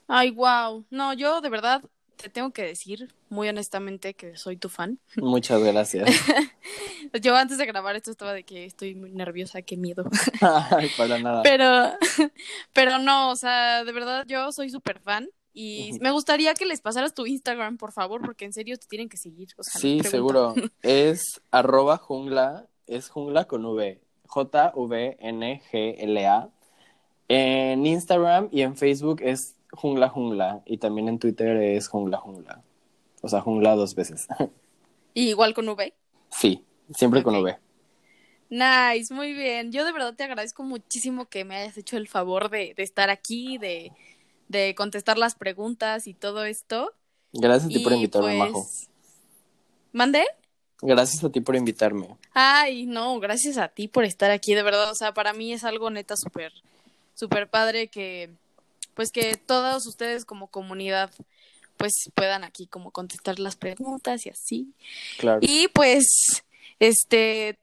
Ay, 0.06 0.30
wow. 0.30 0.84
No, 0.90 1.12
yo 1.14 1.40
de 1.40 1.48
verdad 1.48 1.82
te 2.16 2.28
tengo 2.28 2.50
que 2.52 2.62
decir 2.62 3.12
muy 3.28 3.48
honestamente 3.48 4.14
que 4.14 4.36
soy 4.36 4.56
tu 4.56 4.68
fan. 4.68 4.98
Muchas 5.16 5.62
gracias. 5.62 6.08
Yo 7.22 7.36
antes 7.36 7.58
de 7.58 7.66
grabar 7.66 7.96
esto 7.96 8.10
estaba 8.10 8.32
de 8.32 8.44
que 8.44 8.64
estoy 8.64 8.94
muy 8.94 9.10
nerviosa, 9.10 9.62
qué 9.62 9.76
miedo. 9.76 10.04
Ay, 10.40 10.90
para 10.96 11.18
nada. 11.18 11.42
Pero, 11.42 11.92
pero 12.72 12.98
no, 12.98 13.30
o 13.30 13.36
sea, 13.36 13.84
de 13.84 13.92
verdad 13.92 14.24
yo 14.26 14.50
soy 14.52 14.70
súper 14.70 15.00
fan. 15.00 15.28
Y 15.56 15.98
me 16.00 16.10
gustaría 16.10 16.54
que 16.54 16.66
les 16.66 16.80
pasaras 16.80 17.14
tu 17.14 17.26
Instagram, 17.26 17.76
por 17.76 17.92
favor, 17.92 18.20
porque 18.22 18.44
en 18.44 18.52
serio 18.52 18.76
te 18.76 18.88
tienen 18.88 19.08
que 19.08 19.16
seguir. 19.16 19.50
sí, 19.60 20.00
seguro. 20.02 20.52
Es 20.82 21.40
arroba 21.52 21.96
jungla, 21.96 22.66
es 22.88 23.08
jungla 23.08 23.44
con 23.44 23.64
V. 23.64 24.00
J-V-N-G-L-A. 24.26 25.68
En 27.28 27.86
Instagram 27.86 28.48
y 28.50 28.62
en 28.62 28.76
Facebook 28.76 29.20
es 29.22 29.54
jungla 29.76 30.08
jungla. 30.08 30.62
Y 30.66 30.78
también 30.78 31.08
en 31.08 31.18
Twitter 31.18 31.56
es 31.56 31.88
jungla 31.88 32.18
jungla. 32.18 32.62
O 33.22 33.28
sea, 33.28 33.40
jungla 33.40 33.74
dos 33.74 33.94
veces. 33.94 34.28
¿Y 35.14 35.28
igual 35.28 35.54
con 35.54 35.68
V? 35.68 35.94
Sí, 36.30 36.64
siempre 36.94 37.22
con 37.22 37.36
V. 37.36 37.58
Nice, 38.50 39.12
muy 39.12 39.32
bien. 39.32 39.72
Yo 39.72 39.84
de 39.84 39.92
verdad 39.92 40.14
te 40.14 40.24
agradezco 40.24 40.62
muchísimo 40.62 41.26
que 41.26 41.44
me 41.44 41.56
hayas 41.56 41.76
hecho 41.78 41.96
el 41.96 42.08
favor 42.08 42.50
de, 42.50 42.74
de 42.76 42.82
estar 42.82 43.10
aquí, 43.10 43.58
de, 43.58 43.92
de, 44.48 44.74
contestar 44.74 45.18
las 45.18 45.34
preguntas 45.34 46.06
y 46.06 46.14
todo 46.14 46.44
esto. 46.44 46.92
Gracias 47.32 47.66
a 47.66 47.68
ti 47.68 47.78
por 47.80 47.92
invitarme, 47.92 48.36
pues... 48.38 48.38
Majo. 48.38 48.66
¿Mandé? 49.92 50.24
Gracias 50.82 51.24
a 51.24 51.30
ti 51.30 51.40
por 51.40 51.56
invitarme. 51.56 52.16
Ay, 52.32 52.84
no, 52.86 53.18
gracias 53.18 53.56
a 53.58 53.68
ti 53.68 53.88
por 53.88 54.04
estar 54.04 54.30
aquí, 54.30 54.54
de 54.54 54.62
verdad. 54.62 54.90
O 54.90 54.94
sea, 54.94 55.14
para 55.14 55.32
mí 55.32 55.52
es 55.52 55.64
algo 55.64 55.88
neta 55.88 56.16
súper, 56.16 56.52
súper 57.14 57.48
padre 57.48 57.88
que, 57.88 58.30
pues 58.94 59.10
que 59.10 59.36
todos 59.36 59.86
ustedes 59.86 60.24
como 60.24 60.48
comunidad 60.48 61.10
pues 61.76 61.92
puedan 62.14 62.44
aquí 62.44 62.66
como 62.66 62.90
contestar 62.90 63.38
las 63.38 63.56
preguntas 63.56 64.26
y 64.26 64.30
así. 64.30 64.72
Claro. 65.18 65.40
Y 65.42 65.68
pues, 65.68 66.44
este, 66.78 67.58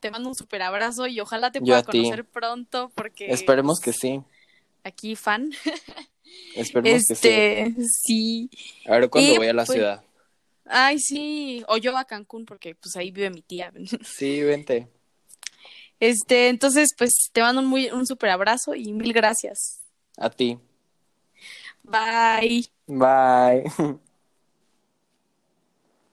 te 0.00 0.10
mando 0.10 0.28
un 0.28 0.34
súper 0.34 0.62
abrazo 0.62 1.06
y 1.06 1.20
ojalá 1.20 1.50
te 1.50 1.60
pueda 1.60 1.82
conocer 1.82 2.24
pronto 2.24 2.90
porque... 2.94 3.32
Esperemos 3.32 3.80
que 3.80 3.92
sí. 3.92 4.20
Aquí 4.82 5.16
fan. 5.16 5.50
Esperemos 6.54 7.02
que 7.08 7.14
sí. 7.14 7.28
Este, 7.28 7.74
sí. 7.88 8.50
A 8.86 8.98
ver 8.98 9.08
cuándo 9.08 9.36
voy 9.36 9.48
a 9.48 9.54
la 9.54 9.64
pues, 9.64 9.76
ciudad. 9.76 10.04
Ay, 10.66 10.98
sí. 10.98 11.64
O 11.68 11.76
yo 11.76 11.96
a 11.96 12.04
Cancún 12.04 12.44
porque 12.44 12.74
pues 12.74 12.96
ahí 12.96 13.10
vive 13.10 13.30
mi 13.30 13.42
tía. 13.42 13.72
Sí, 14.04 14.42
vente. 14.42 14.88
Este, 16.00 16.48
entonces, 16.48 16.90
pues 16.98 17.30
te 17.32 17.40
mando 17.40 17.62
un, 17.62 17.66
muy, 17.66 17.88
un 17.90 18.06
súper 18.06 18.30
abrazo 18.30 18.74
y 18.74 18.92
mil 18.92 19.12
gracias. 19.12 19.80
A 20.18 20.28
ti. 20.28 20.58
Bye. 21.84 22.64
Bye. 22.88 23.64